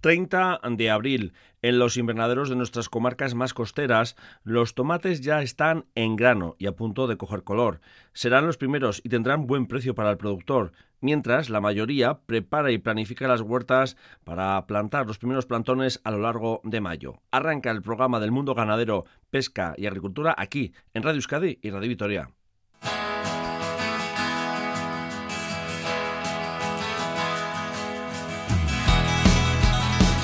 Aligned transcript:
30 0.00 0.60
de 0.70 0.90
abril. 0.90 1.32
En 1.62 1.78
los 1.78 1.96
invernaderos 1.96 2.48
de 2.48 2.56
nuestras 2.56 2.88
comarcas 2.88 3.34
más 3.34 3.52
costeras, 3.52 4.16
los 4.44 4.74
tomates 4.74 5.20
ya 5.20 5.42
están 5.42 5.84
en 5.94 6.16
grano 6.16 6.56
y 6.58 6.66
a 6.66 6.72
punto 6.72 7.06
de 7.06 7.16
coger 7.16 7.44
color. 7.44 7.80
Serán 8.12 8.46
los 8.46 8.56
primeros 8.56 9.00
y 9.04 9.10
tendrán 9.10 9.46
buen 9.46 9.66
precio 9.66 9.94
para 9.94 10.10
el 10.10 10.16
productor, 10.16 10.72
mientras 11.00 11.50
la 11.50 11.60
mayoría 11.60 12.20
prepara 12.26 12.70
y 12.72 12.78
planifica 12.78 13.28
las 13.28 13.42
huertas 13.42 13.96
para 14.24 14.66
plantar 14.66 15.06
los 15.06 15.18
primeros 15.18 15.46
plantones 15.46 16.00
a 16.04 16.10
lo 16.10 16.18
largo 16.18 16.62
de 16.64 16.80
mayo. 16.80 17.20
Arranca 17.30 17.70
el 17.70 17.82
programa 17.82 18.20
del 18.20 18.32
mundo 18.32 18.54
ganadero, 18.54 19.04
pesca 19.30 19.74
y 19.76 19.86
agricultura 19.86 20.34
aquí, 20.36 20.72
en 20.94 21.02
Radio 21.02 21.18
Euskadi 21.18 21.58
y 21.60 21.70
Radio 21.70 21.88
Vitoria. 21.88 22.30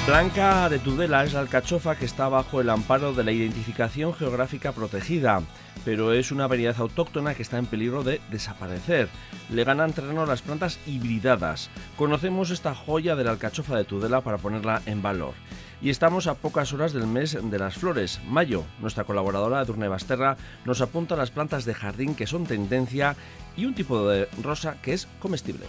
Blanca 0.06 0.68
de 0.68 0.78
Tudela 0.78 1.24
es 1.24 1.32
la 1.32 1.40
alcachofa 1.40 1.96
que 1.96 2.04
está 2.04 2.28
bajo 2.28 2.60
el 2.60 2.70
amparo 2.70 3.12
de 3.12 3.24
la 3.24 3.32
identificación 3.32 4.14
geográfica 4.14 4.70
protegida, 4.70 5.42
pero 5.84 6.12
es 6.12 6.30
una 6.30 6.46
variedad 6.46 6.76
autóctona 6.78 7.34
que 7.34 7.42
está 7.42 7.58
en 7.58 7.66
peligro 7.66 8.04
de 8.04 8.20
desaparecer. 8.30 9.08
Le 9.50 9.64
ganan 9.64 9.92
terreno 9.92 10.24
las 10.24 10.42
plantas 10.42 10.78
hibridadas. 10.86 11.70
Conocemos 11.96 12.50
esta 12.50 12.72
joya 12.72 13.16
de 13.16 13.24
la 13.24 13.32
alcachofa 13.32 13.76
de 13.76 13.84
Tudela 13.84 14.20
para 14.20 14.38
ponerla 14.38 14.80
en 14.86 15.02
valor. 15.02 15.34
Y 15.82 15.90
estamos 15.90 16.28
a 16.28 16.34
pocas 16.34 16.72
horas 16.72 16.92
del 16.92 17.08
mes 17.08 17.36
de 17.42 17.58
las 17.58 17.74
flores, 17.74 18.20
mayo. 18.28 18.62
Nuestra 18.80 19.02
colaboradora 19.02 19.60
Edurne 19.60 19.88
Basterra 19.88 20.36
nos 20.64 20.82
apunta 20.82 21.16
las 21.16 21.32
plantas 21.32 21.64
de 21.64 21.74
jardín 21.74 22.14
que 22.14 22.28
son 22.28 22.46
tendencia 22.46 23.16
y 23.56 23.64
un 23.64 23.74
tipo 23.74 24.08
de 24.08 24.28
rosa 24.40 24.76
que 24.80 24.92
es 24.92 25.08
comestible. 25.18 25.66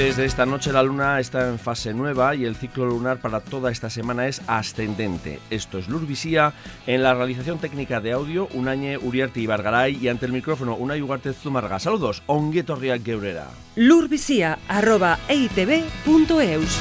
Desde 0.00 0.24
esta 0.24 0.46
noche 0.46 0.72
la 0.72 0.82
luna 0.82 1.20
está 1.20 1.46
en 1.46 1.58
fase 1.58 1.92
nueva 1.92 2.34
y 2.34 2.46
el 2.46 2.56
ciclo 2.56 2.86
lunar 2.86 3.18
para 3.18 3.40
toda 3.40 3.70
esta 3.70 3.90
semana 3.90 4.28
es 4.28 4.40
ascendente. 4.46 5.40
Esto 5.50 5.76
es 5.76 5.88
Lurvisía, 5.88 6.54
en 6.86 7.02
la 7.02 7.12
realización 7.12 7.58
técnica 7.58 8.00
de 8.00 8.12
audio, 8.12 8.48
Unañe 8.54 8.96
Uriarte 8.96 9.40
Ibargaray 9.40 9.98
y 10.00 10.08
ante 10.08 10.24
el 10.24 10.32
micrófono 10.32 10.74
Unai 10.74 11.02
Ugarte 11.02 11.34
Zumarga. 11.34 11.78
Saludos, 11.78 12.22
onguetorriak 12.24 13.04
geurera. 13.04 13.48
Lurvisía, 13.76 14.58
arroba 14.68 15.18
eitb.eus. 15.28 16.78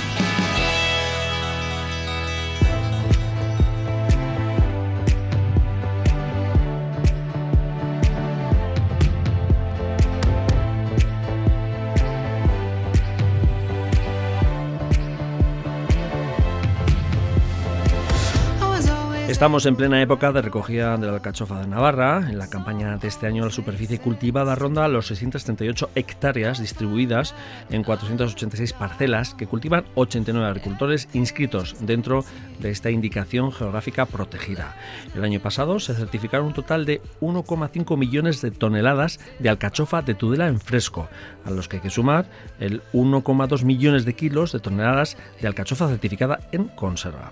Estamos 19.40 19.66
en 19.66 19.78
plena 19.78 20.02
época 20.02 20.34
de 20.34 20.42
recogida 20.42 20.98
de 20.98 21.08
la 21.08 21.14
alcachofa 21.14 21.62
de 21.62 21.68
Navarra. 21.68 22.28
En 22.30 22.38
la 22.38 22.50
campaña 22.50 22.98
de 22.98 23.08
este 23.08 23.26
año 23.26 23.46
la 23.46 23.52
superficie 23.52 23.98
cultivada 23.98 24.54
ronda 24.54 24.86
los 24.90 25.08
638 25.08 25.92
hectáreas 25.96 26.60
distribuidas 26.60 27.34
en 27.70 27.86
486 27.86 28.74
parcelas 28.74 29.36
que 29.36 29.48
cultivan 29.48 29.86
89 29.96 30.46
agricultores 30.46 31.08
inscritos 31.14 31.78
dentro 31.80 32.26
de 32.60 32.70
esta 32.70 32.92
indicación 32.92 33.54
geográfica 33.54 34.06
protegida. 34.06 34.76
El 35.16 35.24
año 35.24 35.40
pasado 35.40 35.80
se 35.80 35.94
certificaron 35.96 36.48
un 36.48 36.54
total 36.54 36.86
de 36.86 37.02
1,5 37.22 37.96
millones 37.96 38.42
de 38.42 38.52
toneladas 38.52 39.22
de 39.40 39.48
alcachofa 39.48 40.02
de 40.02 40.16
Tudela 40.16 40.48
en 40.50 40.60
fresco, 40.60 41.08
a 41.46 41.52
los 41.52 41.70
que 41.70 41.78
hay 41.78 41.82
que 41.82 41.90
sumar 41.90 42.26
el 42.60 42.82
1,2 42.92 43.64
millones 43.64 44.04
de 44.04 44.16
kilos 44.16 44.52
de 44.52 44.60
toneladas 44.60 45.16
de 45.40 45.48
alcachofa 45.48 45.88
certificada 45.88 46.42
en 46.52 46.66
conserva 46.66 47.32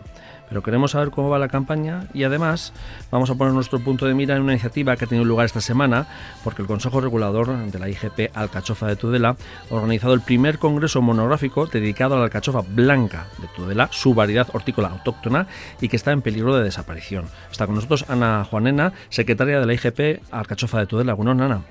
pero 0.50 0.64
queremos 0.64 0.92
saber 0.92 1.12
cómo 1.12 1.30
va 1.30 1.40
la 1.40 1.48
campaña 1.48 2.08
y 2.14 2.24
además 2.24 2.74
vamos 3.12 3.30
a 3.30 3.36
poner 3.36 3.54
nuestro 3.54 3.80
punto 3.80 4.06
de 4.06 4.14
mira 4.14 4.36
en 4.36 4.42
una 4.42 4.54
iniciativa 4.54 4.96
que 4.96 5.06
ha 5.06 5.08
tenido 5.08 5.26
lugar 5.26 5.46
esta 5.46 5.62
semana, 5.62 6.08
porque 6.44 6.62
el 6.62 6.68
Consejo 6.68 7.02
Regulador 7.02 7.56
de 7.58 7.80
la 7.80 7.90
IGP 7.90 8.36
Alcachofa 8.36 8.88
de 8.88 8.96
Tudela 8.96 9.36
ha 9.70 9.74
organizado 9.74 10.14
el 10.14 10.22
primer 10.22 10.60
congreso 10.60 11.02
monográfico 11.02 11.66
dedicado 11.66 12.16
a 12.16 12.20
la 12.20 12.26
alcachofa 12.26 12.62
blanca 12.62 13.28
de 13.40 13.48
Tudela, 13.56 13.90
su 13.92 14.14
variedad 14.14 14.48
hortícola 14.54 14.90
autóctona 14.90 15.48
y 15.82 15.90
que 15.90 15.96
está 15.96 16.12
en 16.12 16.22
peligro 16.22 16.56
de 16.56 16.64
desaparición. 16.64 17.26
Está 17.52 17.66
con 17.66 17.76
nosotros 17.76 18.06
Ana 18.10 18.46
Juanena, 18.50 18.94
secretaria 19.10 19.60
de 19.60 19.66
la 19.66 19.74
IGP 19.74 20.24
Alcachofa 20.32 20.80
de 20.80 20.88
Tudela. 20.88 21.14
Bueno, 21.14 21.32
Ana. 21.32 21.62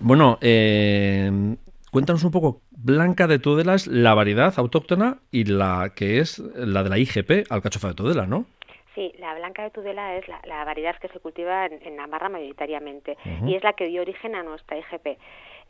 Bueno, 0.00 0.38
eh, 0.40 1.56
cuéntanos 1.90 2.24
un 2.24 2.30
poco 2.30 2.62
Blanca 2.70 3.26
de 3.26 3.38
Tudela 3.38 3.74
es 3.74 3.86
la 3.86 4.14
variedad 4.14 4.52
autóctona 4.56 5.18
y 5.30 5.44
la 5.44 5.92
que 5.94 6.18
es 6.18 6.38
la 6.38 6.82
de 6.82 6.90
la 6.90 6.98
IGP, 6.98 7.50
alcachofa 7.50 7.88
de 7.88 7.94
Tudela, 7.94 8.26
¿no? 8.26 8.46
Sí, 8.94 9.12
la 9.18 9.34
blanca 9.34 9.62
de 9.62 9.70
Tudela 9.70 10.16
es 10.16 10.24
la, 10.28 10.64
variedad 10.64 10.96
que 11.00 11.08
se 11.08 11.20
cultiva 11.20 11.66
en, 11.66 11.96
Navarra 11.96 12.28
mayoritariamente 12.28 13.16
y 13.46 13.54
es 13.54 13.62
la 13.62 13.74
que 13.74 13.86
dio 13.86 14.02
origen 14.02 14.34
a 14.34 14.42
nuestra 14.42 14.78
IGP. 14.78 15.16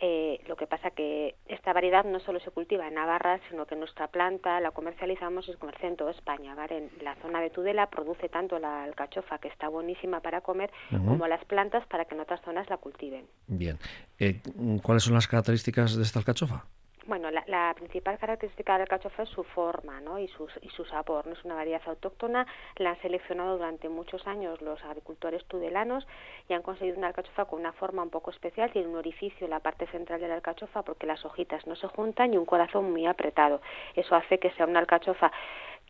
Eh, 0.02 0.40
lo 0.48 0.56
que 0.56 0.66
pasa 0.66 0.90
que 0.90 1.34
esta 1.46 1.74
variedad 1.74 2.04
no 2.06 2.20
solo 2.20 2.40
se 2.40 2.50
cultiva 2.50 2.88
en 2.88 2.94
Navarra, 2.94 3.38
sino 3.50 3.66
que 3.66 3.76
nuestra 3.76 4.08
planta 4.08 4.58
la 4.60 4.70
comercializamos 4.70 5.46
y 5.46 5.52
se 5.52 5.58
comercia 5.58 5.88
en 5.88 5.96
toda 5.96 6.12
España. 6.12 6.56
En 6.70 6.90
la 7.02 7.16
zona 7.16 7.40
de 7.40 7.50
Tudela 7.50 7.90
produce 7.90 8.30
tanto 8.30 8.58
la 8.58 8.84
alcachofa, 8.84 9.38
que 9.38 9.48
está 9.48 9.68
buenísima 9.68 10.20
para 10.20 10.40
comer, 10.40 10.70
como 10.90 11.26
las 11.26 11.44
plantas 11.44 11.86
para 11.86 12.06
que 12.06 12.14
en 12.14 12.22
otras 12.22 12.40
zonas 12.42 12.68
la 12.70 12.78
cultiven. 12.78 13.26
Bien. 13.46 13.78
Eh, 14.18 14.40
¿Cuáles 14.82 15.02
son 15.02 15.14
las 15.14 15.28
características 15.28 15.96
de 15.96 16.02
esta 16.02 16.18
alcachofa? 16.18 16.64
Bueno, 17.10 17.28
la, 17.32 17.74
principal 17.74 18.18
característica 18.18 18.74
del 18.74 18.82
alcachofa 18.82 19.24
es 19.24 19.28
su 19.30 19.42
forma 19.42 20.00
¿no? 20.00 20.20
y, 20.20 20.28
su, 20.28 20.46
y 20.62 20.68
su 20.68 20.84
sabor. 20.84 21.26
No 21.26 21.32
es 21.32 21.44
una 21.44 21.56
variedad 21.56 21.82
autóctona, 21.86 22.46
la 22.76 22.90
han 22.90 23.02
seleccionado 23.02 23.56
durante 23.56 23.88
muchos 23.88 24.24
años 24.28 24.62
los 24.62 24.80
agricultores 24.84 25.44
tudelanos 25.46 26.06
y 26.48 26.52
han 26.52 26.62
conseguido 26.62 26.98
una 26.98 27.08
alcachofa 27.08 27.46
con 27.46 27.58
una 27.58 27.72
forma 27.72 28.04
un 28.04 28.10
poco 28.10 28.30
especial. 28.30 28.70
Tiene 28.70 28.86
un 28.86 28.94
orificio 28.94 29.44
en 29.44 29.50
la 29.50 29.58
parte 29.58 29.88
central 29.88 30.20
de 30.20 30.28
la 30.28 30.34
alcachofa 30.36 30.82
porque 30.82 31.08
las 31.08 31.24
hojitas 31.24 31.66
no 31.66 31.74
se 31.74 31.88
juntan 31.88 32.32
y 32.32 32.36
un 32.36 32.46
corazón 32.46 32.92
muy 32.92 33.04
apretado. 33.06 33.60
Eso 33.96 34.14
hace 34.14 34.38
que 34.38 34.52
sea 34.52 34.66
una 34.66 34.78
alcachofa 34.78 35.32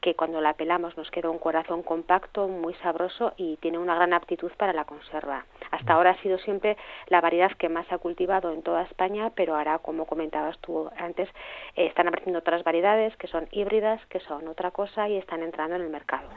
que 0.00 0.14
cuando 0.14 0.40
la 0.40 0.54
pelamos 0.54 0.96
nos 0.96 1.10
queda 1.10 1.30
un 1.30 1.38
corazón 1.38 1.82
compacto, 1.82 2.48
muy 2.48 2.74
sabroso 2.74 3.32
y 3.36 3.56
tiene 3.56 3.78
una 3.78 3.94
gran 3.94 4.12
aptitud 4.12 4.50
para 4.56 4.72
la 4.72 4.84
conserva. 4.84 5.44
Hasta 5.70 5.94
ahora 5.94 6.10
ha 6.10 6.22
sido 6.22 6.38
siempre 6.38 6.76
la 7.08 7.20
variedad 7.20 7.52
que 7.58 7.68
más 7.68 7.86
se 7.86 7.94
ha 7.94 7.98
cultivado 7.98 8.52
en 8.52 8.62
toda 8.62 8.82
España, 8.82 9.30
pero 9.34 9.56
ahora, 9.56 9.78
como 9.78 10.06
comentabas 10.06 10.58
tú 10.58 10.90
antes, 10.96 11.28
eh, 11.76 11.86
están 11.86 12.08
apareciendo 12.08 12.38
otras 12.38 12.64
variedades 12.64 13.16
que 13.16 13.26
son 13.26 13.46
híbridas, 13.52 14.00
que 14.06 14.20
son 14.20 14.48
otra 14.48 14.70
cosa 14.70 15.08
y 15.08 15.16
están 15.16 15.42
entrando 15.42 15.76
en 15.76 15.82
el 15.82 15.90
mercado. 15.90 16.28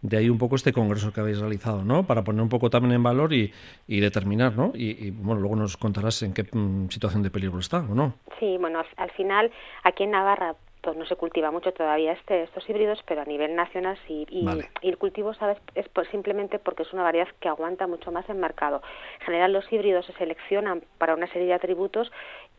De 0.00 0.16
ahí 0.16 0.28
un 0.28 0.38
poco 0.38 0.56
este 0.56 0.72
congreso 0.72 1.12
que 1.12 1.20
habéis 1.20 1.38
realizado, 1.38 1.84
¿no? 1.84 2.04
Para 2.04 2.22
poner 2.22 2.42
un 2.42 2.48
poco 2.48 2.70
también 2.70 2.94
en 2.94 3.02
valor 3.02 3.32
y, 3.32 3.52
determinar, 3.86 4.56
¿no? 4.56 4.72
Y, 4.74 5.10
bueno, 5.10 5.40
luego 5.40 5.56
nos 5.56 5.76
contarás 5.76 6.22
en 6.22 6.34
qué 6.34 6.42
mm, 6.42 6.88
situación 6.88 7.22
de 7.22 7.30
peligro 7.30 7.58
está, 7.58 7.78
¿o 7.78 7.94
no? 7.94 8.14
Sí, 8.40 8.56
bueno, 8.58 8.82
al 8.96 9.10
final, 9.12 9.52
aquí 9.84 10.02
en 10.04 10.10
Navarra 10.10 10.56
no 10.96 11.06
se 11.06 11.16
cultiva 11.16 11.50
mucho 11.50 11.72
todavía 11.72 12.12
este, 12.12 12.42
estos 12.42 12.68
híbridos, 12.68 13.02
pero 13.06 13.22
a 13.22 13.24
nivel 13.24 13.54
nacional 13.54 13.96
sí. 14.06 14.26
Y, 14.28 14.46
el 14.82 14.98
cultivo, 14.98 15.32
¿sabes? 15.34 15.58
Es 15.74 15.86
simplemente 16.10 16.58
porque 16.58 16.82
es 16.82 16.92
una 16.92 17.02
variedad 17.02 17.28
que 17.40 17.48
aguanta 17.48 17.86
mucho 17.86 18.10
más 18.10 18.28
en 18.28 18.40
mercado. 18.40 18.82
En 19.20 19.26
general, 19.26 19.52
los 19.52 19.72
híbridos 19.72 20.06
se 20.06 20.12
seleccionan 20.14 20.82
para 20.98 21.14
una 21.14 21.28
serie 21.28 21.46
de 21.46 21.54
atributos 21.54 22.10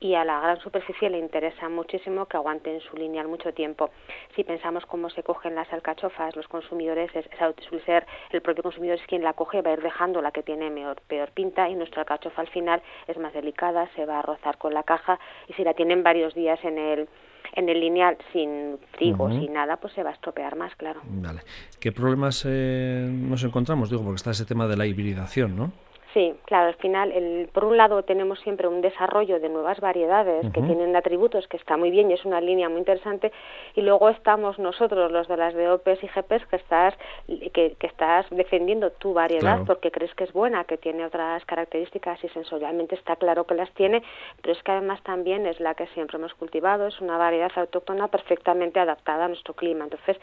y 0.04 0.16
a 0.16 0.26
la 0.26 0.42
gran 0.42 0.60
superficie 0.60 1.10
le 1.10 1.18
interesa 1.18 1.70
muchísimo 1.70 2.26
que 2.26 2.36
aguanten 2.36 2.82
su 2.82 2.98
lineal 2.98 3.30
mucho 3.30 3.54
tiempo. 3.54 3.90
Si 4.36 4.44
pensamos 4.44 4.86
cómo 4.86 5.10
se 5.10 5.24
cogen 5.24 5.56
las 5.56 5.72
alcachofas, 5.72 6.36
los 6.36 6.48
consumidores, 6.50 7.10
es, 7.16 7.26
suele 7.70 7.86
ser 7.86 8.06
el 8.32 8.42
propio 8.42 8.64
consumidor 8.64 9.00
es 9.00 9.08
quien 9.08 9.24
la 9.24 9.32
coge, 9.32 9.62
va 9.62 9.72
a 9.72 9.74
ir 9.74 9.82
dejando 9.82 10.22
la 10.22 10.32
que 10.32 10.44
tiene 10.44 10.70
peor, 10.70 11.02
peor 11.08 11.32
pinta 11.32 11.70
y 11.70 11.76
nuestra 11.76 12.02
alcachofa 12.02 12.42
al 12.42 12.50
final 12.50 12.82
es 13.08 13.18
más 13.18 13.34
delicada, 13.34 13.90
se 13.96 14.06
va 14.06 14.20
a 14.20 14.22
rozar 14.22 14.58
con 14.58 14.74
la 14.74 14.84
caja 14.84 15.20
y 15.48 15.54
si 15.54 15.64
la 15.64 15.74
tienen 15.74 16.04
varios 16.04 16.34
días 16.34 16.60
en 16.64 16.78
el 16.78 17.08
en 17.56 17.70
el 17.70 17.80
lineal 17.80 18.18
sin 18.32 18.80
trigo, 18.98 19.30
sin 19.30 19.54
nada, 19.54 19.78
pues 19.78 19.94
se 19.94 20.02
va 20.02 20.10
a 20.10 20.14
estropear 20.14 20.56
más, 20.56 20.76
claro. 20.76 21.02
Vale. 21.04 21.42
¿Qué 21.80 21.92
problemas 21.92 22.46
eh, 22.50 23.08
nos 23.08 23.44
encontramos? 23.44 23.92
Digo, 23.92 24.02
porque 24.02 24.16
está 24.16 24.32
ese 24.32 24.46
tema 24.46 24.66
de 24.66 24.76
la 24.76 24.88
hibridación, 24.88 25.56
¿no? 25.56 25.72
Sí, 26.14 26.36
claro, 26.46 26.68
al 26.68 26.76
final, 26.76 27.12
el, 27.12 27.50
por 27.52 27.66
un 27.66 27.76
lado 27.76 28.04
tenemos 28.04 28.40
siempre 28.42 28.68
un 28.68 28.82
desarrollo 28.82 29.40
de 29.40 29.50
nuevas 29.50 29.80
variedades 29.80 30.46
que 30.54 30.62
tienen 30.62 30.96
atributos 30.96 31.48
que 31.48 31.58
está 31.58 31.76
muy 31.76 31.90
bien 31.90 32.12
y 32.12 32.14
es 32.14 32.24
una 32.24 32.40
línea 32.40 32.70
muy 32.70 32.80
interesante 32.80 33.32
y 33.74 33.82
luego 33.82 34.10
estamos 34.10 34.60
nosotros, 34.60 35.12
los 35.12 35.28
de 35.28 35.38
las 35.38 35.56
DOPs 35.56 36.04
y 36.04 36.08
GPs, 36.08 36.46
que 36.46 36.56
estás, 36.58 36.94
que, 37.28 37.76
estás 37.80 38.28
defendiendo 38.30 38.92
tu 38.92 39.14
variedad 39.14 39.62
porque 39.66 39.90
crees 39.90 40.14
que 40.14 40.26
es 40.26 40.34
buena, 40.34 40.66
que 40.66 40.78
tiene 40.78 41.04
otras 41.04 41.44
características 41.46 42.24
y 42.24 42.30
sensorialmente 42.30 42.94
está 42.94 43.16
claro 43.16 43.46
que 43.46 43.56
las 43.56 43.72
tiene, 43.74 44.04
pero 44.42 44.54
es 44.54 44.62
que 44.62 44.72
además 44.72 45.02
también 45.02 45.48
es 45.48 45.60
la 45.60 45.74
que 45.74 45.88
siempre 45.88 46.18
hemos 46.20 46.36
cultivado, 46.36 46.86
es 46.86 47.02
una 47.02 47.18
variedad 47.18 47.52
autóctona 47.56 48.08
perfectamente 48.08 48.80
adaptada 48.80 49.26
a 49.26 49.28
nuestro 49.30 49.56
clima. 49.56 49.86
Entonces, 49.86 50.18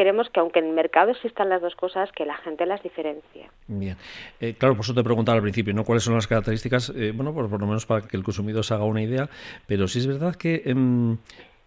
queremos 0.00 0.30
que 0.30 0.40
aunque 0.40 0.60
en 0.60 0.68
el 0.68 0.72
mercado 0.72 1.10
existan 1.10 1.50
las 1.50 1.60
dos 1.60 1.74
cosas, 1.74 2.10
que 2.12 2.24
la 2.24 2.38
gente 2.38 2.64
las 2.64 2.82
diferencie. 2.82 3.50
Bien, 3.68 3.98
eh, 4.40 4.54
claro, 4.56 4.74
por 4.74 4.82
eso 4.82 4.94
te 4.94 5.04
preguntaba 5.04 5.36
al 5.36 5.42
principio, 5.42 5.74
¿no? 5.74 5.84
¿Cuáles 5.84 6.04
son 6.04 6.14
las 6.14 6.26
características? 6.26 6.90
Eh, 6.96 7.12
bueno, 7.14 7.34
por, 7.34 7.50
por, 7.50 7.60
lo 7.60 7.66
menos 7.66 7.84
para 7.84 8.08
que 8.08 8.16
el 8.16 8.22
consumidor 8.22 8.64
se 8.64 8.72
haga 8.72 8.84
una 8.84 9.02
idea, 9.02 9.28
pero 9.66 9.86
sí 9.88 9.98
es 9.98 10.06
verdad 10.06 10.36
que... 10.36 10.62
Em, 10.64 11.18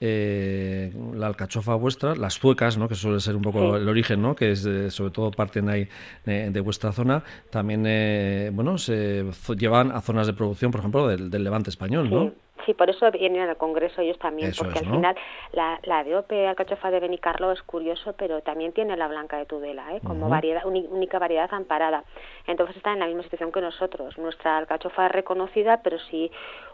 eh, 0.05 0.91
la 1.13 1.27
alcachofa 1.27 1.75
vuestra, 1.75 2.13
las 2.13 2.37
zuecas, 2.37 2.77
¿no? 2.77 2.89
que 2.89 2.95
suele 2.95 3.21
ser 3.21 3.37
un 3.37 3.41
poco 3.41 3.77
el 3.77 3.87
origen, 3.87 4.21
¿no? 4.21 4.35
que 4.35 4.51
es 4.51 4.67
sobre 4.89 5.11
todo 5.11 5.31
parten 5.31 5.69
ahí 5.69 5.87
de, 6.25 6.59
vuestra 6.59 6.91
zona, 6.91 7.23
también 7.49 7.85
eh, 7.87 8.51
bueno 8.51 8.77
se 8.77 9.23
llevan 9.57 9.93
a 9.93 10.01
zonas 10.01 10.27
de 10.27 10.33
producción, 10.33 10.71
por 10.71 10.79
ejemplo, 10.81 11.07
del, 11.07 11.29
Levante 11.41 11.69
español, 11.69 12.09
¿no? 12.09 12.33
Sí, 12.65 12.73
por 12.73 12.89
eso 12.89 13.09
vienen 13.11 13.49
al 13.49 13.57
Congreso 13.57 14.01
ellos 14.01 14.17
también, 14.19 14.51
porque 14.57 14.79
al 14.79 14.85
final 14.85 15.15
la, 15.51 15.79
la 15.83 16.03
de 16.03 16.15
OPE 16.15 16.47
alcachofa 16.47 16.91
de 16.91 16.99
Benicarlo 16.99 17.51
es 17.51 17.61
curioso, 17.63 18.13
pero 18.13 18.41
también 18.41 18.71
tiene 18.71 18.95
la 18.95 19.07
blanca 19.07 19.37
de 19.37 19.45
Tudela, 19.45 19.95
¿eh? 19.95 20.01
como 20.05 20.29
variedad, 20.29 20.65
única 20.65 21.19
variedad 21.19 21.53
amparada. 21.53 22.03
Entonces 22.47 22.77
está 22.77 22.93
en 22.93 22.99
la 22.99 23.07
misma 23.07 23.23
situación 23.23 23.51
que 23.51 23.61
nosotros. 23.61 24.17
Nuestra 24.17 24.57
alcachofa 24.57 25.07
es 25.07 25.11
reconocida, 25.11 25.81
pero 25.83 25.99
si 25.99 26.31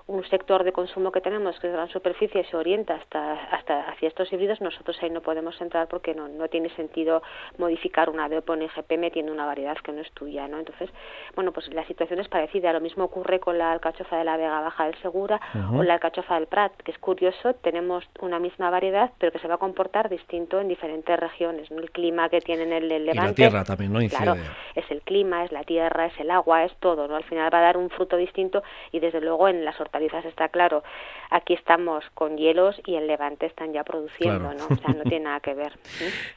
un 0.10 0.28
sector 0.28 0.64
de 0.64 0.72
consumo 0.72 1.12
que 1.12 1.22
tenemos, 1.22 1.60
que 1.60 1.68
es 1.68 1.74
gran 1.74 1.88
superficie, 1.90 2.44
se 2.46 2.58
orienta 2.58 2.96
hasta, 2.96 3.34
hasta 3.52 3.82
hacia 3.90 4.08
estos 4.08 4.34
híbridos, 4.34 4.60
nosotros 4.60 4.98
ahí 5.04 5.12
no 5.12 5.22
podemos 5.22 5.62
entrar 5.62 5.88
porque 5.88 6.16
no, 6.16 6.28
no 6.28 6.48
tiene 6.48 6.70
sentido 6.76 7.22
modificar 7.60 8.10
una 8.10 8.28
DOP 8.28 8.50
o 8.50 8.54
un 8.54 8.64
IGP 8.64 8.98
metiendo 8.98 9.32
una 9.32 9.46
variedad 9.46 9.78
que 9.78 9.92
no 9.92 10.02
es 10.02 10.12
tuya, 10.14 10.48
¿no? 10.48 10.58
Entonces, 10.58 10.90
bueno, 11.36 11.52
pues 11.52 11.72
la 11.72 11.86
situación 11.86 12.20
es 12.20 12.28
parecida. 12.28 12.74
Lo 12.74 12.82
mismo 12.82 13.04
ocurre 13.04 13.40
con 13.40 13.60
la 13.60 13.72
alcachofa 13.72 14.18
de 14.18 14.24
la 14.24 14.36
Vega 14.36 14.62
Baja 14.62 14.86
del 14.86 14.96
Segura 14.96 15.40
o 15.76 15.84
la 15.84 15.94
alcachofa 15.94 16.36
del 16.36 16.48
Prat, 16.48 16.74
que 16.78 16.92
es 16.92 16.98
curioso, 16.98 17.54
tenemos 17.62 18.04
una 18.20 18.40
misma 18.40 18.72
variedad, 18.72 19.12
pero 19.20 19.32
que 19.32 19.38
se 19.38 19.48
va 19.48 19.56
a 19.56 19.60
comportar 19.60 20.10
distinto 20.10 20.60
en 20.60 20.70
diferentes 20.70 21.20
regiones, 21.20 21.70
¿no? 21.70 21.78
El 21.78 21.92
clima 21.92 22.30
que 22.30 22.42
tienen 22.42 22.74
el, 22.74 22.92
el 22.92 23.06
Levante. 23.06 23.42
Y 23.42 23.46
la 23.46 23.50
tierra 23.50 23.64
también, 23.64 23.94
¿no? 23.94 24.00
Claro, 24.10 24.42
es 24.74 24.90
el 24.90 25.02
clima, 25.04 25.44
es 25.44 25.52
la 25.52 25.64
tierra, 25.64 26.08
es 26.08 26.20
el 26.20 26.32
agua, 26.32 26.64
es 26.64 26.76
todo, 26.78 27.08
¿no? 27.08 27.16
Al 27.16 27.26
final 27.26 27.54
va 27.54 27.60
a 27.60 27.62
dar 27.62 27.78
un 27.78 27.92
fruto 27.92 28.18
distinto 28.18 28.64
y 28.92 29.00
desde 29.00 29.22
luego 29.22 29.48
en 29.48 29.64
las 29.64 29.80
hortalizas 29.80 29.99
quizás 30.00 30.25
está 30.25 30.50
claro. 30.50 30.84
Aquí 31.31 31.54
estamos 31.54 32.04
con 32.16 32.38
hielos 32.38 32.81
y 32.86 32.96
en 32.96 33.06
Levante 33.06 33.46
están 33.46 33.72
ya 33.72 33.84
produciendo, 33.84 34.51
¿no? 34.54 34.66
O 34.66 34.75
sea, 34.75 34.94
no 34.94 35.04
tiene 35.04 35.19
nada 35.25 35.40
que 35.40 35.54
ver. 35.54 35.74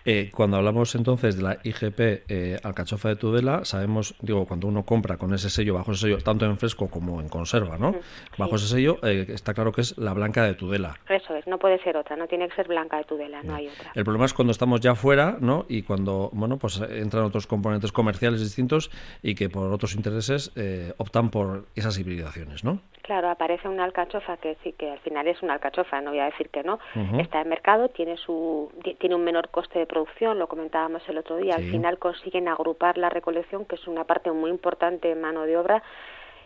Eh, 0.05 0.31
cuando 0.35 0.59
hablamos 0.59 0.94
entonces 0.94 1.37
de 1.37 1.43
la 1.43 1.59
IGP 1.62 2.00
eh, 2.29 2.59
alcachofa 2.62 3.09
de 3.09 3.17
Tudela, 3.17 3.64
sabemos, 3.64 4.14
digo, 4.20 4.47
cuando 4.47 4.69
uno 4.69 4.85
compra 4.85 5.17
con 5.17 5.32
ese 5.32 5.49
sello, 5.49 5.75
bajo 5.75 5.93
ese 5.93 6.03
sello, 6.03 6.19
tanto 6.19 6.44
en 6.44 6.59
fresco 6.59 6.91
como 6.91 7.20
en 7.20 7.29
conserva, 7.29 7.79
¿no? 7.79 7.94
Bajo 8.37 8.56
ese 8.56 8.67
sello 8.67 8.99
eh, 9.03 9.26
está 9.29 9.55
claro 9.55 9.73
que 9.73 9.81
es 9.81 9.97
la 9.97 10.12
blanca 10.12 10.44
de 10.44 10.55
Tudela. 10.55 10.99
Eso 11.09 11.35
es, 11.35 11.47
no 11.47 11.59
puede 11.59 11.82
ser 11.82 11.97
otra, 11.97 12.17
no 12.17 12.26
tiene 12.26 12.49
que 12.49 12.55
ser 12.55 12.69
blanca 12.69 12.99
de 12.99 13.05
Tudela, 13.05 13.43
no 13.43 13.55
hay 13.55 13.69
otra. 13.69 13.93
El 13.94 14.05
problema 14.05 14.26
es 14.26 14.35
cuando 14.35 14.53
estamos 14.53 14.81
ya 14.81 14.94
fuera, 14.94 15.38
¿no? 15.41 15.64
Y 15.69 15.82
cuando, 15.82 16.29
bueno, 16.35 16.59
pues 16.59 16.81
entran 16.81 17.25
otros 17.25 17.47
componentes 17.47 17.93
comerciales 17.93 18.41
distintos 18.41 18.91
y 19.23 19.35
que 19.35 19.49
por 19.49 19.73
otros 19.73 19.94
intereses 19.94 20.53
optan 20.99 21.31
por 21.31 21.64
esas 21.75 21.99
hibridaciones, 21.99 22.64
¿no? 22.64 22.81
Claro, 23.03 23.31
aparece 23.43 23.69
una 23.69 23.83
alcachofa 23.83 24.37
que 24.37 24.56
sí 24.62 24.73
que 24.73 24.93
al 24.93 25.00
final 25.00 25.27
es 25.27 25.43
una 25.43 25.55
alcachofa, 25.55 26.00
no 26.00 26.11
voy 26.11 26.21
a 26.21 26.27
decir 26.27 26.49
que 26.50 26.62
no. 26.62 26.79
Está 27.19 27.41
en 27.41 27.49
mercado, 27.49 27.89
tiene 27.89 28.17
su 28.17 28.71
tiene 29.00 29.17
un 29.17 29.25
menor 29.25 29.49
coste 29.49 29.81
de 29.81 29.87
producción, 29.87 30.39
lo 30.39 30.47
comentábamos 30.47 31.03
el 31.09 31.19
otro 31.19 31.39
día. 31.39 31.56
Al 31.56 31.65
final 31.65 31.99
consiguen 31.99 32.47
agrupar 32.47 32.99
la 32.99 33.09
recolección, 33.09 33.65
que 33.65 33.75
es 33.75 33.89
una 33.89 34.05
parte 34.05 34.31
muy 34.31 34.50
importante 34.50 35.11
en 35.11 35.21
mano 35.21 35.43
de 35.43 35.56
obra 35.56 35.83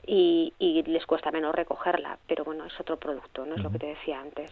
y, 0.06 0.82
les 0.86 1.04
cuesta 1.06 1.30
menos 1.30 1.54
recogerla, 1.54 2.18
pero 2.28 2.44
bueno, 2.44 2.64
es 2.64 2.80
otro 2.80 2.96
producto, 2.96 3.44
no 3.44 3.56
es 3.56 3.62
lo 3.62 3.70
que 3.70 3.78
te 3.78 3.86
decía 3.86 4.20
antes. 4.20 4.50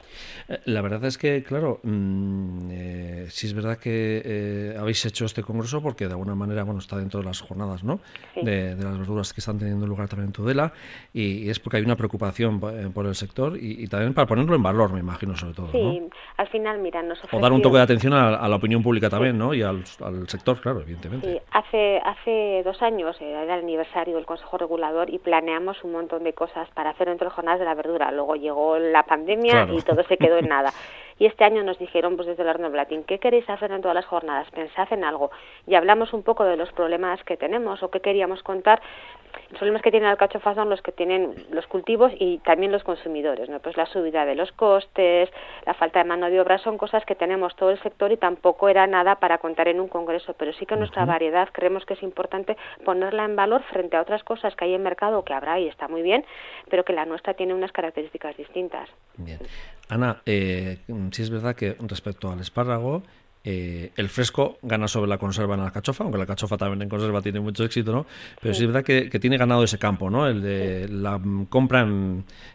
Eh, 0.49 0.61
la 0.65 0.83
verdad 0.83 1.05
es 1.05 1.17
que, 1.17 1.43
claro, 1.45 1.79
mm, 1.83 2.71
eh, 2.73 3.27
sí 3.29 3.47
es 3.47 3.55
verdad 3.55 3.79
que 3.79 4.23
eh, 4.25 4.77
habéis 4.79 5.05
hecho 5.07 5.25
este 5.25 5.43
congreso 5.43 5.81
porque 5.81 6.07
de 6.07 6.13
alguna 6.13 6.35
manera, 6.35 6.65
bueno, 6.65 6.81
está 6.81 6.97
dentro 6.97 7.21
de 7.21 7.27
las 7.27 7.41
jornadas, 7.41 7.85
¿no? 7.85 8.01
De, 8.35 8.75
las 8.75 8.99
verduras 8.99 9.33
que 9.33 9.41
están 9.41 9.59
teniendo 9.59 9.87
lugar 9.87 10.09
también 10.09 10.29
en 10.29 10.33
Tudela 10.33 10.73
y, 11.13 11.49
es 11.49 11.61
porque 11.61 11.77
hay 11.77 11.85
una 11.85 11.97
preocupación 11.97 12.61
por 12.61 13.07
el 13.07 13.15
sector 13.15 13.57
y, 13.57 13.87
también 13.87 14.13
para 14.13 14.27
ponerlo 14.27 14.57
en 14.57 14.63
valor, 14.63 14.93
me 14.93 15.01
imagino, 15.01 15.37
sobre 15.37 15.55
todo. 15.55 15.71
Sí, 15.71 16.03
al 16.37 16.49
final, 16.49 16.79
mira, 16.79 17.03
nos 17.03 17.21
O 17.31 17.39
dar 17.39 17.53
un 17.53 17.63
toque 17.63 17.77
de 17.77 17.83
atención 17.83 18.13
a, 18.13 18.49
la 18.49 18.57
opinión 18.57 18.83
pública 18.83 19.09
también, 19.09 19.39
¿no? 19.39 19.55
Y 19.55 19.63
al, 19.63 19.85
sector, 20.27 20.61
claro, 20.61 20.81
evidentemente. 20.81 21.33
Sí, 21.33 21.41
hace, 21.53 21.99
hace 22.05 22.63
dos 22.65 22.83
años 22.83 23.17
era 23.21 23.45
el 23.45 23.51
aniversario 23.51 24.17
del 24.17 24.27
Consejo 24.27 24.59
Regulador 24.59 25.11
y 25.11 25.19
plan 25.19 25.44
planeamos 25.45 25.85
un 25.85 25.93
montón 25.93 26.25
de 26.25 26.33
cosas 26.33 26.69
para 26.71 26.91
hacer 26.91 27.07
dentro 27.07 27.29
de 27.29 27.35
jornadas 27.35 27.61
de 27.61 27.67
la 27.67 27.75
verdura. 27.75 28.11
Luego 28.11 28.35
llegó 28.35 28.79
la 28.79 29.03
pandemia 29.03 29.69
y 29.71 29.83
todo 29.83 30.03
se 30.05 30.17
quedó 30.17 30.39
en 30.39 30.49
nada. 30.49 30.73
Y 31.17 31.27
este 31.27 31.45
año 31.45 31.63
nos 31.63 31.79
dijeron 31.79 32.17
pues 32.17 32.27
desde 32.27 32.43
el 32.43 32.49
Arno 32.49 32.71
Blatín, 32.71 33.05
¿qué 33.05 33.21
queréis 33.21 33.49
hacer 33.49 33.71
en 33.71 33.81
todas 33.81 33.95
las 33.95 34.05
jornadas? 34.05 34.51
Pensad 34.51 34.93
en 34.93 35.05
algo. 35.05 35.31
Y 35.65 35.77
hablamos 35.77 36.13
un 36.13 36.25
poco 36.25 36.43
de 36.43 36.57
los 36.57 36.73
problemas 36.73 37.23
que 37.23 37.37
tenemos 37.37 37.85
o 37.85 37.89
qué 37.89 38.01
queríamos 38.01 38.43
contar. 38.43 38.83
Los 39.51 39.59
problemas 39.59 39.83
que 39.83 39.91
tiene 39.91 40.07
el 40.07 40.13
alcachofa 40.13 40.55
son 40.55 40.71
los 40.71 40.83
que 40.83 40.93
tienen 40.93 41.35
los 41.51 41.67
cultivos 41.67 42.13
y 42.19 42.39
también 42.39 42.73
los 42.73 42.83
consumidores, 42.85 43.49
¿no? 43.49 43.61
Pues 43.61 43.77
la 43.77 43.87
subida 43.87 44.25
de 44.25 44.35
los 44.35 44.53
costes, 44.53 45.29
la 45.67 45.75
falta 45.75 46.01
de 46.01 46.05
mano 46.05 46.31
de 46.31 46.41
obra 46.41 46.59
son 46.59 46.79
cosas 46.79 47.05
que 47.05 47.15
tenemos 47.15 47.55
todo 47.57 47.71
el 47.71 47.83
sector 47.83 48.13
y 48.13 48.17
tampoco 48.17 48.69
era 48.69 48.87
nada 48.87 49.17
para 49.17 49.39
contar 49.39 49.69
en 49.69 49.81
un 49.81 49.89
congreso, 49.89 50.35
pero 50.35 50.53
sí 50.53 50.67
que 50.67 50.77
nuestra 50.77 51.05
variedad 51.05 51.49
creemos 51.53 51.85
que 51.85 51.95
es 51.95 52.03
importante 52.03 52.57
ponerla 52.85 53.25
en 53.25 53.37
valor 53.37 53.63
frente 53.65 53.97
a 53.97 54.03
otras 54.03 54.23
cosas 54.25 54.55
que 54.57 54.65
hay 54.65 54.75
en 54.75 54.83
mercado 54.83 55.25
que 55.25 55.33
habrá 55.33 55.59
y 55.61 55.69
está 55.69 55.89
muy 55.89 56.03
bien, 56.03 56.25
pero 56.69 56.85
que 56.85 56.93
la 56.93 57.05
nuestra 57.05 57.35
tiene 57.35 57.55
unas 57.55 57.73
características 57.73 58.37
distintas. 58.37 58.89
Bien. 59.17 59.39
Ana, 59.89 60.23
eh, 60.27 60.79
sí 61.13 61.23
es 61.23 61.31
verdad 61.31 61.55
que 61.55 61.77
respecto 61.81 62.31
al 62.31 62.41
espárrago, 62.41 63.03
eh, 63.47 63.91
el 63.97 64.09
fresco 64.09 64.57
gana 64.63 64.89
sobre 64.89 65.09
la 65.09 65.19
conserva 65.19 65.55
en 65.55 65.61
la 65.61 65.67
alcachofa, 65.67 66.03
aunque 66.03 66.17
la 66.17 66.23
alcachofa 66.23 66.57
también 66.57 66.81
en 66.81 66.89
conserva 66.89 67.21
tiene 67.21 67.41
mucho 67.41 67.65
éxito, 67.65 67.93
¿no? 67.93 68.07
Pero 68.41 68.55
sí, 68.55 68.65
es 68.65 68.73
verdad 68.73 68.83
que, 68.83 69.19
tiene 69.19 69.37
ganado 69.37 69.65
ese 69.65 69.79
campo, 69.79 70.09
¿no? 70.09 70.27
El 70.27 70.41
de 70.43 70.89
la 70.89 71.21
compra 71.51 71.87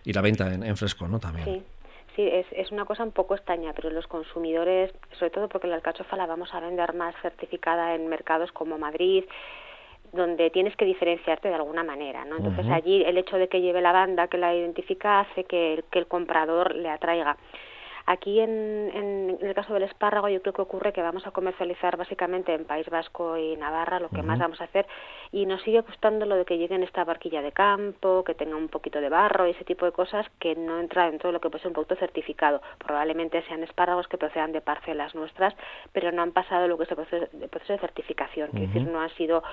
y 0.04 0.14
la 0.14 0.22
venta 0.22 0.52
en, 0.52 0.78
fresco, 0.78 1.08
¿no? 1.08 1.20
También. 1.20 1.46
Sí. 1.46 1.64
Sí, 2.16 2.28
es, 2.28 2.48
es 2.52 2.72
una 2.72 2.84
cosa 2.84 3.04
un 3.04 3.12
poco 3.12 3.36
extraña, 3.36 3.72
pero 3.74 3.92
los 3.92 4.06
consumidores, 4.08 4.92
sobre 5.12 5.30
todo 5.30 5.48
porque 5.48 5.68
la 5.68 5.76
alcachofa 5.76 6.18
la 6.18 6.26
vamos 6.26 6.54
a 6.54 6.60
vender 6.60 6.94
más 6.94 7.16
certificada 7.22 7.96
en 7.96 8.08
mercados 8.08 8.52
como 8.52 8.78
Madrid, 8.78 9.24
donde 10.12 10.50
tienes 10.50 10.76
que 10.76 10.84
diferenciarte 10.84 11.48
de 11.48 11.54
alguna 11.54 11.84
manera, 11.84 12.26
¿no? 12.26 12.38
Entonces 12.38 12.66
allí 12.70 13.04
el 13.06 13.18
hecho 13.18 13.38
de 13.38 13.48
que 13.48 13.62
lleve 13.62 13.80
la 13.80 13.94
banda 13.94 14.28
que 14.28 14.38
la 14.38 14.54
identifica 14.54 15.22
hace 15.22 15.46
que 15.46 15.84
que 15.92 16.00
el 16.00 16.08
comprador 16.08 16.76
le 16.76 16.90
atraiga. 16.90 17.38
Aquí 18.10 18.40
en, 18.40 18.90
en, 18.96 19.38
el 19.40 19.54
caso 19.54 19.76
del 19.76 19.84
espárrago 19.84 20.30
yo 20.30 20.42
creo 20.42 20.52
que 20.52 20.64
ocurre 20.64 20.94
que 20.94 21.04
vamos 21.04 21.28
a 21.28 21.32
comercializar 21.32 21.96
básicamente 21.96 22.52
en 22.56 22.66
País 22.66 22.90
Vasco 22.90 23.38
y 23.38 23.56
Navarra, 23.56 24.00
lo 24.00 24.10
que 24.10 24.24
más 24.24 24.40
vamos 24.40 24.60
a 24.62 24.64
hacer, 24.64 24.88
y 25.32 25.46
nos 25.46 25.62
sigue 25.62 25.82
gustando 25.82 26.26
lo 26.26 26.34
de 26.34 26.44
que 26.44 26.58
llegue 26.58 26.74
en 26.74 26.82
esta 26.82 27.04
barquilla 27.04 27.44
de 27.44 27.52
campo, 27.52 28.24
que 28.24 28.34
tenga 28.34 28.56
un 28.56 28.68
poquito 28.68 29.00
de 29.00 29.10
barro 29.10 29.46
y 29.46 29.52
ese 29.52 29.64
tipo 29.64 29.86
de 29.86 29.92
cosas 29.92 30.26
que 30.40 30.56
no 30.56 30.80
entra 30.80 31.06
dentro 31.06 31.30
de 31.30 31.34
lo 31.34 31.40
que 31.40 31.52
puede 31.52 31.62
ser 31.62 31.68
un 31.68 31.74
producto 31.74 31.98
certificado. 31.98 32.64
Probablemente 32.80 33.44
sean 33.44 33.62
espárragos 33.62 34.08
que 34.08 34.18
procedan 34.18 34.54
de 34.54 34.62
parcelas 34.62 35.14
nuestras, 35.14 35.54
pero 35.94 36.12
no 36.12 36.24
han 36.24 36.32
pasado 36.32 36.68
lo 36.68 36.80
que 36.80 36.86
es 36.86 36.90
el 36.90 37.50
proceso, 37.50 37.74
de 37.74 37.80
certificación, 37.80 38.50
es 38.56 38.62
decir, 38.74 38.88
no 38.88 39.02
han 39.02 39.12
sido 39.12 39.44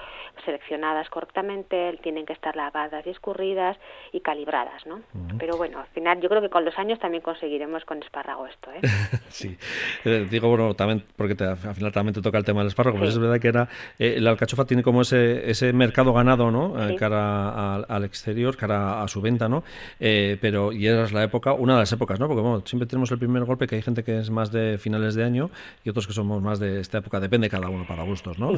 seleccionadas 0.46 1.10
correctamente, 1.10 1.98
tienen 2.02 2.24
que 2.24 2.32
estar 2.32 2.56
lavadas 2.56 3.06
y 3.06 3.10
escurridas 3.10 3.76
y 4.12 4.20
calibradas, 4.20 4.86
¿no? 4.86 5.02
Pero 5.38 5.58
bueno, 5.58 5.80
al 5.80 5.88
final 5.88 6.22
yo 6.22 6.30
creo 6.30 6.40
que 6.40 6.48
con 6.48 6.64
los 6.64 6.78
años 6.78 6.98
también 6.98 7.22
conseguiremos 7.22 7.84
con 7.84 8.02
espárragos 8.02 8.45
esto, 8.46 8.70
¿eh? 8.72 8.80
sí. 9.28 9.56
Eh, 10.04 10.26
digo, 10.30 10.48
bueno, 10.48 10.74
también, 10.74 11.04
porque 11.16 11.36
al 11.42 11.74
final 11.74 11.92
también 11.92 12.14
te 12.14 12.22
toca 12.22 12.38
el 12.38 12.44
tema 12.44 12.60
del 12.60 12.68
espárrago, 12.68 12.98
pero 12.98 13.08
es 13.08 13.18
verdad 13.18 13.40
que 13.40 13.48
era, 13.48 13.68
eh, 13.98 14.18
la 14.20 14.30
alcachofa 14.30 14.64
tiene 14.64 14.82
como 14.82 15.02
ese, 15.02 15.50
ese 15.50 15.72
mercado 15.72 16.12
ganado, 16.12 16.50
¿no? 16.50 16.88
Eh, 16.88 16.96
cara 16.96 17.76
al, 17.76 18.04
exterior, 18.04 18.56
cara 18.56 19.02
a 19.02 19.08
su 19.08 19.20
venta, 19.20 19.48
¿no? 19.48 19.64
pero, 19.98 20.72
y 20.72 20.86
era 20.86 21.06
la 21.10 21.24
época, 21.24 21.52
una 21.52 21.74
de 21.74 21.80
las 21.80 21.92
épocas, 21.92 22.20
¿no? 22.20 22.26
Porque, 22.28 22.42
bueno, 22.42 22.62
siempre 22.64 22.86
tenemos 22.86 23.10
el 23.10 23.18
primer 23.18 23.44
golpe 23.44 23.66
que 23.66 23.76
hay 23.76 23.82
gente 23.82 24.04
que 24.04 24.18
es 24.18 24.30
más 24.30 24.52
de 24.52 24.78
finales 24.78 25.14
de 25.14 25.24
año 25.24 25.50
y 25.84 25.90
otros 25.90 26.06
que 26.06 26.12
somos 26.12 26.42
más 26.42 26.58
de 26.58 26.80
esta 26.80 26.98
época, 26.98 27.20
depende 27.20 27.48
cada 27.48 27.68
uno 27.68 27.86
para 27.86 28.02
gustos, 28.02 28.38
¿no? 28.38 28.52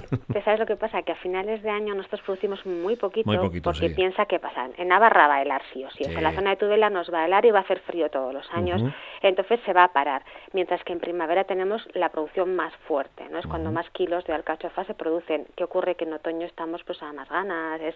¿Sabes 0.45 0.61
lo 0.61 0.67
que 0.67 0.77
pasa? 0.77 1.03
Que 1.03 1.13
a 1.13 1.17
finales 1.17 1.63
de 1.63 1.71
año 1.71 1.95
nosotros 1.95 2.21
producimos 2.23 2.65
muy 2.67 2.97
poquito, 2.97 3.31
porque 3.63 3.91
piensa 3.91 4.27
que 4.27 4.39
pasa, 4.39 4.69
en 4.77 4.89
Navarra 4.89 5.29
va 5.29 5.37
a 5.37 5.43
helar 5.43 5.63
sí 5.73 5.85
o 5.85 5.91
sí, 5.91 6.05
en 6.05 6.23
la 6.23 6.33
zona 6.33 6.51
de 6.51 6.57
Tudela 6.57 6.91
nos 6.91 7.13
va 7.13 7.23
a 7.23 7.27
helar 7.27 7.45
y 7.45 7.51
va 7.51 7.61
a 7.61 7.63
hacer 7.63 7.81
frío 7.81 8.11
todos 8.11 8.33
los 8.35 8.49
años, 8.53 8.83
entonces 9.23 9.61
se 9.65 9.73
va 9.79 9.85
a 9.85 9.93
parar, 9.93 10.23
mientras 10.53 10.83
que 10.83 10.93
en 10.93 11.01
primavera 11.01 11.45
tenemos 11.45 11.87
la 11.95 12.09
producción 12.09 12.57
más 12.57 12.75
fuerte, 12.89 13.29
¿no? 13.31 13.39
Es 13.39 13.47
cuando 13.47 13.71
más 13.71 13.89
kilos 13.91 14.25
de 14.25 14.33
alcachofa 14.33 14.85
se 14.85 14.95
producen. 14.95 15.47
¿Qué 15.57 15.65
ocurre? 15.65 15.95
Que 15.95 16.05
en 16.05 16.13
otoño 16.13 16.47
estamos 16.47 16.83
pues 16.85 17.01
a 17.03 17.13
más 17.13 17.29
ganas, 17.29 17.81
es, 17.81 17.95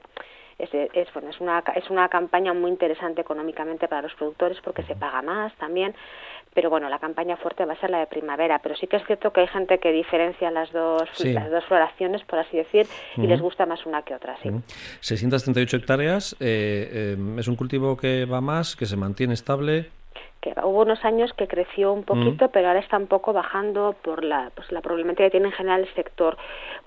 es, 0.58 0.70
es, 0.72 1.12
bueno, 1.12 1.30
es, 1.30 1.40
una, 1.40 1.62
es 1.74 1.90
una 1.90 2.08
campaña 2.08 2.54
muy 2.54 2.70
interesante 2.70 3.20
económicamente 3.20 3.88
para 3.88 4.02
los 4.02 4.14
productores 4.14 4.58
porque 4.62 4.84
se 4.84 4.94
paga 4.94 5.22
más 5.22 5.52
también, 5.56 5.94
pero 6.54 6.70
bueno, 6.70 6.88
la 6.88 6.98
campaña 6.98 7.36
fuerte 7.36 7.64
va 7.64 7.72
a 7.72 7.80
ser 7.80 7.90
la 7.90 7.98
de 7.98 8.06
primavera, 8.06 8.60
pero 8.60 8.76
sí 8.76 8.86
que 8.86 8.96
es 8.96 9.06
cierto 9.06 9.32
que 9.32 9.40
hay 9.40 9.48
gente 9.48 9.78
que 9.78 9.90
diferencia 9.90 10.50
las 10.50 10.70
dos, 10.72 11.02
las 11.24 11.50
dos 11.50 11.64
floraciones, 11.64 12.22
por 12.24 12.38
así 12.38 12.56
decir, 12.56 12.86
y 13.16 13.26
les 13.26 13.40
gusta 13.40 13.66
más 13.66 13.84
una 13.86 14.02
que 14.02 14.14
otra, 14.14 14.36
sí. 14.42 14.50
638 15.00 15.76
hectáreas, 15.76 16.36
eh, 16.40 17.16
eh, 17.16 17.36
es 17.38 17.48
un 17.48 17.56
cultivo 17.56 17.96
que 17.96 18.24
va 18.26 18.40
más, 18.40 18.76
que 18.76 18.86
se 18.86 18.96
mantiene 18.96 19.34
estable. 19.34 19.90
Que 20.42 20.52
hubo 20.62 20.82
unos 20.82 21.02
años 21.04 21.32
que 21.34 21.46
creció 21.46 21.92
un 21.92 22.02
poquito, 22.02 22.48
pero 22.48 22.66
ahora 22.66 22.80
está 22.80 22.96
un 22.96 23.06
poco 23.06 23.32
bajando 23.32 23.94
por 24.02 24.24
la, 24.24 24.50
pues, 24.56 24.70
la 24.72 24.80
problemática 24.80 25.24
que 25.24 25.30
tiene 25.30 25.46
en 25.46 25.52
general 25.52 25.82
el 25.82 25.94
sector, 25.94 26.36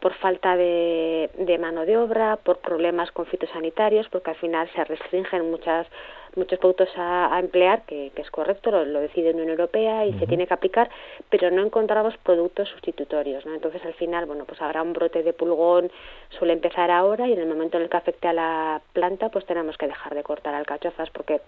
por 0.01 0.13
falta 0.15 0.57
de, 0.57 1.31
de 1.37 1.57
mano 1.57 1.85
de 1.85 1.97
obra, 1.97 2.35
por 2.35 2.57
problemas 2.57 3.11
con 3.13 3.25
fitosanitarios, 3.25 4.09
porque 4.09 4.31
al 4.31 4.35
final 4.35 4.69
se 4.75 4.83
restringen 4.83 5.49
muchas 5.49 5.87
muchos 6.35 6.59
productos 6.59 6.89
a, 6.95 7.37
emplear, 7.39 7.83
que, 7.85 8.11
es 8.15 8.31
correcto, 8.31 8.71
lo, 8.71 8.99
decide 8.99 9.29
la 9.29 9.35
Unión 9.35 9.49
Europea 9.49 10.05
y 10.05 10.17
se 10.19 10.27
tiene 10.27 10.47
que 10.47 10.53
aplicar, 10.53 10.89
pero 11.29 11.51
no 11.51 11.63
encontramos 11.63 12.15
productos 12.17 12.69
sustitutorios, 12.69 13.45
¿no? 13.45 13.53
Entonces 13.53 13.83
al 13.85 13.93
final, 13.93 14.25
bueno, 14.25 14.45
pues 14.45 14.61
habrá 14.61 14.81
un 14.81 14.93
brote 14.93 15.23
de 15.23 15.33
pulgón, 15.33 15.91
suele 16.37 16.53
empezar 16.53 16.91
ahora 16.91 17.27
y 17.27 17.33
en 17.33 17.39
el 17.39 17.47
momento 17.47 17.77
en 17.77 17.83
el 17.83 17.89
que 17.89 17.97
afecte 17.97 18.27
a 18.27 18.33
la 18.33 18.81
planta, 18.93 19.29
pues 19.29 19.45
tenemos 19.45 19.77
que 19.77 19.87
dejar 19.87 20.15
de 20.15 20.23
cortar 20.23 20.55
alcachofas 20.55 21.09
porque 21.11 21.41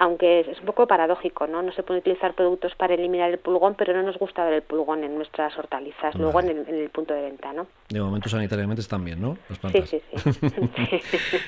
aunque 0.00 0.40
es 0.40 0.58
un 0.58 0.64
poco 0.64 0.86
paradójico, 0.86 1.46
¿no? 1.46 1.60
No 1.60 1.72
se 1.72 1.82
pueden 1.82 2.00
utilizar 2.00 2.34
productos 2.34 2.74
para 2.74 2.94
eliminar 2.94 3.30
el 3.30 3.38
pulgón, 3.38 3.74
pero 3.74 3.92
no 3.92 4.02
nos 4.02 4.16
gusta 4.18 4.44
ver 4.44 4.54
el 4.54 4.62
pulgón 4.62 5.04
en 5.04 5.14
nuestras 5.14 5.56
hortalizas, 5.58 6.14
luego 6.14 6.40
en 6.40 6.66
el, 6.66 6.88
punto 6.88 7.12
de 7.12 7.20
venta, 7.20 7.52
¿no? 7.52 7.66
De 7.90 8.00
momento 8.00 8.30
sanitariamente 8.30 8.80
están 8.80 9.04
bien, 9.04 9.20
¿no? 9.20 9.36
Las 9.50 9.58
plantas. 9.58 9.90
Sí, 9.90 10.00
sí, 10.14 10.32
sí. 10.32 11.00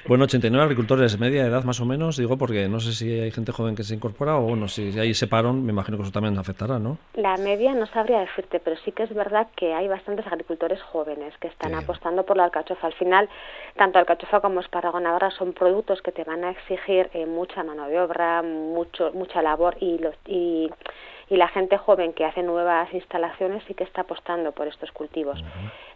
bueno, 0.07 0.25
89 0.25 0.65
agricultores, 0.65 1.19
media 1.19 1.47
edad 1.47 1.65
más 1.65 1.81
o 1.81 1.87
menos, 1.87 2.19
digo, 2.19 2.37
porque 2.37 2.62
no 2.69 2.81
sé 2.81 2.93
si 2.93 3.21
hay 3.21 3.31
gente 3.31 3.53
joven 3.53 3.75
que 3.75 3.83
se 3.83 3.95
incorpora 3.95 4.37
o, 4.39 4.43
bueno, 4.43 4.69
si 4.69 4.99
hay 4.99 5.11
ese 5.11 5.27
parón, 5.27 5.65
me 5.65 5.73
imagino 5.73 5.97
que 5.97 6.05
eso 6.05 6.13
también 6.13 6.39
afectará, 6.39 6.79
¿no? 6.79 6.99
La 7.15 7.37
media 7.37 7.75
no 7.75 7.87
sabría 7.87 8.21
decirte, 8.21 8.61
pero 8.61 8.77
sí 8.85 8.93
que 8.93 9.05
es 9.05 9.15
verdad 9.15 9.49
que 9.57 9.75
hay 9.75 9.89
bastantes 9.89 10.27
agricultores 10.27 10.81
jóvenes 10.83 11.35
que 11.39 11.49
están 11.49 11.75
apostando 11.75 12.25
por 12.25 12.37
la 12.37 12.45
alcachofa. 12.45 12.87
Al 12.87 12.95
final, 12.95 13.29
tanto 13.77 13.99
alcachofa 13.99 14.41
como 14.41 14.61
espárrago 14.61 15.01
navarra 15.01 15.31
son 15.31 15.53
productos 15.53 16.03
que 16.03 16.13
te 16.13 16.25
van 16.25 16.45
a 16.45 16.51
exigir 16.51 17.11
eh, 17.15 17.27
mucha 17.27 17.63
mano 17.63 17.89
de 17.89 18.01
obra, 18.01 18.43
mucho, 18.43 19.13
mucha 19.13 19.43
labor 19.43 19.77
y, 19.81 19.99
los, 19.99 20.15
y, 20.27 20.71
y 21.29 21.37
la 21.37 21.49
gente 21.49 21.79
joven 21.79 22.13
que 22.13 22.25
hace 22.25 22.43
nuevas 22.43 22.93
instalaciones 22.93 23.63
sí 23.67 23.75
que 23.75 23.85
está 23.85 24.03
apostando 24.03 24.53
por 24.53 24.69
estos 24.69 24.91
cultivos 24.93 25.43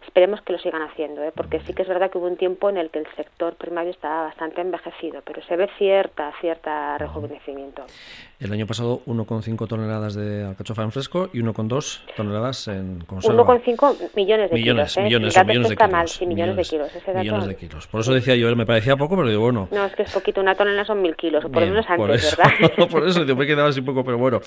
esperemos 0.07 0.41
que 0.41 0.53
lo 0.53 0.59
sigan 0.59 0.81
haciendo, 0.81 1.21
¿eh? 1.21 1.31
porque 1.35 1.59
sí 1.59 1.73
que 1.73 1.83
es 1.83 1.87
verdad 1.87 2.09
que 2.09 2.17
hubo 2.17 2.27
un 2.27 2.37
tiempo 2.37 2.69
en 2.69 2.77
el 2.77 2.89
que 2.89 2.99
el 2.99 3.07
sector 3.15 3.55
primario 3.55 3.91
estaba 3.91 4.23
bastante 4.23 4.61
envejecido, 4.61 5.21
pero 5.23 5.43
se 5.43 5.55
ve 5.55 5.69
cierta, 5.77 6.33
cierta 6.41 6.97
rejuvenecimiento. 6.97 7.83
El 8.39 8.53
año 8.53 8.65
pasado 8.65 9.01
1,5 9.05 9.67
toneladas 9.67 10.15
de 10.15 10.45
alcachofa 10.45 10.83
en 10.83 10.91
fresco 10.91 11.29
y 11.33 11.39
1,2 11.39 12.01
toneladas 12.15 12.67
en 12.67 13.01
conserva. 13.01 13.43
1,5 13.43 14.11
millones 14.15 14.49
de 14.49 14.55
millones, 14.55 14.93
kilos. 14.93 14.97
¿eh? 14.97 15.03
Millones, 15.03 15.37
millones 15.45 15.69
de 15.69 15.75
kilos. 15.75 15.91
Mal, 15.91 16.07
sí, 16.07 16.25
millones, 16.25 16.55
de 16.55 16.63
kilos. 16.63 16.91
millones 17.15 17.47
de 17.47 17.55
kilos. 17.55 17.87
Por 17.87 18.01
eso 18.01 18.13
decía 18.13 18.35
yo, 18.35 18.55
me 18.55 18.65
parecía 18.65 18.95
poco, 18.95 19.15
pero 19.15 19.27
digo, 19.27 19.41
bueno. 19.41 19.67
No, 19.71 19.85
es 19.85 19.95
que 19.95 20.03
es 20.03 20.11
poquito, 20.11 20.39
una 20.39 20.55
tonelada 20.55 20.85
son 20.85 21.01
mil 21.01 21.15
kilos, 21.15 21.43
o 21.45 21.49
por 21.49 21.63
lo 21.63 21.69
menos 21.69 21.85
antes, 21.89 22.37
¿verdad? 22.37 22.87
por 22.91 23.07
eso, 23.07 23.25
me 23.25 23.45
quedaba 23.45 23.69
así 23.69 23.81
poco, 23.81 24.03
pero 24.03 24.17
bueno. 24.17 24.39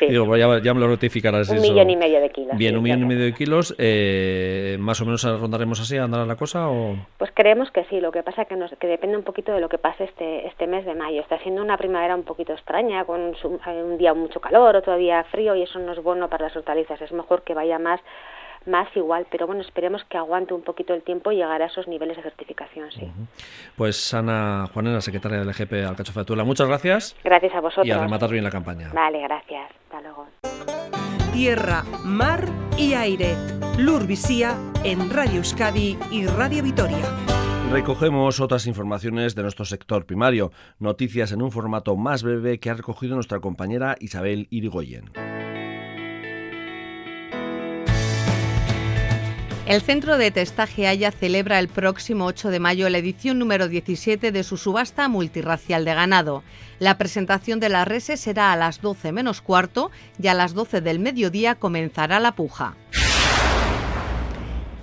Digo, 0.00 0.26
pues 0.26 0.40
ya, 0.40 0.62
ya, 0.62 0.74
me 0.74 0.80
lo 0.80 0.88
notificarás. 0.88 1.48
Un 1.48 1.60
millón 1.60 1.90
y 1.90 1.96
medio 1.96 2.20
de 2.20 2.30
kilos. 2.30 2.56
Bien, 2.56 2.76
un 2.76 2.82
millón 2.82 3.02
y 3.02 3.06
medio 3.06 3.24
de 3.24 3.34
kilos, 3.34 3.74
eh, 3.78 4.76
más 4.78 4.99
o 5.00 5.04
menos 5.04 5.22
rondaremos 5.22 5.80
así, 5.80 5.96
andará 5.96 6.26
la 6.26 6.36
cosa 6.36 6.68
o... 6.68 6.96
Pues 7.18 7.30
creemos 7.34 7.70
que 7.70 7.84
sí, 7.84 8.00
lo 8.00 8.12
que 8.12 8.22
pasa 8.22 8.44
que, 8.44 8.56
nos, 8.56 8.70
que 8.72 8.86
depende 8.86 9.16
un 9.16 9.24
poquito 9.24 9.52
de 9.52 9.60
lo 9.60 9.68
que 9.68 9.78
pase 9.78 10.04
este, 10.04 10.46
este 10.46 10.66
mes 10.66 10.84
de 10.84 10.94
mayo. 10.94 11.20
Está 11.20 11.38
siendo 11.38 11.62
una 11.62 11.76
primavera 11.76 12.14
un 12.14 12.24
poquito 12.24 12.52
extraña, 12.52 13.04
con 13.04 13.34
un 13.44 13.98
día 13.98 14.14
mucho 14.14 14.40
calor, 14.40 14.76
otro 14.76 14.96
día 14.96 15.24
frío 15.24 15.54
y 15.54 15.62
eso 15.62 15.78
no 15.78 15.92
es 15.92 16.02
bueno 16.02 16.28
para 16.28 16.46
las 16.46 16.56
hortalizas. 16.56 17.00
Es 17.00 17.12
mejor 17.12 17.42
que 17.42 17.54
vaya 17.54 17.78
más 17.78 18.00
más 18.66 18.94
igual, 18.94 19.26
pero 19.30 19.46
bueno, 19.46 19.62
esperemos 19.62 20.04
que 20.04 20.18
aguante 20.18 20.54
un 20.54 20.62
poquito 20.62 20.94
el 20.94 21.02
tiempo 21.02 21.32
y 21.32 21.36
llegar 21.36 21.62
a 21.62 21.66
esos 21.66 21.88
niveles 21.88 22.16
de 22.16 22.22
certificación, 22.22 22.90
sí. 22.92 23.10
Pues 23.76 24.12
Ana 24.12 24.66
Juanera, 24.72 25.00
secretaria 25.00 25.38
del 25.38 25.48
EGP 25.48 25.88
Alcachofa 25.88 26.20
de 26.20 26.26
Tula, 26.26 26.44
muchas 26.44 26.68
gracias. 26.68 27.16
Gracias 27.24 27.54
a 27.54 27.60
vosotros. 27.60 27.86
Y 27.86 27.90
a 27.90 27.98
rematar 27.98 28.30
bien 28.30 28.44
la 28.44 28.50
campaña. 28.50 28.90
Vale, 28.92 29.20
gracias. 29.22 29.70
Hasta 29.84 30.00
luego. 30.02 30.26
Tierra, 31.32 31.84
mar 32.04 32.48
y 32.76 32.94
aire. 32.94 33.36
Lurvisía 33.78 34.58
en 34.82 35.10
Radio 35.10 35.36
Euskadi 35.36 35.96
y 36.10 36.26
Radio 36.26 36.62
Vitoria. 36.62 36.98
Recogemos 37.70 38.40
otras 38.40 38.66
informaciones 38.66 39.36
de 39.36 39.42
nuestro 39.42 39.64
sector 39.64 40.06
primario, 40.06 40.50
noticias 40.80 41.30
en 41.30 41.42
un 41.42 41.52
formato 41.52 41.96
más 41.96 42.24
breve 42.24 42.58
que 42.58 42.68
ha 42.68 42.74
recogido 42.74 43.14
nuestra 43.14 43.38
compañera 43.38 43.96
Isabel 44.00 44.48
Irigoyen. 44.50 45.12
El 49.70 49.82
Centro 49.82 50.18
de 50.18 50.32
Testaje 50.32 50.88
Haya 50.88 51.12
celebra 51.12 51.60
el 51.60 51.68
próximo 51.68 52.26
8 52.26 52.48
de 52.48 52.58
mayo 52.58 52.88
la 52.88 52.98
edición 52.98 53.38
número 53.38 53.68
17 53.68 54.32
de 54.32 54.42
su 54.42 54.56
subasta 54.56 55.06
multirracial 55.08 55.84
de 55.84 55.94
ganado. 55.94 56.42
La 56.80 56.98
presentación 56.98 57.60
de 57.60 57.68
las 57.68 57.86
reses 57.86 58.18
será 58.18 58.52
a 58.52 58.56
las 58.56 58.80
12 58.80 59.12
menos 59.12 59.40
cuarto 59.40 59.92
y 60.20 60.26
a 60.26 60.34
las 60.34 60.54
12 60.54 60.80
del 60.80 60.98
mediodía 60.98 61.54
comenzará 61.54 62.18
la 62.18 62.34
puja. 62.34 62.74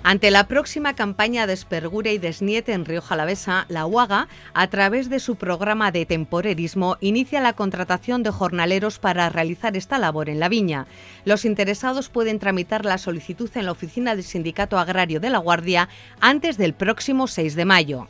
Ante 0.09 0.31
la 0.31 0.47
próxima 0.47 0.95
campaña 0.95 1.47
de 1.47 1.51
Espergure 1.51 2.13
y 2.13 2.17
Desniete 2.17 2.71
en 2.71 2.85
Río 2.85 3.01
Jalavesa, 3.01 3.65
la 3.67 3.85
UAGA, 3.85 4.29
a 4.53 4.67
través 4.67 5.09
de 5.09 5.19
su 5.19 5.35
programa 5.35 5.91
de 5.91 6.05
temporerismo, 6.05 6.95
inicia 7.01 7.41
la 7.41 7.51
contratación 7.51 8.23
de 8.23 8.31
jornaleros 8.31 8.99
para 8.99 9.27
realizar 9.27 9.75
esta 9.75 9.97
labor 9.97 10.29
en 10.29 10.39
la 10.39 10.47
viña. 10.47 10.87
Los 11.25 11.43
interesados 11.43 12.07
pueden 12.07 12.39
tramitar 12.39 12.85
la 12.85 12.99
solicitud 12.99 13.49
en 13.55 13.65
la 13.65 13.73
oficina 13.73 14.15
del 14.15 14.23
Sindicato 14.23 14.79
Agrario 14.79 15.19
de 15.19 15.29
la 15.29 15.39
Guardia 15.39 15.89
antes 16.21 16.55
del 16.57 16.73
próximo 16.73 17.27
6 17.27 17.57
de 17.57 17.65
mayo. 17.65 18.07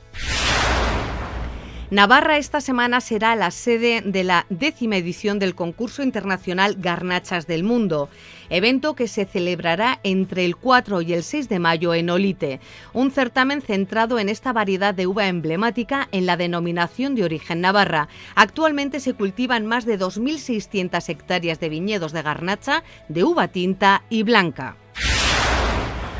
Navarra 1.89 2.37
esta 2.37 2.59
semana 2.59 2.99
será 2.99 3.33
la 3.37 3.49
sede 3.49 4.01
de 4.01 4.25
la 4.25 4.45
décima 4.49 4.97
edición 4.97 5.39
del 5.39 5.55
concurso 5.55 6.03
internacional 6.03 6.75
Garnachas 6.77 7.47
del 7.47 7.63
Mundo, 7.63 8.09
evento 8.49 8.93
que 8.93 9.07
se 9.07 9.23
celebrará 9.23 10.01
entre 10.03 10.43
el 10.43 10.57
4 10.57 11.01
y 11.01 11.13
el 11.13 11.23
6 11.23 11.47
de 11.47 11.59
mayo 11.59 11.93
en 11.93 12.09
Olite, 12.09 12.59
un 12.91 13.09
certamen 13.11 13.61
centrado 13.61 14.19
en 14.19 14.27
esta 14.27 14.51
variedad 14.51 14.93
de 14.93 15.07
uva 15.07 15.29
emblemática 15.29 16.09
en 16.11 16.25
la 16.25 16.35
denominación 16.35 17.15
de 17.15 17.23
origen 17.23 17.61
Navarra. 17.61 18.09
Actualmente 18.35 18.99
se 18.99 19.13
cultivan 19.13 19.65
más 19.65 19.85
de 19.85 19.97
2.600 19.97 21.07
hectáreas 21.07 21.61
de 21.61 21.69
viñedos 21.69 22.11
de 22.11 22.21
garnacha, 22.21 22.83
de 23.07 23.23
uva 23.23 23.47
tinta 23.47 24.03
y 24.09 24.23
blanca. 24.23 24.75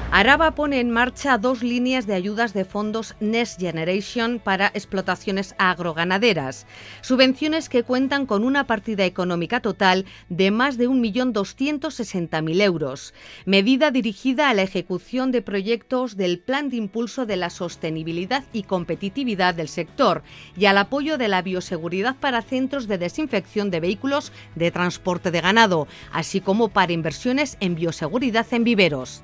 Araba 0.10 0.52
pone 0.52 0.80
en 0.80 0.90
marcha 0.90 1.38
dos 1.38 1.62
líneas 1.62 2.08
de 2.08 2.14
ayudas 2.14 2.54
de 2.54 2.64
fondos 2.64 3.16
Next 3.20 3.60
Generation 3.60 4.40
para 4.40 4.68
explotaciones 4.68 5.54
agroganaderas, 5.58 6.66
subvenciones 7.02 7.68
que 7.68 7.84
cuentan 7.84 8.26
con 8.26 8.46
una 8.46 8.66
partida 8.66 9.04
económica 9.04 9.60
total 9.60 10.06
de 10.30 10.50
más 10.50 10.78
de 10.78 10.88
1.260.000 10.88 12.62
euros, 12.62 13.14
medida 13.46 13.92
dirigida 13.92 14.50
a 14.50 14.54
la 14.54 14.62
ejecución 14.62 15.34
de 15.34 15.42
proyectos 15.42 16.16
del 16.16 16.40
Plan 16.40 16.70
de 16.70 16.78
Impulso 16.78 17.26
de 17.26 17.36
la 17.36 17.50
Sostenibilidad 17.50 18.46
y 18.54 18.64
Competitividad 18.64 19.56
del 19.56 19.68
sector 19.68 20.24
y 20.56 20.68
al 20.68 20.78
apoyo 20.78 21.18
de 21.18 21.28
la 21.28 21.42
bioseguridad 21.42 22.16
para 22.16 22.42
centros 22.42 22.88
de 22.88 22.98
desinfección 22.98 23.70
de 23.72 23.82
vehículos 23.82 24.32
de 24.56 24.72
transporte 24.72 25.32
de 25.32 25.42
ganado, 25.42 25.86
así 26.14 26.40
como 26.40 26.70
para 26.70 26.94
inversiones 26.94 27.58
en 27.60 27.76
bioseguridad 27.76 28.48
en 28.52 28.64
viveros. 28.64 29.22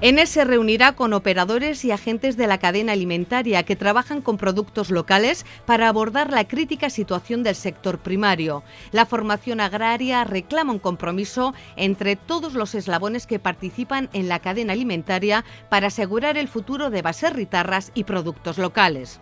ENES 0.00 0.28
se 0.28 0.44
reunirá 0.44 0.92
con 0.92 1.12
operadores 1.12 1.84
y 1.84 1.90
agentes 1.90 2.36
de 2.36 2.46
la 2.46 2.58
cadena 2.58 2.92
alimentaria 2.92 3.64
que 3.64 3.74
trabajan 3.74 4.22
con 4.22 4.38
productos 4.38 4.90
locales 4.90 5.44
para 5.66 5.88
abordar 5.88 6.30
la 6.30 6.46
crítica 6.46 6.88
situación 6.88 7.42
del 7.42 7.56
sector 7.56 7.98
primario. 7.98 8.62
La 8.92 9.06
formación 9.06 9.58
agraria 9.60 10.22
reclama 10.22 10.72
un 10.72 10.78
compromiso 10.78 11.52
entre 11.74 12.14
todos 12.14 12.54
los 12.54 12.76
eslabones 12.76 13.26
que 13.26 13.40
participan 13.40 14.08
en 14.12 14.28
la 14.28 14.38
cadena 14.38 14.72
alimentaria 14.72 15.44
para 15.68 15.88
asegurar 15.88 16.36
el 16.36 16.46
futuro 16.46 16.90
de 16.90 17.02
baserritarras 17.02 17.90
y 17.92 18.04
productos 18.04 18.56
locales. 18.56 19.18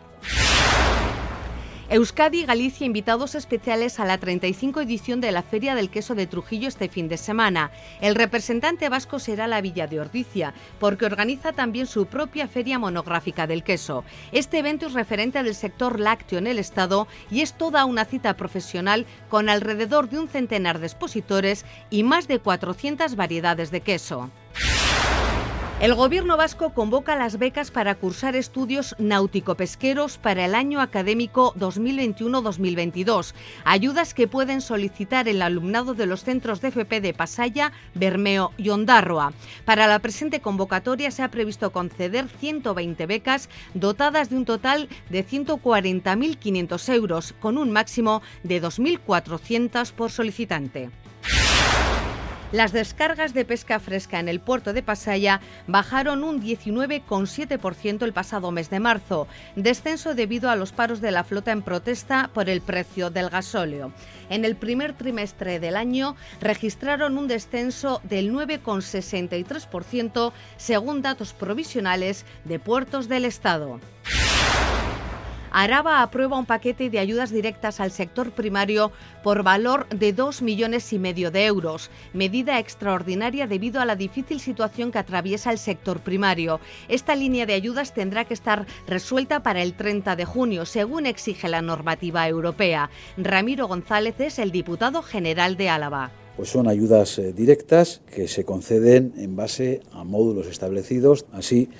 Euskadi 1.89 2.41
y 2.41 2.47
Galicia 2.47 2.85
invitados 2.85 3.37
especiales 3.37 4.01
a 4.01 4.05
la 4.05 4.19
35 4.19 4.81
edición 4.81 5.21
de 5.21 5.31
la 5.31 5.45
Feria 5.45 5.77
del 5.77 5.89
Queso 5.89 6.17
de 6.17 6.27
Trujillo 6.27 6.67
este 6.67 6.89
fin 6.89 7.07
de 7.07 7.17
semana. 7.17 7.71
El 8.01 8.17
representante 8.17 8.89
vasco 8.89 9.21
será 9.21 9.47
la 9.47 9.61
Villa 9.61 9.87
de 9.87 10.01
Ordicia, 10.01 10.53
porque 10.81 11.07
organiza 11.07 11.53
también 11.53 11.87
su 11.87 12.07
propia 12.07 12.49
feria 12.49 12.81
monográfica 12.81 13.47
del 13.47 13.63
queso. 13.63 14.03
Este 14.33 14.59
evento 14.59 14.87
es 14.87 14.95
referente 14.95 15.41
del 15.45 15.55
sector 15.55 16.01
lácteo 16.01 16.41
en 16.41 16.49
el 16.49 16.59
Estado 16.59 17.07
y 17.31 17.43
es 17.43 17.57
toda 17.57 17.85
una 17.85 18.05
cita 18.05 18.37
profesional 18.37 19.07
con 19.29 19.49
alrededor 19.49 20.09
de 20.09 20.19
un 20.19 20.29
centenar 20.29 20.81
de 20.81 20.89
expositores 20.89 21.65
y 21.89 22.03
más 22.03 22.27
de 22.27 22.41
400 22.41 23.15
variedades 23.15 23.71
de 23.71 23.83
queso. 23.83 24.33
El 25.79 25.95
Gobierno 25.95 26.39
vasco 26.39 26.71
convoca 26.71 27.17
las 27.17 27.39
becas 27.39 27.71
para 27.71 27.97
cursar 27.97 28.35
estudios 28.35 28.97
náutico-pesqueros 28.99 30.17
para 30.17 30.47
el 30.47 30.55
año 30.55 30.81
académico 30.81 31.53
2021-2022, 31.59 33.35
ayudas 33.63 34.15
que 34.15 34.27
pueden 34.27 34.63
solicitar 34.63 35.29
el 35.29 35.43
alumnado 35.43 35.93
de 35.93 36.07
los 36.07 36.25
centros 36.25 36.63
de 36.63 36.69
FP 36.69 37.03
de 37.03 37.13
Pasaya, 37.13 37.73
Bermeo 37.93 38.53
y 38.57 38.71
Ondarroa. 38.71 39.35
Para 39.67 39.87
la 39.87 39.99
presente 39.99 40.41
convocatoria 40.41 41.11
se 41.11 41.23
ha 41.23 41.31
previsto 41.31 41.71
conceder 41.73 42.27
120 42.27 43.05
becas 43.05 43.51
dotadas 43.75 44.31
de 44.31 44.37
un 44.37 44.47
total 44.47 44.89
de 45.11 45.27
140.500 45.27 46.95
euros, 46.95 47.35
con 47.39 47.59
un 47.59 47.71
máximo 47.71 48.23
de 48.45 48.63
2.400 48.63 49.93
por 49.93 50.11
solicitante. 50.11 50.89
Las 52.53 52.73
descargas 52.73 53.35
de 53.35 53.45
pesca 53.45 53.81
fresca 53.81 54.21
en 54.21 54.29
el 54.29 54.39
puerto 54.39 54.73
de 54.73 54.81
Pasaya 54.81 55.41
bajaron 55.67 56.23
un 56.23 56.41
19,7% 56.41 58.05
el 58.05 58.13
pasado 58.13 58.53
mes 58.53 58.71
de 58.71 58.79
marzo, 58.79 59.27
descenso 59.57 60.15
debido 60.15 60.49
a 60.49 60.55
los 60.55 60.71
paros 60.71 61.01
de 61.01 61.11
la 61.11 61.25
flota 61.25 61.51
en 61.51 61.63
protesta 61.63 62.31
por 62.33 62.49
el 62.49 62.61
precio 62.61 63.11
del 63.11 63.31
gasóleo. 63.31 63.91
En 64.31 64.45
el 64.45 64.55
primer 64.55 64.93
trimestre 64.93 65.59
del 65.59 65.77
año 65.77 66.15
registraron 66.41 67.19
un 67.19 67.27
descenso 67.27 68.01
del 68.05 68.33
9,63% 68.33 70.33
según 70.57 71.03
datos 71.03 71.33
provisionales 71.33 72.25
de 72.45 72.61
puertos 72.61 73.09
del 73.09 73.25
Estado. 73.25 73.81
Araba 75.59 76.03
aprueba 76.03 76.39
un 76.39 76.45
paquete 76.45 76.91
de 76.91 76.99
ayudas 76.99 77.31
directas 77.31 77.81
al 77.81 77.91
sector 77.91 78.33
primario 78.33 78.93
por 79.23 79.43
valor 79.43 79.89
de 79.89 80.13
2 80.13 80.43
millones 80.43 80.93
y 80.93 80.99
medio 80.99 81.31
de 81.31 81.47
euros, 81.47 81.91
medida 82.13 82.59
extraordinaria 82.59 83.47
debido 83.47 83.81
a 83.81 83.87
la 83.87 83.97
difícil 83.97 84.39
situación 84.39 84.93
que 84.93 84.99
atraviesa 84.99 85.51
el 85.51 85.57
sector 85.57 86.01
primario. 86.01 86.61
Esta 86.89 87.17
línea 87.17 87.47
de 87.47 87.55
ayudas 87.55 87.95
tendrá 87.95 88.27
que 88.27 88.35
estar 88.35 88.67
resuelta 88.87 89.43
para 89.43 89.63
el 89.63 89.73
30 89.73 90.15
de 90.15 90.27
junio, 90.27 90.67
según 90.67 91.07
exige 91.07 91.49
la 91.49 91.63
normativa 91.63 92.29
europea. 92.29 92.91
Ramiro 93.17 93.67
González 93.67 94.17
es 94.21 94.39
el 94.39 94.51
diputado 94.51 95.01
general 95.01 95.57
de 95.57 95.71
Álava. 95.71 96.11
Pues 96.37 96.51
son 96.51 96.69
ayudas 96.69 97.19
eh, 97.19 97.33
directas 97.33 98.03
que 98.15 98.29
se 98.29 98.45
conceden 98.45 99.15
en 99.17 99.37
base 99.37 99.81
a 99.91 100.05
módulos 100.05 100.49
establecidos, 100.49 101.25
así 101.33 101.71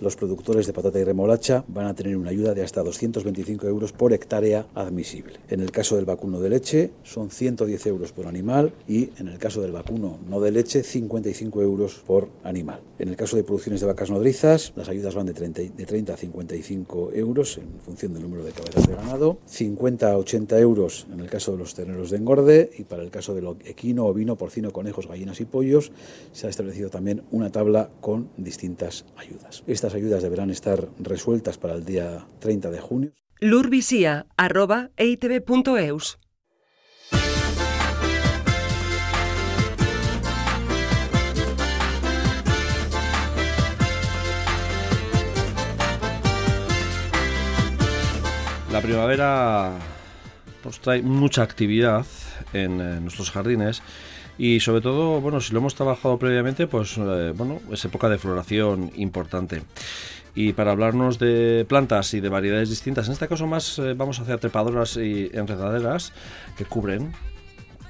los 0.00 0.16
productores 0.16 0.66
de 0.66 0.72
patata 0.72 0.98
y 0.98 1.04
remolacha 1.04 1.64
van 1.68 1.86
a 1.86 1.94
tener 1.94 2.16
una 2.16 2.30
ayuda 2.30 2.54
de 2.54 2.62
hasta 2.62 2.82
225 2.82 3.66
euros 3.66 3.92
por 3.92 4.12
hectárea 4.12 4.66
admisible. 4.74 5.34
En 5.48 5.60
el 5.60 5.70
caso 5.70 5.96
del 5.96 6.04
vacuno 6.04 6.40
de 6.40 6.50
leche 6.50 6.90
son 7.02 7.30
110 7.30 7.86
euros 7.86 8.12
por 8.12 8.26
animal 8.26 8.72
y 8.88 9.10
en 9.18 9.28
el 9.28 9.38
caso 9.38 9.60
del 9.60 9.72
vacuno 9.72 10.18
no 10.28 10.40
de 10.40 10.50
leche 10.50 10.82
55 10.82 11.62
euros 11.62 12.02
por 12.06 12.28
animal. 12.42 12.80
En 12.98 13.08
el 13.08 13.16
caso 13.16 13.36
de 13.36 13.44
producciones 13.44 13.80
de 13.80 13.86
vacas 13.86 14.10
nodrizas 14.10 14.72
las 14.76 14.88
ayudas 14.88 15.14
van 15.14 15.26
de 15.26 15.34
30, 15.34 15.62
de 15.76 15.86
30 15.86 16.14
a 16.14 16.16
55 16.16 17.12
euros 17.12 17.58
en 17.58 17.80
función 17.80 18.12
del 18.14 18.22
número 18.22 18.44
de 18.44 18.52
cabezas 18.52 18.86
de 18.86 18.94
ganado, 18.94 19.38
50 19.46 20.10
a 20.10 20.18
80 20.18 20.58
euros 20.58 21.06
en 21.12 21.20
el 21.20 21.30
caso 21.30 21.52
de 21.52 21.58
los 21.58 21.74
terneros 21.74 22.10
de 22.10 22.16
engorde 22.16 22.70
y 22.78 22.84
para 22.84 23.02
el 23.02 23.10
caso 23.10 23.34
del 23.34 23.46
equino, 23.64 24.06
ovino, 24.06 24.36
porcino, 24.36 24.72
conejos, 24.72 25.06
gallinas 25.06 25.40
y 25.40 25.44
pollos 25.44 25.92
se 26.32 26.46
ha 26.46 26.50
establecido 26.50 26.90
también 26.90 27.22
una 27.30 27.50
tabla 27.50 27.90
con 28.00 28.28
distintas 28.36 29.04
ayudas. 29.16 29.62
Estas 29.84 30.00
ayudas 30.00 30.22
deberán 30.22 30.48
estar 30.48 30.88
resueltas 30.98 31.58
para 31.58 31.74
el 31.74 31.84
día 31.84 32.26
30 32.38 32.70
de 32.70 32.80
junio. 32.80 33.12
lurvisia.eitv.eus 33.38 36.18
La 48.72 48.80
primavera 48.80 49.78
nos 50.64 50.80
trae 50.80 51.02
mucha 51.02 51.42
actividad 51.42 52.06
en, 52.54 52.80
eh, 52.80 53.00
nuestros 53.02 53.30
jardines 53.30 53.82
y 54.38 54.60
sobre 54.60 54.80
todo, 54.80 55.20
bueno, 55.20 55.40
si 55.40 55.52
lo 55.52 55.60
hemos 55.60 55.74
trabajado 55.74 56.18
previamente, 56.18 56.66
pues 56.66 56.96
eh, 56.98 57.32
bueno, 57.36 57.60
es 57.70 57.84
época 57.84 58.08
de 58.08 58.18
floración 58.18 58.90
importante. 58.96 59.62
Y 60.34 60.52
para 60.52 60.72
hablarnos 60.72 61.18
de 61.18 61.64
plantas 61.68 62.12
y 62.14 62.20
de 62.20 62.28
variedades 62.28 62.68
distintas, 62.68 63.06
en 63.06 63.12
este 63.12 63.28
caso 63.28 63.46
más 63.46 63.78
eh, 63.78 63.94
vamos 63.94 64.18
hacia 64.18 64.38
trepadoras 64.38 64.96
y 64.96 65.30
enredaderas 65.32 66.12
que 66.56 66.64
cubren 66.64 67.12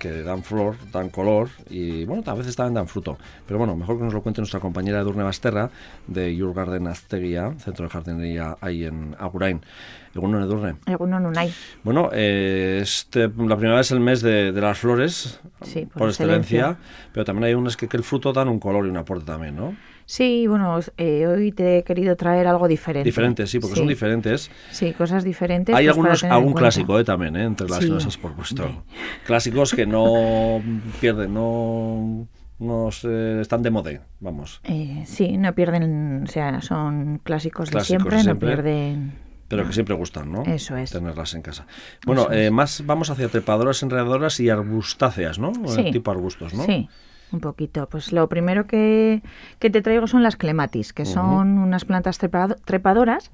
que 0.04 0.22
dan 0.22 0.42
flor, 0.42 0.76
dan 0.92 1.08
color 1.08 1.48
y 1.70 2.04
bueno, 2.04 2.22
a 2.26 2.34
veces 2.34 2.54
también 2.56 2.74
dan 2.74 2.88
fruto. 2.88 3.16
Pero 3.46 3.58
bueno, 3.58 3.74
mejor 3.74 3.96
que 3.96 4.04
nos 4.04 4.12
lo 4.12 4.22
cuente 4.22 4.42
nuestra 4.42 4.60
compañera 4.60 5.00
Edurne 5.00 5.22
Basterra 5.22 5.70
de 6.06 6.36
Your 6.36 6.52
Garden 6.54 6.86
Azteguía, 6.88 7.54
centro 7.58 7.86
de 7.86 7.90
jardinería 7.90 8.56
ahí 8.60 8.84
en 8.84 9.16
Agurain. 9.18 9.62
Egunon 10.14 10.42
Edurne. 10.42 10.76
Egunon 10.86 11.24
Unai. 11.26 11.50
Bueno, 11.82 12.10
eh, 12.12 12.80
este, 12.82 13.28
la 13.36 13.56
primera 13.56 13.80
es 13.80 13.90
el 13.90 14.00
mes 14.00 14.20
de, 14.20 14.52
de 14.52 14.60
las 14.60 14.78
flores, 14.78 15.40
Sí, 15.62 15.86
por 15.86 15.92
por 16.00 16.08
excelencia, 16.10 16.58
excelencia. 16.70 17.10
pero 17.12 17.24
también 17.24 17.44
hay 17.46 17.54
unas 17.54 17.76
que, 17.76 17.88
que 17.88 17.96
el 17.96 18.04
fruto 18.04 18.32
dan 18.32 18.48
un 18.48 18.60
color 18.60 18.86
y 18.86 18.90
un 18.90 18.96
aporte 18.98 19.24
también, 19.24 19.56
¿no? 19.56 19.74
Sí, 20.06 20.46
bueno, 20.46 20.78
eh, 20.98 21.26
hoy 21.26 21.50
te 21.52 21.78
he 21.78 21.82
querido 21.84 22.14
traer 22.16 22.46
algo 22.46 22.68
diferente. 22.68 23.06
Diferentes, 23.08 23.50
sí, 23.50 23.58
porque 23.58 23.76
son 23.76 23.86
diferentes. 23.88 24.50
Sí, 24.70 24.92
cosas 24.92 25.24
diferentes. 25.24 25.74
Hay 25.74 25.86
pues, 25.86 25.96
algunos, 25.96 26.24
algún 26.24 26.52
clásico 26.52 26.98
eh, 26.98 27.04
también, 27.04 27.36
eh, 27.36 27.44
entre 27.44 27.68
las 27.68 27.82
Sí. 27.82 27.88
cosas 27.88 28.16
por 28.18 28.34
puesto. 28.34 28.84
Clásicos 29.26 29.72
que 29.74 29.86
no 29.86 30.60
pierden, 31.00 31.32
no, 31.32 32.26
no 32.58 32.90
se- 32.92 33.40
están 33.40 33.62
de 33.62 33.70
moda, 33.70 33.90
vamos. 34.20 34.60
Eh, 34.64 35.04
sí, 35.06 35.38
no 35.38 35.54
pierden, 35.54 36.24
o 36.24 36.26
sea, 36.26 36.60
son 36.60 37.18
clásicos, 37.24 37.70
Clásicos 37.70 38.04
de 38.04 38.10
siempre, 38.10 38.16
de 38.18 38.24
no 38.34 38.38
pierden. 38.38 39.24
Pero 39.48 39.66
que 39.66 39.72
siempre 39.72 39.94
gustan, 39.94 40.32
¿no? 40.32 40.42
Eso 40.44 40.76
es. 40.76 40.90
Tenerlas 40.90 41.34
en 41.34 41.42
casa. 41.42 41.66
Bueno, 42.06 42.30
eh, 42.32 42.50
más 42.50 42.84
vamos 42.86 43.10
hacia 43.10 43.28
trepadoras, 43.28 43.82
enredadoras 43.82 44.40
y 44.40 44.48
arbustáceas, 44.50 45.38
¿no? 45.38 45.50
Eh, 45.50 45.68
Sí. 45.68 45.90
Tipo 45.92 46.10
arbustos, 46.10 46.54
¿no? 46.54 46.64
Sí, 46.64 46.88
un 47.32 47.40
poquito. 47.40 47.88
Pues 47.88 48.12
lo 48.12 48.28
primero 48.28 48.66
que, 48.66 49.22
que 49.58 49.70
te 49.70 49.82
traigo 49.82 50.06
son 50.06 50.22
las 50.22 50.36
clematis, 50.36 50.92
que 50.92 51.04
son 51.04 51.58
unas 51.58 51.84
plantas 51.84 52.18
trepado- 52.20 52.56
trepadoras. 52.64 53.30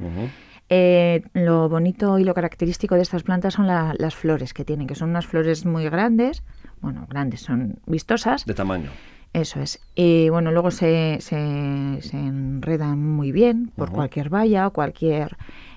Eh, 0.73 1.23
lo 1.35 1.69
bonito 1.69 2.19
y 2.21 2.25
lo 2.25 2.33
característico 2.33 2.95
de 2.95 3.03
estas 3.03 3.25
plantas 3.25 3.55
son 3.55 3.67
la- 3.67 3.95
las 3.99 4.15
flores 4.15 4.55
que 4.55 4.65
tienen, 4.65 4.87
que 4.87 4.95
son 4.95 5.11
unas 5.11 5.27
flores 5.27 5.67
muy 5.67 5.89
grandes, 5.89 6.45
bueno, 6.81 7.07
grandes, 7.11 7.41
son 7.41 7.81
vistosas. 7.87 8.47
De 8.47 8.55
tamaño. 8.55 8.91
Eso 9.33 9.61
es. 9.61 9.81
Y 9.95 10.29
bueno, 10.29 10.51
luego 10.53 10.71
se, 10.71 11.19
se, 11.21 11.99
se 12.03 12.17
enredan 12.17 13.05
muy 13.05 13.33
bien 13.33 13.71
por 13.77 13.91
cualquier 13.91 14.29
valla 14.29 14.67
o 14.67 14.73
cualquier 14.73 15.37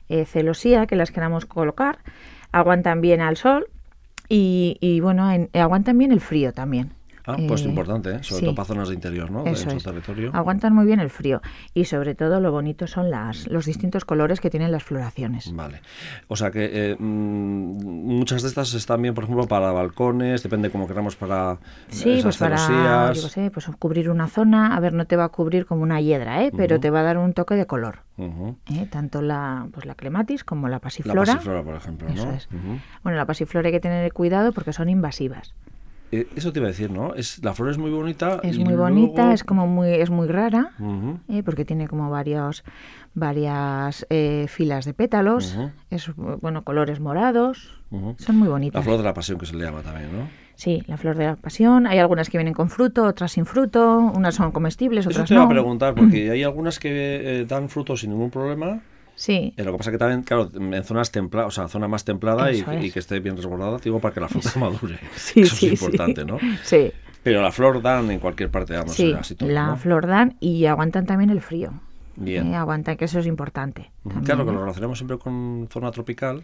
eh, 0.09 0.25
celosía 0.25 0.85
que 0.87 0.95
las 0.95 1.11
queramos 1.11 1.45
colocar. 1.45 1.99
Aguantan 2.51 3.01
bien 3.01 3.21
al 3.21 3.35
sol 3.37 3.65
y, 4.29 4.77
y 4.79 4.99
bueno, 5.01 5.31
en- 5.31 5.49
aguantan 5.53 5.97
bien 5.97 6.11
el 6.11 6.21
frío 6.21 6.51
también. 6.53 6.91
Ah, 7.25 7.37
pues 7.47 7.61
Eh, 7.63 7.69
importante, 7.69 8.09
¿eh? 8.15 8.19
sobre 8.23 8.39
sí. 8.39 8.45
todo 8.45 8.55
para 8.55 8.65
zonas 8.65 8.89
de 8.89 8.95
interior, 8.95 9.31
¿no? 9.31 9.45
Eso 9.45 9.69
de 9.69 9.77
es. 9.77 9.83
territorio. 9.83 10.31
Aguantan 10.33 10.73
muy 10.75 10.85
bien 10.85 10.99
el 10.99 11.09
frío 11.09 11.41
y 11.73 11.85
sobre 11.85 12.15
todo 12.15 12.39
lo 12.39 12.51
bonito 12.51 12.85
son 12.87 13.09
las, 13.09 13.47
los 13.47 13.65
distintos 13.65 14.03
colores 14.05 14.39
que 14.41 14.49
tienen 14.49 14.71
las 14.71 14.83
floraciones. 14.83 15.53
Vale. 15.53 15.81
O 16.27 16.35
sea 16.35 16.51
que 16.51 16.69
eh, 16.91 16.95
mm, 16.99 17.03
muchas 18.17 18.41
de 18.41 18.49
estas 18.49 18.73
están 18.73 19.01
bien, 19.01 19.13
por 19.13 19.23
ejemplo, 19.23 19.47
para 19.47 19.71
balcones, 19.71 20.43
depende 20.43 20.69
cómo 20.69 20.87
queramos 20.87 21.15
para 21.15 21.57
Sí, 21.87 22.11
esas 22.11 22.23
pues 22.23 22.37
para 22.37 23.13
yo 23.13 23.29
sé, 23.29 23.49
pues 23.51 23.67
cubrir 23.79 24.09
una 24.09 24.27
zona, 24.27 24.75
a 24.75 24.79
ver, 24.79 24.93
no 24.93 25.05
te 25.05 25.15
va 25.15 25.25
a 25.25 25.29
cubrir 25.29 25.65
como 25.65 25.83
una 25.83 26.01
hiedra, 26.01 26.43
¿eh? 26.43 26.51
pero 26.55 26.79
te 26.79 26.89
va 26.89 26.99
a 27.01 27.03
dar 27.03 27.17
un 27.17 27.33
toque 27.33 27.55
de 27.55 27.65
color. 27.65 27.99
¿eh? 28.17 28.87
Tanto 28.91 29.21
la, 29.21 29.67
pues 29.71 29.85
la 29.85 29.95
clematis 29.95 30.43
como 30.43 30.67
la 30.67 30.73
La 30.75 30.79
pasiflora. 30.79 31.33
pasiflora, 31.33 31.63
por 31.63 31.75
ejemplo, 31.75 32.07
Eso 32.09 32.25
¿no? 32.25 32.79
Bueno, 33.03 33.17
la 33.17 33.25
pasiflora 33.25 33.67
hay 33.67 33.71
que 33.73 33.79
tener 33.79 34.11
cuidado 34.13 34.51
porque 34.51 34.73
son 34.73 34.89
invasivas. 34.89 35.53
Eh, 36.15 36.27
eso 36.35 36.53
te 36.53 36.59
iba 36.59 36.67
a 36.67 36.71
decir, 36.71 36.91
¿no? 36.91 37.15
Es, 37.15 37.43
la 37.43 37.53
flor 37.55 37.69
es 37.71 37.79
muy 37.79 37.89
bonita. 37.89 38.39
Es 38.43 38.59
muy 38.59 38.75
bonita, 38.75 39.33
es 39.33 39.43
como 39.43 39.65
muy, 39.65 39.89
es 39.89 40.11
muy 40.11 40.27
rara, 40.27 40.69
Ujú. 40.77 41.19
¿eh? 41.27 41.41
porque 41.43 41.65
tiene 41.65 41.87
como 41.87 42.09
varios, 42.11 42.63
varias 43.15 44.05
eh, 44.09 44.45
filas 44.47 44.85
de 44.85 44.93
pétalos, 44.93 45.57
es 45.89 46.11
bueno, 46.15 46.63
colores 46.63 46.99
morados, 46.99 47.81
son 48.17 48.35
muy 48.37 48.47
La 48.47 48.51
bonitas. 48.53 48.83
flor 48.83 48.97
de 48.97 49.03
la 49.03 49.13
pasión 49.13 49.37
que 49.39 49.45
se 49.45 49.55
le 49.55 49.65
llama 49.65 49.81
también, 49.81 50.09
¿no? 50.15 50.27
Sí, 50.55 50.83
la 50.87 50.97
flor 50.97 51.17
de 51.17 51.25
la 51.25 51.35
pasión. 51.35 51.87
Hay 51.87 51.97
algunas 51.97 52.29
que 52.29 52.37
vienen 52.37 52.53
con 52.53 52.69
fruto, 52.69 53.05
otras 53.05 53.31
sin 53.31 53.45
fruto, 53.47 53.97
unas 53.97 54.35
son 54.35 54.51
comestibles, 54.51 55.01
Eso 55.07 55.09
otras 55.09 55.27
te 55.27 55.33
iba 55.33 55.43
no. 55.43 55.47
a 55.49 55.51
preguntar, 55.51 55.95
porque 55.95 56.29
hay 56.29 56.43
algunas 56.43 56.79
que 56.79 56.89
eh, 57.41 57.45
dan 57.45 57.69
frutos 57.69 58.01
sin 58.01 58.11
ningún 58.11 58.29
problema. 58.29 58.81
Sí, 59.15 59.53
Eh, 59.57 59.63
lo 59.63 59.71
que 59.73 59.77
pasa 59.77 59.91
que 59.91 59.97
también, 59.97 60.23
claro, 60.23 60.49
en 60.53 60.83
zonas 60.83 61.11
templadas, 61.11 61.47
o 61.47 61.51
sea, 61.51 61.67
zona 61.67 61.87
más 61.87 62.03
templada 62.03 62.51
y, 62.51 62.59
es. 62.61 62.93
que 62.93 62.99
esté 62.99 63.19
bien 63.19 63.35
resguardada, 63.37 63.77
digo, 63.77 63.99
para 63.99 64.13
que 64.13 64.19
la 64.19 64.27
fruta 64.27 64.51
madure. 64.59 64.97
sí, 65.15 65.41
Eso 65.41 65.55
sí, 65.55 65.67
es 65.67 65.79
sí. 65.79 65.85
importante, 65.85 66.25
¿no? 66.25 66.37
Sí, 66.63 66.91
Pero 67.21 67.41
la 67.41 67.51
flor 67.51 67.81
dan 67.81 68.09
en 68.11 68.19
cualquier 68.19 68.49
parte, 68.49 68.73
vamos, 68.73 68.93
sí, 68.93 69.11
eh, 69.11 69.17
así 69.19 69.35
todo, 69.35 69.49
la 69.49 69.67
¿no? 69.67 69.77
flor 69.77 70.07
dan 70.07 70.35
y 70.39 70.65
aguantan 70.65 71.05
también 71.05 71.29
el 71.29 71.41
frío. 71.41 71.71
Bien. 72.15 72.47
Eh, 72.53 72.55
aguantan, 72.55 72.97
que 72.97 73.05
eso 73.05 73.19
es 73.19 73.27
importante. 73.27 73.91
También, 74.03 74.25
Claro 74.25 74.45
que 74.45 74.51
¿no? 74.51 74.57
lo 74.57 74.61
relacionamos 74.61 74.97
siempre 74.97 75.17
con 75.19 75.67
zona 75.71 75.91
tropical, 75.91 76.41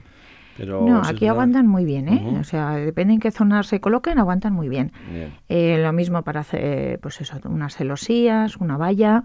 pero... 0.57 0.85
No, 0.85 1.01
es 1.01 1.07
aquí 1.07 1.21
verdad. 1.21 1.29
aguantan 1.31 1.67
muy 1.67 1.85
bien, 1.85 2.07
¿eh? 2.09 2.37
O 2.39 2.43
sea, 2.43 2.75
depende 2.75 3.13
en 3.15 3.19
qué 3.19 3.31
zona 3.31 3.63
se 3.63 3.79
coloquen, 3.79 4.19
aguantan 4.19 4.53
muy 4.53 4.67
bien. 4.69 4.91
Bien. 5.11 5.33
Eh, 5.47 5.79
lo 5.81 5.91
mismo 5.93 6.21
para 6.23 6.41
hacer, 6.41 6.99
pues 6.99 7.19
eso, 7.21 7.37
unas 7.45 7.75
celosías, 7.75 8.57
una 8.57 8.77
valla, 8.77 9.23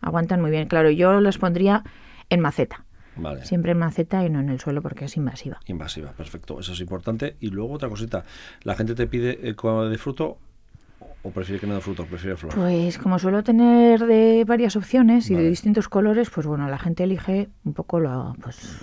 aguantan 0.00 0.40
muy 0.40 0.50
bien. 0.50 0.66
Claro, 0.68 0.90
yo 0.90 1.20
los 1.20 1.38
pondría 1.38 1.82
en 2.30 2.40
maceta. 2.40 2.84
Vale. 3.16 3.44
Siempre 3.44 3.72
en 3.72 3.78
maceta 3.78 4.24
y 4.24 4.30
no 4.30 4.40
en 4.40 4.48
el 4.50 4.60
suelo 4.60 4.82
porque 4.82 5.06
es 5.06 5.16
invasiva. 5.16 5.58
Invasiva, 5.66 6.12
perfecto. 6.12 6.60
Eso 6.60 6.72
es 6.72 6.80
importante. 6.80 7.36
Y 7.40 7.48
luego 7.50 7.74
otra 7.74 7.88
cosita. 7.88 8.24
¿La 8.62 8.74
gente 8.74 8.94
te 8.94 9.06
pide 9.06 9.38
eh, 9.48 9.54
de 9.54 9.98
fruto 9.98 10.38
o 11.22 11.30
prefiere 11.30 11.60
que 11.60 11.66
no 11.66 11.74
de 11.74 11.80
fruto? 11.80 12.04
Prefiere 12.04 12.36
flor. 12.36 12.54
Pues 12.54 12.98
como 12.98 13.18
suelo 13.18 13.42
tener 13.42 14.00
de 14.06 14.44
varias 14.46 14.76
opciones 14.76 15.30
y 15.30 15.34
Vale. 15.34 15.44
de 15.44 15.50
distintos 15.50 15.88
colores, 15.88 16.30
pues 16.30 16.46
bueno, 16.46 16.68
la 16.68 16.78
gente 16.78 17.04
elige 17.04 17.48
un 17.64 17.72
poco 17.74 18.00
lo, 18.00 18.34
pues, 18.42 18.80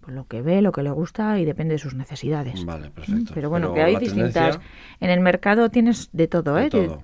pues 0.00 0.14
lo 0.14 0.26
que 0.26 0.40
ve, 0.42 0.62
lo 0.62 0.72
que 0.72 0.82
le 0.82 0.90
gusta 0.90 1.38
y 1.38 1.44
depende 1.44 1.74
de 1.74 1.78
sus 1.78 1.94
necesidades. 1.94 2.64
Vale, 2.64 2.90
perfecto. 2.90 3.32
Pero 3.34 3.50
bueno, 3.50 3.72
Pero 3.72 3.74
que 3.74 3.82
hay 3.94 3.96
distintas. 3.96 4.32
tendencia- 4.34 4.60
En 5.00 5.10
el 5.10 5.20
mercado 5.20 5.68
tienes 5.70 6.10
de 6.12 6.28
todo, 6.28 6.58
¿eh? 6.58 6.64
De- 6.64 6.70
todo. 6.70 7.02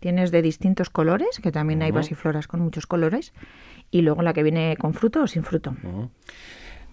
Tienes 0.00 0.30
de 0.30 0.42
distintos 0.42 0.90
colores, 0.90 1.40
que 1.42 1.50
también 1.50 1.82
hay 1.82 1.90
Ujú. 1.90 1.98
pasifloras 1.98 2.46
con 2.46 2.60
muchos 2.60 2.86
colores, 2.86 3.32
y 3.90 4.02
luego 4.02 4.22
la 4.22 4.32
que 4.32 4.42
viene 4.42 4.76
con 4.76 4.94
fruto 4.94 5.22
o 5.22 5.26
sin 5.26 5.42
fruto. 5.44 5.74
Ujú. 5.82 6.10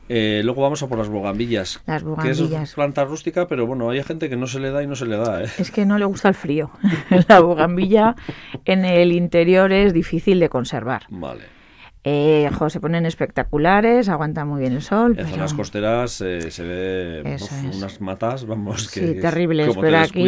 Eh, 0.08 0.42
luego 0.44 0.62
vamos 0.62 0.84
a 0.84 0.88
por 0.88 1.00
las 1.00 1.10
bogambillas. 1.10 1.82
Las 1.88 2.04
Que 2.04 2.10
bugambillas. 2.10 2.70
es 2.70 2.76
planta 2.76 3.06
rústica, 3.06 3.48
pero 3.48 3.66
bueno, 3.66 3.90
hay 3.90 4.04
gente 4.04 4.30
que 4.30 4.36
no 4.38 4.46
se 4.46 4.60
le 4.60 4.70
da 4.70 4.84
y 4.84 4.88
no 4.88 4.96
se 4.96 5.08
le 5.08 5.18
da, 5.18 5.44
¿eh? 5.44 5.48
Es 5.58 5.72
que 5.72 5.86
no 5.86 5.98
le 5.98 6.06
gusta 6.06 6.30
el 6.30 6.36
frío. 6.36 6.70
la 7.28 7.40
bugambilla 7.40 8.16
en 8.66 8.86
el 8.86 9.12
interior 9.14 9.72
es 9.72 9.94
difícil 9.94 10.40
de 10.40 10.50
conservar. 10.50 11.04
Vale. 11.10 11.55
Eh, 12.08 12.48
jo, 12.54 12.70
se 12.70 12.80
ponen 12.80 13.08
espectaculares, 13.08 14.10
aguantan 14.10 14.48
muy 14.48 14.62
bien 14.62 14.74
el 14.74 14.84
sol. 14.84 15.12
En 15.12 15.16
pero- 15.18 15.30
zonas 15.30 15.56
costeras 15.56 16.22
eh, 16.22 16.52
se 16.52 16.64
ve 16.64 17.36
uf, 17.42 17.76
unas 17.76 18.00
matas, 18.00 18.46
vamos, 18.46 18.92
que 18.92 19.00
Sí, 19.00 19.20
terribles, 19.20 19.70
como 19.70 19.82
te 19.82 19.88
pero 19.88 19.98
aquí 19.98 20.28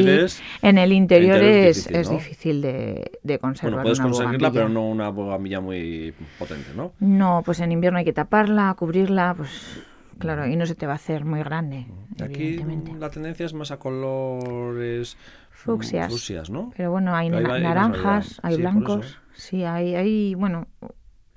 en 0.63 0.77
el 0.79 0.91
interior, 0.91 1.35
interior 1.37 1.43
es, 1.43 1.75
difícil, 1.75 1.95
es 1.95 2.07
¿no? 2.09 2.13
difícil 2.17 2.61
de, 2.63 3.11
de 3.21 3.37
conservar. 3.37 3.73
Bueno, 3.73 3.83
puedes 3.83 3.99
una 3.99 4.09
conseguirla, 4.09 4.51
pero 4.51 4.69
no 4.69 4.87
una 4.89 5.09
bogamilla 5.09 5.61
muy 5.61 6.15
potente, 6.39 6.71
¿no? 6.75 6.93
No, 6.99 7.43
pues 7.45 7.59
en 7.59 7.71
invierno 7.71 7.99
hay 7.99 8.05
que 8.05 8.13
taparla, 8.13 8.75
cubrirla, 8.77 9.35
pues 9.37 9.79
claro, 10.17 10.47
y 10.47 10.55
no 10.55 10.65
se 10.65 10.73
te 10.73 10.87
va 10.87 10.93
a 10.93 10.95
hacer 10.95 11.25
muy 11.25 11.43
grande, 11.43 11.85
Aquí 12.19 12.57
la 12.99 13.11
tendencia 13.11 13.45
es 13.45 13.53
más 13.53 13.69
a 13.69 13.77
colores 13.77 15.15
Fucsias. 15.51 16.11
fucsias, 16.11 16.49
¿no? 16.49 16.71
Pero 16.75 16.89
bueno, 16.91 17.15
hay, 17.15 17.29
Pero 17.29 17.59
naranjas, 17.59 18.39
hay 18.41 18.55
Sí, 18.55 18.61
blancos, 18.61 19.19
sí, 19.35 19.63
hay, 19.63 19.93
hay, 19.95 20.33
bueno, 20.33 20.67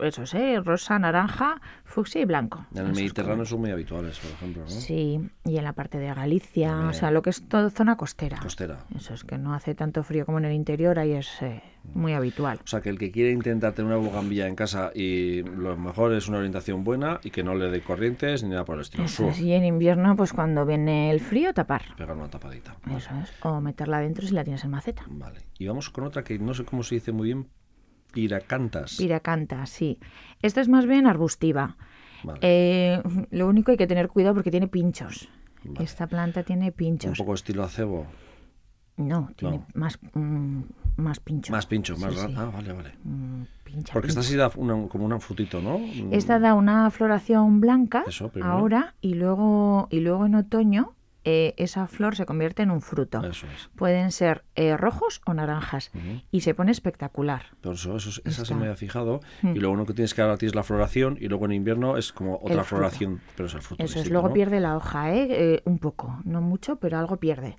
eso 0.03 0.27
sé, 0.27 0.61
rosa, 0.61 0.99
naranja, 0.99 1.61
fucsia 1.85 2.21
y 2.21 2.25
blanco. 2.25 2.67
En 2.75 2.87
el 2.87 2.93
Mediterráneo 2.93 3.45
son 3.45 3.61
muy 3.61 3.71
habituales, 3.71 4.19
por 4.19 4.31
ejemplo, 4.31 4.63
¿no? 4.63 4.69
Sí, 4.71 5.21
y 5.45 5.57
en 5.59 5.65
la 5.65 5.73
parte 5.73 5.99
de 5.99 6.13
Galicia, 6.15 6.69
También. 6.69 6.91
o 6.91 6.93
sea, 6.93 7.11
lo 7.11 7.23
que 7.23 7.31
es 7.31 7.49
todo 7.49 7.71
zona 7.71 7.97
costera. 7.97 8.39
Costera. 8.41 8.79
Eso 8.97 9.15
es 9.15 9.25
que 9.25 9.39
no 9.39 9.55
hace 9.55 9.75
tanto 9.75 10.03
frío 10.03 10.27
como 10.27 10.39
en 10.39 10.47
el 10.47 10.53
interior, 10.53 10.99
ahí 10.99 11.13
es 11.13 11.43
eh, 11.43 11.63
muy 11.95 12.13
habitual. 12.13 12.61
O 12.63 12.67
sea, 12.67 12.81
que 12.81 12.91
el 12.91 12.99
que 12.99 13.11
quiere 13.11 13.31
intentar 13.31 13.73
tener 13.73 13.91
una 13.93 14.01
bugambilla 14.01 14.47
en 14.47 14.55
casa 14.55 14.91
y 14.95 15.43
lo 15.43 15.77
mejor 15.77 16.13
es 16.13 16.29
una 16.29 16.39
orientación 16.39 16.85
buena 16.85 17.21
y 17.23 17.31
que 17.31 17.43
no 17.43 17.55
le 17.55 17.71
dé 17.71 17.81
corrientes 17.81 18.43
ni 18.43 18.51
nada 18.51 18.65
por 18.65 18.77
el 18.77 18.83
estilo. 18.83 19.05
Eso 19.05 19.29
es, 19.29 19.41
y 19.41 19.53
en 19.53 19.65
invierno, 19.65 20.17
pues 20.17 20.33
cuando 20.33 20.65
viene 20.67 21.11
el 21.11 21.21
frío, 21.21 21.53
tapar. 21.55 21.83
pegar 21.97 22.17
una 22.17 22.29
tapadita. 22.29 22.77
Eso 22.97 23.11
es. 23.23 23.33
O 23.43 23.61
meterla 23.61 23.99
adentro 23.99 24.27
si 24.27 24.35
la 24.35 24.45
tienes 24.45 24.65
en 24.65 24.71
maceta. 24.71 25.05
Vale. 25.09 25.41
Y 25.59 25.67
vamos 25.67 25.91
con 25.91 26.05
otra 26.05 26.23
que 26.25 26.39
no 26.39 26.55
sé 26.55 26.65
cómo 26.65 26.83
se 26.83 26.97
dice 26.97 27.13
muy 27.13 27.27
bien. 27.29 27.47
Piracantas. 28.12 28.96
Piracanta, 28.96 29.66
sí. 29.66 29.99
Esta 30.42 30.61
es 30.61 30.68
más 30.68 30.87
bien 30.87 31.07
arbustiva. 31.07 31.77
Vale. 32.23 32.38
Eh, 32.42 33.03
lo 33.31 33.46
único 33.49 33.70
hay 33.70 33.77
que 33.77 33.87
tener 33.87 34.09
cuidado 34.09 34.35
porque 34.35 34.51
tiene 34.51 34.68
pinchos. 34.68 35.29
Vale. 35.64 35.85
Esta 35.85 36.07
planta 36.07 36.42
tiene 36.42 36.66
Un 36.66 36.73
pinchos. 36.73 37.18
poco 37.18 37.35
estilo 37.35 37.62
acebo. 37.64 38.07
No, 38.96 39.31
tiene 39.37 39.59
No. 39.59 39.66
más 39.75 39.99
mm, 40.14 40.61
más 40.96 41.20
pinchos. 41.20 41.51
Más 41.51 41.64
pincho, 41.66 41.96
más 41.96 42.12
Sí. 42.14 42.35
Ah, 42.37 42.51
vale, 42.53 42.73
vale. 42.73 42.92
Mm, 43.05 43.42
pincha, 43.64 43.92
Porque 43.94 44.09
esta 44.09 44.20
pincha. 44.20 44.31
sí 44.31 44.37
da 44.37 44.51
una- 44.57 44.88
como 44.88 45.07
un 45.07 45.20
frutito, 45.20 45.62
¿no? 45.62 45.79
Mm, 45.79 46.12
Esta 46.12 46.38
da 46.38 46.53
una 46.53 46.90
floración 46.90 47.61
blanca 47.61 48.05
Eso, 48.07 48.31
ahora 48.42 48.94
y 49.01 49.14
luego 49.14 49.88
y 49.90 50.01
luego 50.01 50.27
en 50.27 50.35
otoño 50.35 50.92
eh, 51.25 51.55
esa 51.57 51.87
flor 51.87 52.17
se 52.17 52.27
convierte 52.27 52.63
en 52.63 52.71
un 52.71 52.81
fruto. 52.81 53.23
Eso 53.25 53.47
es. 53.47 53.71
Pueden 53.77 54.11
ser 54.11 54.45
eh, 54.55 54.77
rojos 54.77 55.21
o 55.27 55.35
naranjas 55.35 55.91
y 56.31 56.41
se 56.41 56.55
pone 56.55 56.71
espectacular. 56.71 57.47
Por 57.61 57.75
eso, 57.75 57.97
eso, 57.97 58.21
esa 58.25 58.45
se 58.45 58.55
me 58.55 58.63
había 58.63 58.77
fijado. 58.77 59.21
Mm. 59.43 59.57
Y 59.57 59.61
luego 59.61 59.75
uno 59.75 59.87
que 59.87 59.93
tienes 59.93 60.15
que 60.15 60.23
ahora 60.23 60.37
tienes 60.37 60.55
la 60.55 60.63
floración 60.63 61.19
y 61.21 61.29
luego 61.29 61.45
en 61.45 61.53
invierno 61.53 61.97
es 61.97 62.13
como 62.13 62.39
otra 62.43 62.65
floración, 62.65 63.21
pero 63.37 63.49
es 63.49 63.55
el 63.55 63.63
fruto. 63.63 63.83
Eso 63.83 64.01
es, 64.01 64.11
luego 64.11 64.29
¿no? 64.29 64.35
pierde 64.35 64.61
la 64.61 64.77
hoja, 64.77 65.15
¿eh? 65.15 65.27
Eh, 65.31 65.63
un 65.65 65.79
poco, 65.79 66.21
no 66.25 66.41
mucho, 66.41 66.77
pero 66.77 66.99
algo 66.99 67.17
pierde. 67.17 67.57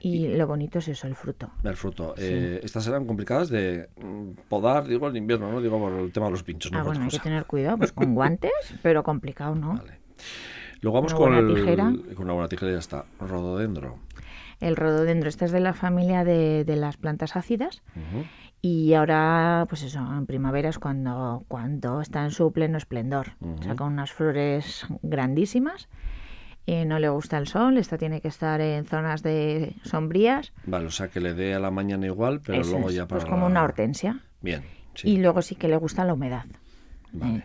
Y 0.00 0.28
lo 0.28 0.48
bonito 0.48 0.80
es 0.80 0.88
eso, 0.88 1.06
el 1.06 1.14
fruto. 1.14 1.50
El 1.62 1.76
fruto. 1.76 2.14
Eh, 2.18 2.60
estas 2.64 2.86
eran 2.88 3.06
complicadas 3.06 3.50
de 3.50 3.88
mm, 4.02 4.30
podar, 4.48 4.86
digo, 4.88 5.08
en 5.08 5.16
invierno, 5.16 5.52
¿no? 5.52 5.60
Digo, 5.60 5.78
por 5.78 5.92
el 5.92 6.10
tema 6.10 6.26
de 6.26 6.32
los 6.32 6.42
pinchos. 6.42 6.72
no 6.72 6.78
Ah, 6.78 6.82
por 6.82 6.92
bueno, 6.94 7.04
hay 7.04 7.10
que 7.10 7.20
tener 7.20 7.44
cuidado, 7.44 7.78
pues 7.78 7.92
con 7.92 8.14
guantes, 8.14 8.50
pero 8.82 9.04
complicado, 9.04 9.54
¿no? 9.54 9.74
Vale. 9.74 10.00
Luego 10.82 10.96
vamos 10.98 11.14
con, 11.14 11.32
el- 11.34 11.54
tijera. 11.54 11.92
con 12.14 12.24
una 12.26 12.34
buena 12.34 12.48
tijera 12.48 12.70
y 12.72 12.74
ya 12.74 12.80
está. 12.80 13.04
Rododendro. 13.18 13.98
El 14.60 14.76
rododendro, 14.76 15.28
esta 15.28 15.44
es 15.46 15.50
de 15.52 15.60
la 15.60 15.72
familia 15.72 16.22
de, 16.24 16.64
de 16.64 16.76
las 16.76 16.96
plantas 16.96 17.34
ácidas 17.36 17.82
y 18.60 18.94
ahora, 18.94 19.66
pues 19.68 19.82
eso, 19.82 19.98
en 19.98 20.24
primavera 20.26 20.68
es 20.68 20.78
cuando, 20.78 21.44
cuando 21.48 22.00
está 22.00 22.22
en 22.24 22.30
su 22.30 22.52
pleno 22.52 22.78
esplendor. 22.78 23.32
Ujú. 23.40 23.62
Saca 23.64 23.82
unas 23.84 24.12
flores 24.12 24.86
grandísimas. 25.02 25.88
eh, 26.68 26.84
no 26.84 27.00
le 27.00 27.08
gusta 27.08 27.38
el 27.38 27.48
sol, 27.48 27.76
esta 27.76 27.98
tiene 27.98 28.20
que 28.20 28.28
estar 28.28 28.60
en 28.60 28.84
zonas 28.84 29.24
de 29.24 29.74
sombrías. 29.82 30.52
Vale, 30.64 30.86
o 30.86 30.90
sea 30.90 31.08
que 31.08 31.18
le 31.20 31.34
dé 31.34 31.54
a 31.54 31.58
la 31.58 31.72
mañana 31.72 32.06
igual, 32.06 32.40
pero 32.40 32.60
Eso 32.60 32.70
luego 32.72 32.90
es, 32.90 32.94
ya 32.94 33.06
para. 33.08 33.20
pues 33.20 33.28
como 33.28 33.42
la- 33.46 33.50
una 33.50 33.62
hortensia. 33.64 34.20
Bien. 34.42 34.62
sí. 34.94 35.10
Y 35.10 35.16
luego 35.18 35.42
sí 35.42 35.56
que 35.56 35.66
le 35.66 35.76
gusta 35.76 36.04
la 36.04 36.14
humedad. 36.14 36.44
Vale. 37.12 37.38
Eh, 37.38 37.44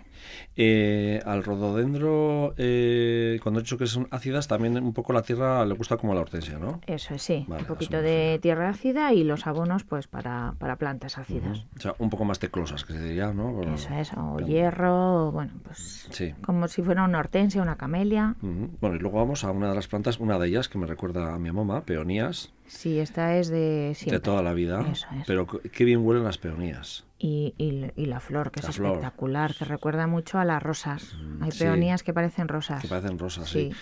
al 1.25 1.43
rododendro, 1.43 2.53
eh, 2.57 3.39
cuando 3.43 3.59
he 3.59 3.63
dicho 3.63 3.77
que 3.77 3.87
son 3.87 4.07
ácidas, 4.11 4.47
también 4.47 4.77
un 4.77 4.93
poco 4.93 5.13
la 5.13 5.21
tierra 5.21 5.65
le 5.65 5.73
gusta 5.75 5.97
como 5.97 6.13
la 6.13 6.21
hortensia, 6.21 6.57
¿no? 6.59 6.81
Eso 6.87 7.13
es, 7.13 7.21
sí. 7.21 7.45
Vale, 7.47 7.61
un 7.61 7.67
poquito 7.67 8.01
de 8.01 8.39
tierra 8.41 8.69
ácida 8.69 9.13
y 9.13 9.23
los 9.23 9.45
abonos 9.47 9.83
pues 9.83 10.07
para, 10.07 10.55
para 10.57 10.75
plantas 10.77 11.17
ácidas. 11.17 11.65
O 11.77 11.79
sea, 11.81 11.95
un 11.99 12.09
poco 12.09 12.25
más 12.25 12.39
teclosas, 12.39 12.83
que 12.85 12.93
se 12.93 13.03
diría, 13.03 13.33
¿no? 13.33 13.61
Eso 13.73 13.93
es, 13.93 14.11
o 14.15 14.39
hierro, 14.39 15.27
o, 15.27 15.31
bueno, 15.31 15.53
pues 15.63 16.07
Sí. 16.11 16.33
como 16.41 16.67
si 16.67 16.81
fuera 16.81 17.03
una 17.03 17.19
hortensia, 17.19 17.61
una 17.61 17.75
camelia. 17.75 18.35
Bueno, 18.41 18.95
y 18.95 18.99
luego 18.99 19.17
vamos 19.17 19.43
a 19.43 19.51
una 19.51 19.69
de 19.69 19.75
las 19.75 19.87
plantas, 19.87 20.19
una 20.19 20.39
de 20.39 20.47
ellas 20.47 20.69
que 20.69 20.77
me 20.77 20.87
recuerda 20.87 21.33
a 21.33 21.39
mi 21.39 21.51
mamá, 21.51 21.81
peonías, 21.83 22.53
Sí, 22.67 22.99
esta 22.99 23.37
es 23.37 23.47
de 23.47 23.93
siempre. 23.95 24.17
de 24.17 24.23
toda 24.23 24.41
la 24.41 24.53
vida. 24.53 24.81
Eso 24.91 25.07
es. 25.17 25.25
Pero 25.25 25.47
qué 25.47 25.69
qué 25.69 25.85
bien 25.85 26.05
huelen 26.05 26.25
las 26.25 26.37
peonías. 26.37 27.05
Y, 27.19 27.53
y- 27.57 27.91
y 27.95 28.05
la 28.07 28.19
flor, 28.19 28.51
que 28.51 28.61
La 28.61 28.69
es 28.69 28.75
flor. 28.75 28.91
espectacular, 28.97 29.55
que 29.55 29.63
recuerda 29.65 30.05
mucho 30.07 30.39
a 30.39 30.45
las 30.45 30.61
rosas. 30.61 31.15
Hay 31.41 31.51
sí. 31.51 31.63
peonías 31.63 32.03
que 32.03 32.13
parecen 32.13 32.47
rosas. 32.47 32.81
Que 32.81 32.87
parecen 32.87 33.19
rosas, 33.19 33.49
sí. 33.49 33.71
Sí. 33.71 33.77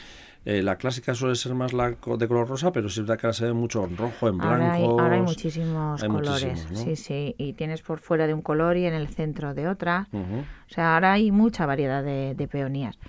Eh, 0.46 0.62
la 0.62 0.76
clásica 0.78 1.16
suele 1.16 1.36
ser 1.36 1.56
más 1.56 1.74
la 1.74 1.90
de 1.90 2.28
color 2.28 2.48
rosa, 2.48 2.72
pero 2.72 2.88
sí 2.88 3.00
es 3.00 3.08
verdad 3.08 3.20
que 3.20 3.26
ahora 3.26 3.34
se 3.34 3.46
ve 3.46 3.54
mucho 3.54 3.84
en 3.84 3.98
rojo, 3.98 4.28
en 4.28 4.38
blanco. 4.38 4.54
Ahora 4.54 4.74
hay, 4.74 4.84
ahora 4.84 5.16
hay 5.16 5.22
muchísimos 5.22 6.04
hay 6.04 6.08
colores. 6.10 6.44
muchísimos, 6.44 6.72
¿no? 6.72 6.78
Sí, 6.78 6.96
sí. 6.96 7.36
Y 7.40 7.54
tienes 7.54 7.82
por 7.82 7.98
fuera 7.98 8.28
de 8.28 8.36
un 8.36 8.44
color 8.44 8.78
y 8.78 8.86
en 8.86 8.94
el 8.94 9.08
centro 9.08 9.56
de 9.56 9.68
otra. 9.68 10.08
O 10.14 10.72
sea, 10.72 10.94
ahora 10.94 11.14
hay 11.14 11.32
mucha 11.32 11.66
variedad 11.66 12.04
de, 12.04 12.36
de 12.36 12.48
peonías. 12.48 13.00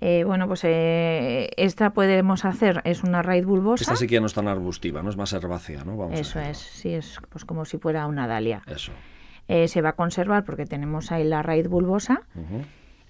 Eh, 0.00 0.22
bueno, 0.24 0.46
pues 0.46 0.60
eh, 0.62 1.50
esta 1.56 1.90
podemos 1.90 2.44
hacer, 2.44 2.80
es 2.84 3.02
una 3.02 3.22
raíz 3.22 3.44
bulbosa. 3.44 3.82
Esta 3.82 3.96
sí 3.96 4.06
que 4.06 4.14
ya 4.14 4.20
no 4.20 4.26
es 4.26 4.34
tan 4.34 4.46
arbustiva, 4.46 5.02
no 5.02 5.10
es 5.10 5.16
más 5.16 5.32
herbácea, 5.32 5.82
¿no? 5.82 5.96
Vamos 5.96 6.20
Eso 6.20 6.38
es, 6.38 6.58
sí, 6.58 6.90
es 6.90 7.18
pues 7.28 7.44
como 7.44 7.64
si 7.64 7.78
fuera 7.78 8.06
una 8.06 8.28
dalia. 8.28 8.62
Eso. 8.66 8.92
Eh, 9.48 9.66
se 9.68 9.80
va 9.82 9.90
a 9.90 9.92
conservar 9.94 10.44
porque 10.44 10.66
tenemos 10.66 11.10
ahí 11.10 11.24
la 11.24 11.42
raíz 11.42 11.66
bulbosa, 11.68 12.20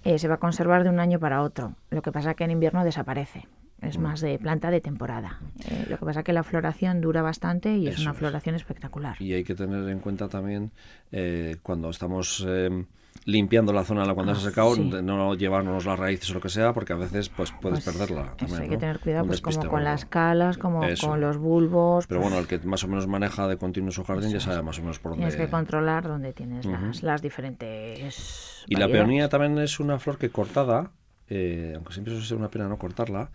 eh, 0.03 0.17
se 0.17 0.27
va 0.29 0.35
a 0.35 0.39
conservar 0.39 0.83
de 0.83 0.89
un 0.89 0.99
año 0.99 1.19
para 1.19 1.41
otro. 1.43 1.75
Lo 1.89 2.01
que 2.01 2.11
pasa 2.11 2.33
que 2.33 2.45
en 2.45 2.51
invierno 2.51 2.83
desaparece. 2.85 3.47
Es 3.81 3.97
Mm. 3.97 4.01
más 4.01 4.19
de 4.21 4.37
planta 4.39 4.71
de 4.71 4.81
temporada. 4.81 5.39
Eh, 5.69 5.85
lo 5.89 5.97
que 5.97 6.05
pasa 6.05 6.21
que 6.23 6.33
la 6.33 6.43
floración 6.43 6.99
dura 6.99 7.21
bastante 7.21 7.77
y 7.77 7.87
es 7.87 7.99
una 7.99 8.11
es. 8.11 8.17
floración 8.17 8.55
espectacular. 8.55 9.15
Y 9.21 9.31
hay 9.33 9.43
que 9.45 9.55
tener 9.55 9.87
en 9.89 9.99
cuenta 9.99 10.27
también 10.27 10.71
eh, 11.13 11.55
cuando 11.63 11.89
estamos 11.89 12.45
eh, 12.47 12.85
limpiando 13.25 13.71
la 13.73 13.83
zona 13.83 14.11
cuando 14.15 14.31
Ah, 14.31 14.35
se 14.35 14.47
ha 14.47 14.49
secado, 14.49 14.73
sí. 14.75 14.89
de 14.89 15.01
no 15.03 15.35
llevarnos 15.35 15.85
las 15.85 15.99
raíces 15.99 16.31
o 16.31 16.35
lo 16.35 16.41
que 16.41 16.49
sea, 16.49 16.73
porque 16.73 16.93
a 16.93 16.95
veces 16.95 17.29
pues 17.29 17.51
puedes 17.61 17.83
Pues, 17.83 17.95
perderla. 17.97 18.21
eso, 18.23 18.35
también, 18.37 18.61
hay 18.61 18.69
que 18.69 18.77
tener 18.77 18.99
cuidado 18.99 19.25
pues 19.27 19.41
como 19.41 19.65
con 19.67 19.83
las 19.83 20.05
calas, 20.05 20.57
como 20.57 20.83
Eso. 20.83 21.07
con 21.09 21.21
los 21.21 21.37
bulbos. 21.37 22.07
Pero 22.07 22.21
pues, 22.21 22.31
bueno, 22.31 22.41
el 22.41 22.47
que 22.47 22.65
más 22.67 22.83
o 22.83 22.87
menos 22.87 23.05
maneja 23.07 23.47
de 23.47 23.57
continuo 23.57 23.91
su 23.91 24.03
jardín 24.03 24.31
ya 24.31 24.39
sabe 24.39 24.61
más 24.63 24.79
o 24.79 24.81
menos 24.81 24.97
por 24.99 25.11
dónde. 25.11 25.27
Tienes 25.27 25.45
que 25.45 25.51
controlar 25.51 26.07
dónde 26.07 26.33
tienes 26.33 26.65
las, 26.65 27.03
las 27.03 27.21
diferentes. 27.21 28.63
Y 28.67 28.75
la 28.75 28.87
peonía 28.87 29.29
también 29.29 29.57
es 29.59 29.79
una 29.79 29.99
flor 29.99 30.17
que 30.17 30.29
cortada, 30.29 30.91
eh, 31.29 31.73
aunque 31.75 31.93
siempre 31.93 32.13
suele 32.13 32.27
ser 32.27 32.37
una 32.37 32.49
pena 32.49 32.67
no 32.67 32.77
cortarla, 32.77 33.29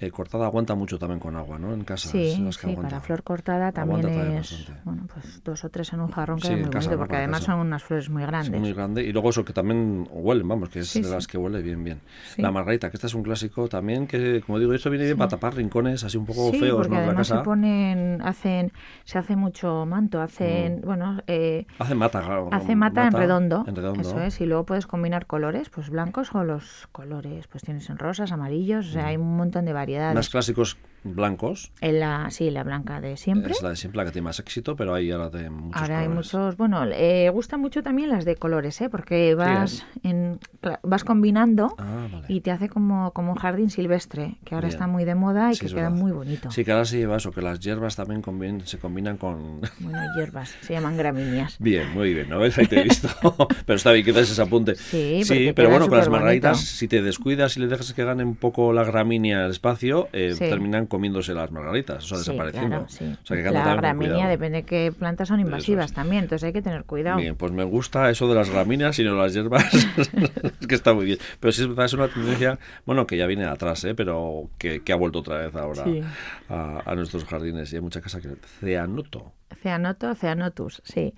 eh, 0.00 0.10
cortada 0.10 0.46
aguanta 0.46 0.74
mucho 0.74 0.98
también 0.98 1.20
con 1.20 1.36
agua, 1.36 1.58
¿no? 1.58 1.72
En 1.74 1.84
casa. 1.84 2.08
Sí, 2.08 2.36
las 2.42 2.56
que 2.58 2.68
sí 2.68 2.76
para 2.76 3.00
flor 3.00 3.22
cortada 3.22 3.70
también 3.70 4.08
es, 4.08 4.66
bueno, 4.84 5.06
pues 5.12 5.42
dos 5.44 5.62
o 5.64 5.68
tres 5.68 5.92
en 5.92 6.00
un 6.00 6.10
jarrón 6.10 6.38
Sí, 6.40 6.48
queda 6.48 6.56
en 6.56 6.60
muy 6.62 6.70
casa, 6.70 6.96
porque 6.96 7.16
además 7.16 7.40
casa. 7.40 7.52
son 7.52 7.60
unas 7.60 7.84
flores 7.84 8.08
muy 8.08 8.22
Sí, 8.22 8.26
grandes. 8.26 8.60
muy 8.60 8.72
grande. 8.72 9.02
Y 9.04 9.12
luego 9.12 9.28
eso 9.30 9.44
que 9.44 9.52
también 9.52 10.08
huelen, 10.10 10.48
vamos, 10.48 10.70
que 10.70 10.78
es 10.78 10.88
Sí, 10.88 11.00
de 11.02 11.08
sí. 11.08 11.14
las 11.14 11.26
que 11.26 11.36
huele 11.36 11.60
bien, 11.60 11.84
bien. 11.84 12.00
Sí. 12.34 12.40
La 12.40 12.50
margarita, 12.50 12.88
que 12.90 12.96
esta 12.96 13.08
es 13.08 13.14
un 13.14 13.22
clásico 13.22 13.68
también, 13.68 14.06
que 14.06 14.40
como 14.40 14.58
digo, 14.58 14.72
esto 14.72 14.88
viene 14.88 15.04
bien 15.04 15.18
para 15.18 15.28
tapar 15.28 15.54
rincones 15.54 16.02
así 16.02 16.16
un 16.16 16.24
poco 16.24 16.50
Sí, 16.50 16.58
feos, 16.60 16.78
porque 16.78 16.94
¿no? 16.94 16.96
De 16.96 17.02
la 17.02 17.06
además 17.08 17.28
casa. 17.28 17.40
se 17.40 17.44
ponen, 17.44 18.22
hacen, 18.22 18.72
se 19.04 19.18
hace 19.18 19.36
mucho 19.36 19.84
manto, 19.84 20.22
hacen, 20.22 20.80
bueno, 20.82 21.20
eh, 21.26 21.66
Hace 21.78 21.94
mata, 21.94 22.20
claro, 22.22 22.48
hace 22.52 22.74
mata, 22.74 23.06
en 23.06 23.12
redondo, 23.12 23.64
En 23.68 23.76
redondo. 23.76 24.00
eso 24.00 24.18
es, 24.22 24.40
y 24.40 24.46
luego 24.46 24.64
puedes 24.64 24.86
combinar 24.86 25.26
colores, 25.26 25.68
pues 25.68 25.90
blancos 25.90 26.34
o 26.34 26.42
los 26.42 26.88
colores, 26.90 27.46
pues 27.48 27.62
tienes 27.64 27.90
en 27.90 27.98
rosas, 27.98 28.32
amarillos, 28.32 28.86
o 28.88 28.92
sea, 28.92 29.08
hay 29.08 29.16
un 29.18 29.36
montón 29.36 29.66
de 29.66 29.74
variedades. 29.74 29.89
Más 30.14 30.28
clásicos 30.28 30.76
blancos. 31.02 31.72
En 31.80 32.00
la, 32.00 32.30
sí, 32.30 32.50
la 32.50 32.62
blanca 32.64 33.00
de 33.00 33.16
siempre. 33.16 33.52
Es 33.52 33.62
la 33.62 33.70
de 33.70 33.76
siempre 33.76 33.98
la 33.98 34.04
que 34.04 34.12
tiene 34.12 34.24
más 34.26 34.38
éxito, 34.38 34.76
pero 34.76 34.94
hay 34.94 35.10
ahora 35.10 35.30
de 35.30 35.48
muchos 35.50 35.80
Ahora 35.80 36.00
hay 36.00 36.06
colores. 36.06 36.26
muchos, 36.34 36.56
bueno, 36.56 36.84
eh, 36.92 37.30
gustan 37.32 37.60
mucho 37.60 37.82
también 37.82 38.10
las 38.10 38.24
de 38.24 38.36
colores, 38.36 38.80
¿eh? 38.80 38.88
porque 38.90 39.34
vas 39.34 39.84
en, 40.02 40.38
cla- 40.62 40.78
vas 40.82 41.04
combinando 41.04 41.74
Ah, 41.78 42.08
vale. 42.10 42.26
y 42.28 42.40
te 42.40 42.50
hace 42.50 42.68
como, 42.68 43.12
como 43.12 43.32
un 43.32 43.38
jardín 43.38 43.70
silvestre, 43.70 44.36
que 44.44 44.54
ahora 44.54 44.68
Bien. 44.68 44.74
está 44.76 44.86
muy 44.86 45.04
de 45.04 45.14
moda 45.14 45.50
y 45.50 45.54
Sí, 45.54 45.66
que 45.66 45.72
queda 45.72 45.88
verdad. 45.88 45.96
muy 45.98 46.12
bonito. 46.12 46.50
Sí, 46.50 46.64
que 46.64 46.72
ahora 46.72 46.84
se 46.84 46.98
lleva 46.98 47.16
eso, 47.16 47.32
que 47.32 47.42
las 47.42 47.60
hierbas 47.60 47.96
también 47.96 48.22
combin- 48.22 48.64
se 48.64 48.78
combinan 48.78 49.16
con... 49.16 49.60
Bueno, 49.80 50.02
hierbas, 50.16 50.54
se 50.60 50.74
llaman 50.74 50.96
gramíneas. 50.96 51.56
Bien, 51.58 51.88
muy 51.94 52.12
bien, 52.14 52.28
¿no 52.28 52.38
ves? 52.38 52.58
Ahí 52.58 52.66
te 52.66 52.80
he 52.80 52.84
visto. 52.84 53.08
pero 53.66 53.76
está 53.76 53.92
bien 53.92 54.04
que 54.04 54.12
des 54.12 54.30
ese 54.30 54.42
apunte. 54.42 54.74
Sí, 54.76 55.22
porque 55.26 55.52
pero 55.54 55.70
bueno, 55.70 55.88
con 55.88 55.96
las 55.98 56.08
margaritas, 56.08 56.60
si 56.60 56.88
te 56.88 57.00
descuidas 57.02 57.56
y 57.56 57.60
le 57.60 57.66
dejas 57.68 57.92
que 57.94 58.04
gane 58.04 58.24
un 58.24 58.36
poco 58.36 58.72
la 58.72 58.84
gramínea 58.84 59.44
el 59.46 59.50
espacio, 59.50 60.08
eh, 60.12 60.32
Sí. 60.34 60.40
terminan 60.48 60.86
comiéndose 60.90 61.32
las 61.32 61.50
margaritas, 61.50 62.04
o 62.04 62.08
sea, 62.08 62.18
Sí, 62.18 62.24
desapareciendo. 62.32 62.68
claro, 62.68 62.88
sí. 62.90 63.04
O 63.22 63.26
sea, 63.26 63.34
que 63.34 63.34
hay 63.36 63.42
que 63.42 63.48
andar 63.48 63.66
la 63.66 63.74
gramínea 63.76 64.28
depende 64.28 64.58
de 64.58 64.64
qué 64.64 64.92
plantas 64.92 65.28
son 65.28 65.40
invasivas 65.40 65.86
es. 65.86 65.92
también, 65.94 66.24
entonces 66.24 66.44
hay 66.46 66.52
que 66.52 66.60
tener 66.60 66.84
cuidado. 66.84 67.16
Bien, 67.16 67.34
pues 67.36 67.52
me 67.52 67.64
gusta 67.64 68.10
eso 68.10 68.28
de 68.28 68.34
las 68.34 68.50
gramíneas 68.50 68.98
y 68.98 69.04
no 69.04 69.14
las 69.14 69.32
hierbas. 69.32 69.72
es 70.60 70.66
que 70.66 70.74
está 70.74 70.92
muy 70.92 71.06
bien. 71.06 71.18
Pero 71.40 71.52
sí 71.52 71.62
es 71.78 71.92
una 71.94 72.08
tendencia, 72.08 72.58
bueno, 72.84 73.06
que 73.06 73.16
ya 73.16 73.26
viene 73.26 73.46
atrás, 73.46 73.82
¿eh? 73.84 73.94
pero 73.94 74.50
que, 74.58 74.82
que 74.82 74.92
ha 74.92 74.96
vuelto 74.96 75.20
otra 75.20 75.38
vez 75.38 75.56
ahora 75.56 75.84
Sí. 75.84 76.02
a, 76.50 76.82
a 76.84 76.94
nuestros 76.94 77.24
jardines. 77.24 77.72
Y 77.72 77.76
hay 77.76 77.82
mucha 77.82 78.00
casa 78.02 78.20
que... 78.20 78.28
Ceanoto. 78.60 79.32
Ceanoto, 79.62 80.14
Ceanotus, 80.14 80.82
sí. 80.84 81.14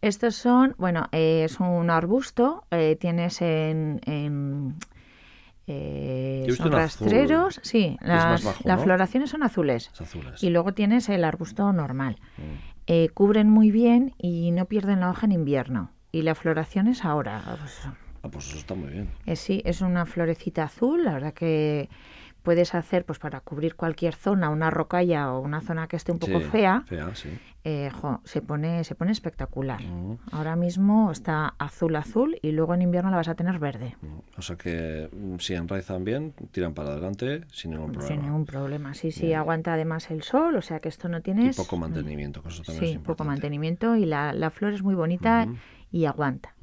Estos 0.00 0.34
son, 0.34 0.74
bueno, 0.78 1.08
eh, 1.12 1.44
es 1.44 1.60
un 1.60 1.88
arbusto, 1.88 2.64
eh, 2.72 2.96
tienes 3.00 3.40
en... 3.40 4.00
en 4.04 4.74
eh, 5.66 6.46
son 6.56 6.66
azul, 6.68 6.72
rastreros, 6.72 7.60
sí, 7.62 7.96
las, 8.00 8.44
bajo, 8.44 8.60
las 8.64 8.78
¿no? 8.78 8.82
floraciones 8.84 9.30
son 9.30 9.42
azules. 9.42 9.90
Es 9.92 10.00
azules. 10.00 10.42
Y 10.42 10.50
luego 10.50 10.72
tienes 10.74 11.08
el 11.08 11.24
arbusto 11.24 11.72
normal. 11.72 12.16
Mm. 12.36 12.42
Eh, 12.88 13.08
cubren 13.14 13.48
muy 13.48 13.70
bien 13.70 14.14
y 14.18 14.50
no 14.50 14.64
pierden 14.66 15.00
la 15.00 15.10
hoja 15.10 15.26
en 15.26 15.32
invierno. 15.32 15.92
Y 16.10 16.22
la 16.22 16.34
floración 16.34 16.88
es 16.88 17.04
ahora. 17.04 17.42
pues, 17.58 17.80
Ah, 18.24 18.28
pues 18.30 18.46
eso 18.48 18.58
está 18.58 18.74
muy 18.74 18.90
bien. 18.90 19.08
eh, 19.26 19.34
sí, 19.34 19.62
es 19.64 19.80
una 19.80 20.06
florecita 20.06 20.62
azul, 20.64 21.04
la 21.04 21.12
verdad 21.14 21.34
que 21.34 21.88
puedes 22.42 22.74
hacer 22.74 23.04
pues 23.04 23.18
para 23.18 23.40
cubrir 23.40 23.74
cualquier 23.76 24.14
zona, 24.14 24.50
una 24.50 24.70
rocalla 24.70 25.32
o 25.32 25.40
una 25.40 25.60
zona 25.60 25.86
que 25.86 25.96
esté 25.96 26.12
un 26.12 26.18
poco 26.18 26.40
Sí, 26.40 26.44
fea, 26.46 26.82
Fea, 26.86 27.14
sí. 27.14 27.28
eh, 27.64 27.90
jo, 27.92 28.20
se 28.24 28.42
pone 28.42 28.84
se 28.84 28.94
pone 28.94 29.12
espectacular. 29.12 29.80
Mm. 29.82 30.18
Ahora 30.32 30.56
mismo 30.56 31.10
está 31.12 31.54
azul 31.58 31.94
azul 31.96 32.36
y 32.42 32.52
luego 32.52 32.74
en 32.74 32.82
invierno 32.82 33.10
la 33.10 33.16
vas 33.16 33.28
a 33.28 33.34
tener 33.34 33.58
verde. 33.58 33.96
Mm. 34.02 34.18
O 34.38 34.42
sea 34.42 34.56
que 34.56 35.08
mm, 35.12 35.36
si 35.38 35.54
enraizan 35.54 36.04
bien, 36.04 36.34
tiran 36.50 36.74
para 36.74 36.90
adelante 36.90 37.42
sin 37.52 37.70
ningún 37.72 37.92
problema. 37.92 38.14
Sin 38.14 38.22
ningún 38.22 38.44
problema. 38.44 38.94
Sí, 38.94 39.12
sí, 39.12 39.26
Bien. 39.26 39.38
aguanta 39.38 39.74
además 39.74 40.10
el 40.10 40.22
sol, 40.22 40.56
o 40.56 40.62
sea 40.62 40.80
que 40.80 40.88
esto 40.88 41.08
no 41.08 41.18
Y 41.18 41.22
tienes 41.22 41.56
poco 41.56 41.76
mantenimiento, 41.76 42.42
que 42.42 42.48
eso 42.48 42.62
también 42.62 42.84
Sí, 42.86 42.92
es 42.94 42.98
poco 42.98 43.24
mantenimiento 43.24 43.96
y 43.96 44.04
la, 44.06 44.32
la 44.32 44.50
flor 44.50 44.72
es 44.72 44.82
muy 44.82 44.94
bonita 44.94 45.46
y 45.92 46.06
aguanta. 46.06 46.54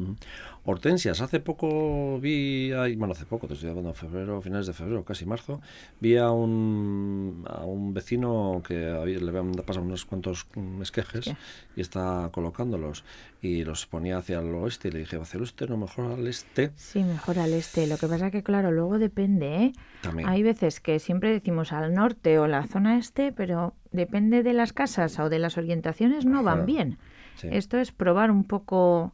Hortensias, 0.66 1.22
hace 1.22 1.40
poco 1.40 2.20
vi, 2.20 2.72
ahí- 2.74 2.96
bueno, 2.96 3.14
hace 3.14 3.26
poco, 3.26 3.48
te 3.48 3.54
estoy 3.54 3.70
hablando 3.70 3.94
febrero, 3.94 4.42
finales 4.42 4.68
de 4.68 4.74
febrero, 4.74 5.04
casi 5.04 5.26
marzo, 5.26 5.62
vi 6.00 6.18
a 6.18 6.32
un, 6.32 7.46
a 7.48 7.64
un 7.66 7.94
vecino 7.94 8.62
que 8.68 8.88
había- 8.90 9.20
le 9.20 9.30
habían 9.30 9.52
pasado 9.54 9.86
unos 9.86 10.06
cuantos 10.06 10.48
mm, 10.56 10.82
esquejes 10.82 11.34
y 11.76 11.82
está 11.82 12.30
colocándolos 12.34 13.04
y 13.42 13.64
los 13.64 13.86
ponía 13.88 14.18
hacia 14.18 14.40
el 14.40 14.54
oeste 14.54 14.90
y 14.90 14.92
le 14.92 15.00
dije, 15.00 15.16
hacia 15.18 15.38
el 15.38 15.44
oeste, 15.44 15.66
no, 15.68 15.78
mejor 15.78 16.12
al 16.12 16.28
este 16.28 16.72
Sí, 16.76 17.04
mejor 17.04 17.40
al 17.40 17.54
este. 17.54 17.88
Lo 17.88 17.98
que 17.98 18.08
pasa 18.08 18.30
que, 18.30 18.44
claro, 18.44 18.72
luego 18.72 19.00
depende, 19.00 19.56
¿eh? 19.64 19.72
también. 20.02 20.28
Hay 20.30 20.44
veces 20.44 20.80
que 20.82 21.00
siempre 21.00 21.32
decimos 21.32 21.72
al 21.72 21.94
norte 21.94 22.38
o 22.38 22.48
la 22.48 22.68
zona 22.68 22.98
este, 22.98 23.32
pero 23.32 23.74
depende 23.92 24.44
de 24.44 24.54
las 24.54 24.74
casas 24.74 25.18
o 25.20 25.30
de 25.30 25.40
las 25.40 25.58
orientaciones, 25.58 26.26
no 26.26 26.40
Ajá. 26.40 26.44
van 26.56 26.66
bien. 26.66 26.98
Sí. 27.36 27.48
Esto 27.52 27.78
es 27.80 27.92
probar 27.94 28.30
un 28.30 28.44
poco, 28.44 29.14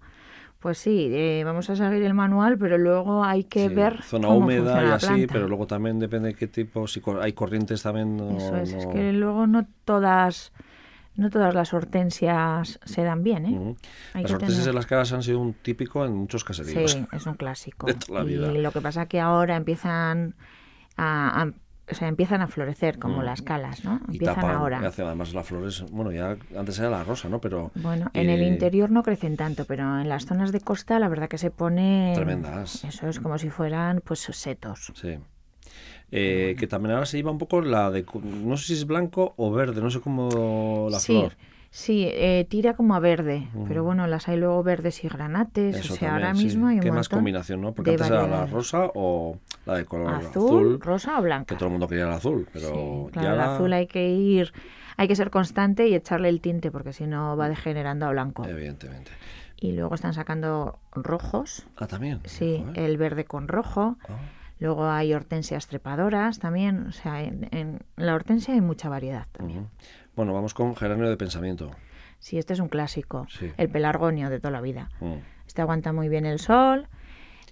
pues 0.65 0.79
sí, 0.79 1.11
eh, 1.13 1.43
vamos 1.45 1.69
a 1.69 1.75
seguir 1.75 2.01
el 2.01 2.15
manual, 2.15 2.57
pero 2.57 2.79
luego 2.79 3.23
hay 3.23 3.43
que 3.43 3.69
Sí, 3.69 3.75
ver 3.75 4.01
zona 4.01 4.29
cómo 4.29 4.39
húmeda 4.39 4.63
funciona 4.63 4.83
y 4.83 4.89
la 4.89 4.95
así, 4.95 5.05
planta. 5.05 5.33
pero 5.35 5.47
luego 5.47 5.67
también 5.67 5.99
depende 5.99 6.29
de 6.29 6.33
qué 6.33 6.47
tipo, 6.47 6.87
si 6.87 7.03
hay 7.21 7.33
corrientes 7.33 7.83
también. 7.83 8.17
no- 8.17 8.35
Eso 8.35 8.57
es, 8.57 8.73
es 8.73 8.87
que 8.87 9.13
luego 9.13 9.45
no 9.45 9.67
todas, 9.83 10.51
no 11.17 11.29
todas 11.29 11.53
las 11.53 11.71
hortensias 11.71 12.79
se 12.83 13.03
dan 13.03 13.21
bien, 13.21 13.45
¿eh? 13.45 13.75
Las 14.15 14.31
hortensias 14.31 14.57
tener- 14.57 14.69
en 14.69 14.75
las 14.75 14.87
caras 14.87 15.13
han 15.13 15.21
sido 15.21 15.39
un 15.39 15.53
típico 15.53 16.03
en 16.03 16.15
muchos 16.15 16.43
caseríos. 16.43 16.93
Sí, 16.93 17.05
es 17.11 17.27
un 17.27 17.35
clásico. 17.35 17.85
de 17.85 17.93
toda 17.93 18.21
la 18.21 18.25
vida. 18.25 18.51
Y 18.51 18.57
lo 18.63 18.71
que 18.71 18.81
pasa 18.81 19.05
que 19.05 19.19
ahora 19.19 19.57
empiezan 19.57 20.33
a- 20.97 21.51
o 21.91 21.95
sea, 21.95 22.07
empiezan 22.07 22.41
a 22.41 22.47
florecer 22.47 22.97
como 22.99 23.21
Mm. 23.21 23.25
las 23.25 23.41
calas, 23.41 23.83
¿no? 23.85 23.99
Y 24.09 24.13
Empiezan 24.13 24.35
tapan, 24.35 24.55
ahora. 24.55 24.79
y 24.81 24.85
hace 24.85 25.03
además 25.03 25.33
las 25.33 25.45
flores, 25.47 25.83
bueno, 25.91 26.11
ya 26.11 26.35
antes 26.57 26.79
era 26.79 26.89
la 26.89 27.03
rosa, 27.03 27.29
¿no? 27.29 27.39
Pero 27.39 27.71
Bueno, 27.75 28.09
en 28.13 28.29
el 28.29 28.41
eh, 28.41 28.47
interior 28.47 28.89
no 28.91 29.03
crecen 29.03 29.37
tanto, 29.37 29.65
pero 29.65 29.99
en 29.99 30.09
las 30.09 30.25
zonas 30.25 30.51
de 30.51 30.61
costa 30.61 30.97
la 30.99 31.07
verdad 31.09 31.27
que 31.29 31.37
se 31.37 31.51
pone 31.51 32.11
Tremendas. 32.15 32.83
Eso 32.85 33.07
es 33.07 33.19
como 33.19 33.37
si 33.37 33.49
fueran 33.49 34.01
pues 34.03 34.19
setos. 34.19 34.91
Sí. 34.95 35.17
Eh, 36.11 36.55
que 36.57 36.67
también 36.67 36.93
ahora 36.93 37.05
se 37.05 37.17
lleva 37.17 37.31
un 37.31 37.37
poco 37.39 37.61
la 37.61 37.89
de, 37.91 38.05
no 38.23 38.57
sé 38.57 38.67
si 38.67 38.73
es 38.73 38.85
blanco 38.85 39.33
o 39.37 39.51
verde, 39.51 39.81
no 39.81 39.89
sé 39.89 39.99
cómo 40.01 40.87
la 40.91 40.99
sí, 40.99 41.13
flor. 41.13 41.33
sí, 41.71 42.05
eh, 42.07 42.45
tira 42.47 42.73
como 42.75 42.95
a 42.95 42.99
verde, 42.99 43.47
pero 43.67 43.83
bueno, 43.83 44.05
las 44.07 44.27
hay 44.29 44.37
luego 44.37 44.61
verdes 44.63 45.03
y 45.03 45.07
granates, 45.09 45.75
Eso 45.77 45.93
o 45.93 45.97
sea, 45.97 46.09
también, 46.09 46.27
ahora 46.27 46.35
sí. 46.35 46.45
mismo 46.45 46.67
hay 46.67 46.75
un 46.75 46.81
¿Qué 46.81 46.91
más 46.91 47.09
combinación, 47.09 47.59
no? 47.61 47.73
Porque 47.73 47.91
antes 47.91 48.07
era 48.07 48.27
la 48.27 48.45
rosa 48.45 48.91
o 48.93 49.39
la 49.65 49.75
de 49.75 49.85
color 49.85 50.13
azul, 50.13 50.27
azul, 50.29 50.79
rosa 50.81 51.13
o 51.13 51.15
que 51.17 51.21
blanca. 51.25 51.55
todo 51.57 51.65
el 51.67 51.71
mundo 51.71 51.87
quería 51.87 52.05
el 52.05 52.11
azul, 52.13 52.47
pero 52.53 52.67
Sí, 52.67 53.05
ya 53.15 53.21
claro, 53.21 53.33
el 53.35 53.41
azul 53.41 53.73
hay 53.73 53.87
que 53.87 54.07
ir, 54.09 54.53
hay 54.97 55.07
que 55.07 55.15
ser 55.15 55.29
constante 55.31 55.87
y 55.87 55.95
echarle 55.95 56.29
el 56.29 56.39
tinte 56.41 56.71
porque 56.71 56.93
si 56.93 57.07
no 57.07 57.35
va 57.35 57.49
degenerando 57.49 58.05
a 58.05 58.09
blanco. 58.11 58.45
evidentemente. 58.45 59.11
Y 59.57 59.71
luego 59.71 59.95
están 59.95 60.13
sacando 60.13 60.79
rojos, 60.93 61.65
Ah, 61.77 61.87
también. 61.87 62.19
sí, 62.25 62.61
Joder. 62.65 62.79
el 62.79 62.97
verde 62.97 63.25
con 63.25 63.47
rojo. 63.47 63.97
Ah, 64.07 64.13
Luego 64.57 64.85
hay 64.87 65.13
hortensias 65.13 65.67
trepadoras 65.67 66.39
también, 66.39 66.87
o 66.87 66.91
sea, 66.93 67.21
en, 67.23 67.49
en 67.51 67.79
la 67.97 68.15
hortensia 68.15 68.53
hay 68.53 68.61
mucha 68.61 68.87
variedad 68.87 69.27
también. 69.33 69.67
Bueno, 70.15 70.33
vamos 70.33 70.53
con 70.53 70.73
geranio 70.77 71.09
de 71.09 71.17
pensamiento. 71.17 71.71
Sí, 72.19 72.37
este 72.37 72.53
es 72.53 72.61
un 72.61 72.69
clásico, 72.69 73.27
Sí. 73.29 73.51
el 73.57 73.69
pelargonio 73.69 74.29
de 74.29 74.39
toda 74.39 74.51
la 74.51 74.61
vida. 74.61 74.89
Mm. 75.01 75.15
Este 75.45 75.61
aguanta 75.61 75.91
muy 75.91 76.07
bien 76.07 76.25
el 76.25 76.39
sol. 76.39 76.87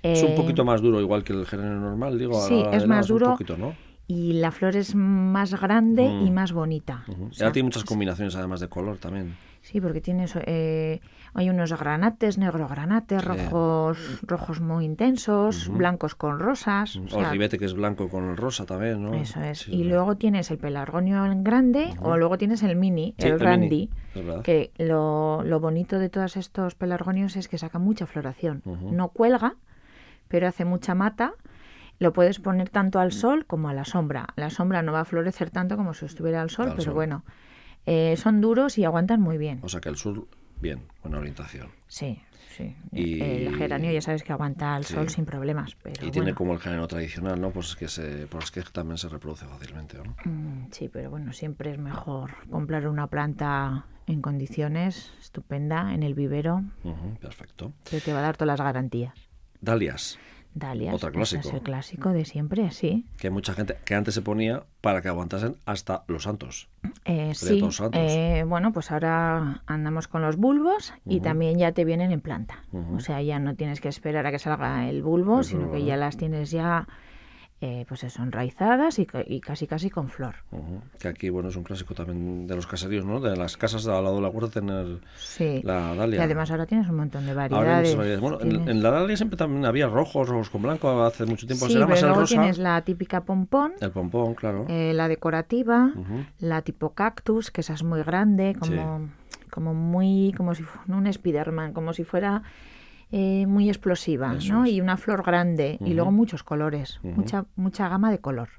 Es 0.04 0.22
un 0.24 0.32
eh, 0.32 0.36
poquito 0.36 0.66
más 0.66 0.82
duro, 0.82 1.00
igual 1.00 1.24
que 1.24 1.34
el 1.34 1.46
geranio 1.46 1.80
normal, 1.80 2.20
digo. 2.20 2.34
Sí, 2.42 2.62
la 2.62 2.78
es 2.78 2.88
más 2.88 3.10
un 3.10 3.18
duro. 3.20 3.32
poquito, 3.32 3.58
¿no? 3.58 3.74
Y 4.06 4.34
la 4.34 4.52
flor 4.52 4.76
es 4.76 4.96
más 4.96 5.60
grande 5.60 6.04
y 6.04 6.30
Mm. 6.30 6.34
más 6.34 6.52
bonita. 6.52 7.06
O 7.08 7.32
sea, 7.34 7.46
ahora 7.48 7.54
tiene 7.54 7.68
muchas 7.68 7.86
combinaciones, 7.86 8.36
además 8.36 8.60
de 8.60 8.68
color 8.68 8.98
también. 8.98 9.34
Sí, 9.62 9.80
porque 9.80 10.02
tiene 10.02 10.26
eso, 10.26 10.40
eh, 10.46 11.00
hay 11.34 11.50
unos 11.50 11.72
granates, 11.80 12.38
negro 12.38 12.68
granates, 12.68 13.22
Sí. 13.22 13.28
rojos, 13.30 14.20
rojos 14.24 14.60
muy 14.60 14.84
intensos, 14.84 15.70
blancos 15.70 16.16
con 16.16 16.38
rosas. 16.40 16.98
o 16.98 17.04
o 17.06 17.08
sea, 17.08 17.20
el 17.22 17.32
ribete 17.32 17.58
que 17.58 17.64
es 17.64 17.74
blanco 17.74 18.10
con 18.10 18.30
el 18.30 18.36
rosa 18.36 18.66
también, 18.66 19.02
¿no? 19.02 19.14
Eso 19.14 19.40
es. 19.40 19.60
Sí, 19.60 19.72
y 19.74 19.84
luego 19.86 20.18
tienes 20.18 20.52
el 20.52 20.58
pelargonio 20.58 21.26
en 21.26 21.46
grande 21.46 21.96
o 22.02 22.18
luego 22.18 22.38
tienes 22.38 22.62
el 22.64 22.76
mini, 22.76 23.16
Sí, 23.18 23.28
el, 23.28 23.34
mini, 23.36 23.44
randy. 23.46 23.90
verdad. 24.14 24.42
Que 24.42 24.74
lo, 24.78 25.44
lo 25.46 25.62
bonito 25.62 25.98
de 25.98 26.10
todos 26.10 26.36
estos 26.36 26.76
pelargonios 26.76 27.38
es 27.38 27.48
que 27.48 27.58
saca 27.58 27.80
mucha 27.80 28.06
floración. 28.06 28.62
No 28.66 29.10
cuelga, 29.10 29.56
pero 30.34 30.48
hace 30.48 30.66
mucha 30.66 30.96
mata. 30.96 31.36
Lo 32.00 32.12
puedes 32.12 32.40
poner 32.40 32.68
tanto 32.72 33.00
al 33.00 33.12
sol 33.12 33.46
como 33.46 33.70
a 33.70 33.74
la 33.76 33.86
sombra. 33.86 34.26
La 34.36 34.50
sombra 34.50 34.82
no 34.82 34.92
va 34.92 35.02
a 35.02 35.06
florecer 35.06 35.52
tanto 35.52 35.78
como 35.78 35.94
si 35.94 36.06
estuviera 36.08 36.42
al 36.42 36.50
sol, 36.50 36.70
Al 36.70 36.72
pero 36.76 36.86
sol. 36.86 36.94
bueno, 36.96 37.24
eh, 37.86 38.16
son 38.18 38.42
duros 38.42 38.80
y 38.80 38.84
aguantan 38.84 39.22
muy 39.22 39.38
bien. 39.38 39.60
O 39.62 39.70
sea 39.70 39.80
que 39.80 39.90
el 39.90 39.96
sur, 39.96 40.28
bien, 40.60 40.88
buena 41.04 41.20
orientación. 41.20 41.70
Sí, 41.88 42.20
sí. 42.48 42.76
Y- 42.92 43.22
El 43.22 43.56
geranio 43.56 43.92
ya 43.92 44.02
sabes 44.02 44.24
que 44.24 44.34
aguanta 44.34 44.74
al 44.74 44.86
Sí. 44.86 44.96
sol 44.96 45.10
sin 45.10 45.26
problemas. 45.26 45.76
Pero 45.84 46.08
y 46.08 46.10
tiene 46.10 46.34
como 46.34 46.54
el 46.54 46.60
género 46.60 46.88
tradicional, 46.88 47.40
¿no? 47.40 47.52
Pues 47.52 47.76
que 47.76 47.88
se, 47.88 48.26
pues 48.26 48.50
que 48.50 48.64
también 48.64 48.98
se 48.98 49.10
reproduce 49.10 49.46
fácilmente, 49.46 50.00
¿no? 50.00 50.16
mm, 50.26 50.72
Sí, 50.72 50.90
pero 50.90 51.12
bueno, 51.12 51.32
siempre 51.32 51.70
es 51.74 51.78
mejor 51.78 52.32
comprar 52.50 52.88
una 52.88 53.06
planta 53.06 53.86
en 54.08 54.24
condiciones, 54.24 55.14
estupenda, 55.22 55.94
en 55.94 56.02
el 56.02 56.16
vivero, 56.16 56.64
perfecto. 57.22 57.72
que 57.88 58.02
te 58.02 58.12
va 58.14 58.20
a 58.20 58.24
dar 58.24 58.36
todas 58.36 58.58
las 58.58 58.66
garantías. 58.66 59.14
Dalias. 59.64 60.20
Dalias. 60.56 61.00
Clásico. 61.00 61.48
Es 61.48 61.54
el 61.54 61.62
clásico 61.62 62.10
de 62.10 62.26
siempre, 62.26 62.70
sí. 62.72 63.06
Que 63.18 63.30
mucha 63.32 63.54
gente 63.54 63.78
que 63.86 63.96
antes 63.96 64.14
se 64.14 64.22
ponía 64.22 64.64
para 64.82 65.02
que 65.02 65.08
aguantasen 65.08 65.56
hasta 65.66 66.04
los 66.08 66.24
santos. 66.24 66.68
Eh, 67.06 67.32
sí, 67.34 67.60
santos. 67.72 68.00
eh, 68.00 68.44
bueno, 68.46 68.72
pues 68.72 68.92
ahora 68.92 69.64
andamos 69.66 70.08
con 70.08 70.22
los 70.22 70.36
bulbos 70.36 70.94
y 71.06 71.22
también 71.22 71.58
ya 71.58 71.72
te 71.72 71.86
vienen 71.86 72.12
en 72.12 72.22
planta. 72.22 72.66
O 72.94 73.00
sea, 73.00 73.22
ya 73.22 73.40
no 73.40 73.56
tienes 73.56 73.82
que 73.82 73.88
esperar 73.88 74.28
a 74.28 74.32
que 74.32 74.38
salga 74.38 74.88
el 74.90 75.02
bulbo, 75.02 75.44
sino 75.44 75.72
que 75.72 75.84
ya 75.86 75.98
las 75.98 76.18
tienes 76.18 76.52
ya, 76.52 76.88
eh, 77.66 77.86
pues 77.88 78.04
eso, 78.04 78.22
enraizadas 78.22 79.00
y, 79.00 79.06
ca- 79.06 79.24
y 79.26 79.40
casi 79.40 79.68
casi 79.68 79.90
con 79.90 80.10
flor. 80.10 80.36
Que 81.00 81.08
aquí, 81.08 81.30
bueno, 81.30 81.48
es 81.48 81.56
un 81.56 81.64
clásico 81.64 81.94
también 81.96 82.46
de 82.46 82.58
los 82.58 82.68
caseríos, 82.68 83.06
¿no? 83.06 83.22
De 83.22 83.38
las 83.38 83.56
casas 83.56 83.88
al 83.88 84.04
lado 84.04 84.18
de 84.18 84.22
la 84.22 84.28
huerta 84.28 84.60
tener 84.60 85.00
Sí. 85.16 85.62
la 85.64 85.94
Y 85.94 85.98
dalia. 85.98 86.24
además 86.24 86.52
ahora 86.52 86.66
tienes 86.66 86.90
un 86.90 86.98
montón 86.98 87.26
de 87.26 87.32
Ahora 87.32 87.78
hay 87.78 87.96
variedades. 87.96 88.20
Bueno, 88.20 88.42
en, 88.42 88.50
Tienes- 88.50 88.68
en 88.70 88.84
la 88.84 88.92
dalia 88.92 89.16
siempre 89.16 89.38
también 89.38 89.66
había 89.66 89.88
rojos, 89.88 90.28
rojos 90.28 90.50
con 90.50 90.62
blanco, 90.62 91.04
hace 91.06 91.26
mucho 91.26 91.48
tiempo. 91.48 91.68
sí, 91.68 91.74
Será 91.74 91.88
más 91.88 91.96
pero 91.96 92.08
el 92.08 92.10
luego 92.10 92.22
rosa, 92.22 92.36
tienes 92.36 92.58
la 92.58 92.82
típica 92.82 93.22
pompón, 93.24 93.72
el 93.80 93.92
pompón, 93.92 94.34
claro. 94.36 94.66
eh, 94.68 94.92
la 94.94 95.08
decorativa, 95.08 95.90
la 96.40 96.64
tipo 96.64 96.90
cactus, 96.90 97.50
que 97.50 97.62
esa 97.62 97.76
es 97.76 97.84
muy 97.84 98.04
grande, 98.04 98.58
como, 98.60 99.08
como 99.50 99.74
muy, 99.74 100.34
como 100.36 100.54
si 100.54 100.64
fuera 100.64 100.98
un 100.98 101.12
Spiderman, 101.14 101.72
como 101.72 101.94
si 101.94 102.04
fuera 102.04 102.44
eh, 103.16 103.46
muy 103.46 103.70
explosiva, 103.70 104.36
Eso 104.38 104.54
¿no? 104.54 104.66
es. 104.66 104.72
Y 104.72 104.82
una 104.82 104.98
flor 104.98 105.24
grande 105.24 105.78
y 105.86 105.94
luego 105.94 106.12
muchos 106.12 106.42
colores, 106.42 107.00
mucha 107.04 107.46
mucha 107.56 107.88
gama 107.88 108.10
de 108.10 108.18
color. 108.18 108.50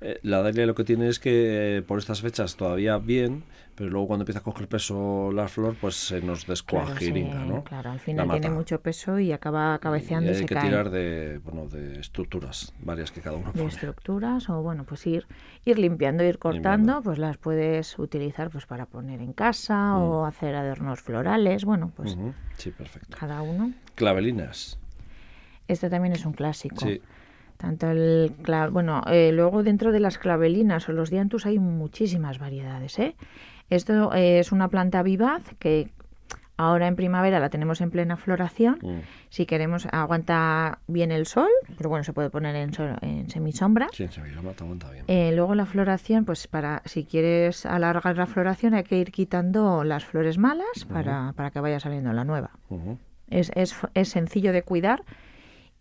Eh, 0.00 0.18
la 0.22 0.42
dalia 0.42 0.66
lo 0.66 0.74
que 0.74 0.82
tiene 0.82 1.08
es 1.08 1.20
que 1.20 1.76
eh, 1.76 1.82
por 1.82 2.00
estas 2.00 2.20
fechas 2.20 2.56
todavía 2.56 2.98
bien, 2.98 3.44
pero 3.78 3.90
luego 3.90 4.08
cuando 4.08 4.22
empieza 4.24 4.40
a 4.40 4.42
coger 4.42 4.66
peso 4.66 5.30
la 5.32 5.46
flor, 5.46 5.76
pues 5.80 5.94
se 5.94 6.20
nos 6.20 6.40
Claro, 6.44 6.50
descuajirina, 6.50 7.40
se- 7.42 7.46
¿no? 7.46 7.62
claro, 7.62 7.90
al 7.92 8.00
final 8.00 8.28
tiene 8.32 8.50
mucho 8.50 8.80
peso 8.80 9.18
y 9.20 9.30
acaba 9.30 9.78
cabeceando 9.78 10.30
Y 10.30 10.32
y, 10.32 10.34
hay 10.34 10.40
se 10.40 10.46
que 10.46 10.54
cae. 10.56 10.68
tirar 10.68 10.90
de, 10.90 11.38
bueno, 11.44 11.68
de 11.68 12.00
estructuras, 12.00 12.74
varias 12.80 13.12
que 13.12 13.20
cada 13.20 13.36
uno 13.36 13.52
de 13.52 13.52
pone. 13.52 13.68
estructuras 13.68 14.50
o 14.50 14.60
bueno 14.62 14.82
pues 14.84 15.06
ir 15.06 15.26
ir 15.64 15.78
limpiando 15.78 16.24
ir 16.24 16.38
cortando 16.38 16.68
Limpiando. 16.94 17.02
pues 17.02 17.18
las 17.18 17.36
puedes 17.38 17.98
utilizar 17.98 18.50
pues 18.50 18.66
para 18.66 18.86
poner 18.86 19.20
en 19.20 19.32
casa 19.32 19.96
o 19.96 20.24
hacer 20.24 20.56
adornos 20.56 21.00
florales 21.00 21.64
bueno 21.64 21.92
pues 21.94 22.16
Mm. 22.16 22.20
Ujú. 22.20 22.34
Sí, 22.56 22.70
perfecto. 22.72 23.16
cada 23.16 23.42
uno 23.42 23.72
Clavelinas. 23.94 24.78
este 25.68 25.88
también 25.88 26.12
es 26.14 26.26
un 26.26 26.32
clásico 26.32 26.76
Sí. 26.84 27.00
tanto 27.56 27.90
el 27.90 28.34
bueno 28.70 29.02
eh, 29.10 29.30
luego 29.32 29.62
dentro 29.62 29.92
de 29.92 30.00
las 30.00 30.18
clavelinas 30.18 30.88
o 30.88 30.92
los 30.92 31.10
dianthus 31.10 31.46
hay 31.46 31.58
muchísimas 31.58 32.38
variedades 32.38 32.98
¿eh? 32.98 33.16
Esto 33.70 34.12
eh, 34.14 34.38
es 34.38 34.52
una 34.52 34.68
planta 34.68 35.02
vivaz 35.02 35.42
que 35.58 35.90
ahora 36.56 36.88
en 36.88 36.96
primavera 36.96 37.38
la 37.38 37.50
tenemos 37.50 37.80
en 37.80 37.90
plena 37.90 38.16
floración 38.16 38.78
Mm. 38.82 38.98
si 39.28 39.46
queremos 39.46 39.86
aguanta 39.92 40.80
bien 40.88 41.12
el 41.12 41.26
sol 41.26 41.48
pero 41.76 41.88
bueno 41.88 42.02
se 42.02 42.12
puede 42.12 42.30
poner 42.30 42.56
en, 42.56 42.72
sol- 42.74 42.96
en 43.02 43.30
semisombra 43.30 43.86
Sí, 43.92 44.02
en 44.04 44.10
Sevilla 44.12 44.40
te 44.56 44.64
aguanta 44.64 44.90
bien. 44.90 45.04
Eh, 45.06 45.30
luego 45.36 45.54
la 45.54 45.66
floración, 45.66 46.24
pues 46.24 46.48
para 46.48 46.82
si 46.84 47.04
quieres 47.04 47.64
alargar 47.64 48.16
la 48.16 48.26
floración 48.26 48.74
hay 48.74 48.82
que 48.84 48.98
ir 48.98 49.12
quitando 49.12 49.84
las 49.84 50.04
flores 50.04 50.36
malas 50.38 50.84
para, 50.90 51.32
para 51.34 51.50
que 51.52 51.60
vaya 51.60 51.78
saliendo 51.78 52.12
la 52.12 52.24
nueva. 52.24 52.50
Es, 53.30 53.52
es, 53.54 53.76
es 53.94 54.08
sencillo 54.08 54.52
de 54.52 54.62
cuidar 54.62 55.04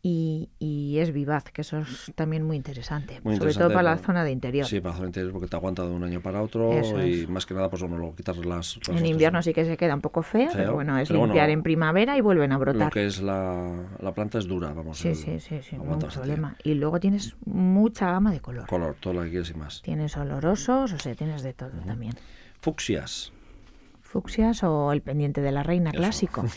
y, 0.02 0.50
y 0.60 1.00
es 1.00 1.12
vivaz, 1.12 1.46
que 1.52 1.62
eso 1.62 1.80
es 1.80 2.12
también 2.16 2.44
muy 2.44 2.56
interesante, 2.56 3.16
Muy 3.24 3.36
sobre 3.36 3.54
todo 3.54 3.66
interesante, 3.66 3.74
para 3.74 3.96
la 3.96 3.98
zona 3.98 4.24
de 4.24 4.32
interior. 4.32 4.66
Sí, 4.66 4.80
para 4.80 4.94
hacer 4.96 5.06
interior 5.08 5.32
porque 5.34 5.48
te 5.48 5.56
aguanta 5.56 5.84
de 5.84 5.90
un 5.90 6.04
año 6.04 6.22
para 6.22 6.42
otro 6.42 6.72
Eso 6.72 7.04
y 7.04 7.22
es. 7.24 7.30
más 7.30 7.46
que 7.46 7.54
nada, 7.54 7.70
pues 7.70 7.82
bueno, 7.82 7.98
luego 7.98 8.16
quitar 8.16 8.36
las... 8.38 8.46
las 8.46 8.88
en 8.90 8.94
otras- 8.96 9.10
invierno 9.10 9.42
sí 9.42 9.54
que 9.54 9.66
se 9.66 9.76
queda 9.76 9.96
un 9.96 10.02
poco 10.02 10.22
fea, 10.24 10.50
Feo, 10.50 10.58
pero 10.58 10.74
bueno, 10.76 10.98
es 10.98 11.08
pero 11.10 11.20
bueno, 11.20 11.34
limpiar 11.34 11.50
en 11.50 11.64
primavera 11.64 12.18
y 12.18 12.22
vuelven 12.22 12.52
a 12.52 12.56
Lo 12.56 12.62
brotar. 12.62 12.92
que 12.94 13.06
es 13.06 13.22
la, 13.22 13.86
la 14.00 14.14
planta 14.14 14.38
es 14.38 14.48
dura, 14.48 14.72
vamos. 14.74 15.00
Sí, 15.00 15.10
el- 15.10 15.16
sí, 15.16 15.40
sí, 15.40 15.62
sí, 15.62 15.78
no 15.78 16.00
problema. 16.00 16.56
Y 16.64 16.76
luego 16.76 17.00
tienes 17.00 17.36
mucha 17.46 18.12
gama 18.12 18.32
de 18.32 18.40
color. 18.40 18.68
Color, 18.68 18.96
todo 19.00 19.14
lo 19.16 19.24
que 19.24 19.30
quieres 19.32 19.50
y 19.50 19.56
más. 19.56 19.82
Tienes 19.82 20.16
olorosos, 20.16 20.94
o 20.94 21.00
sea, 21.00 21.16
tienes 21.16 21.42
de 21.44 21.54
todo 21.54 21.72
también. 21.86 22.14
Fucsias. 22.62 23.34
Fucsias 24.08 24.64
o 24.64 24.92
el 24.92 25.02
pendiente 25.02 25.42
de 25.42 25.52
la 25.52 25.64
reina 25.64 25.92
clásico. 25.92 26.44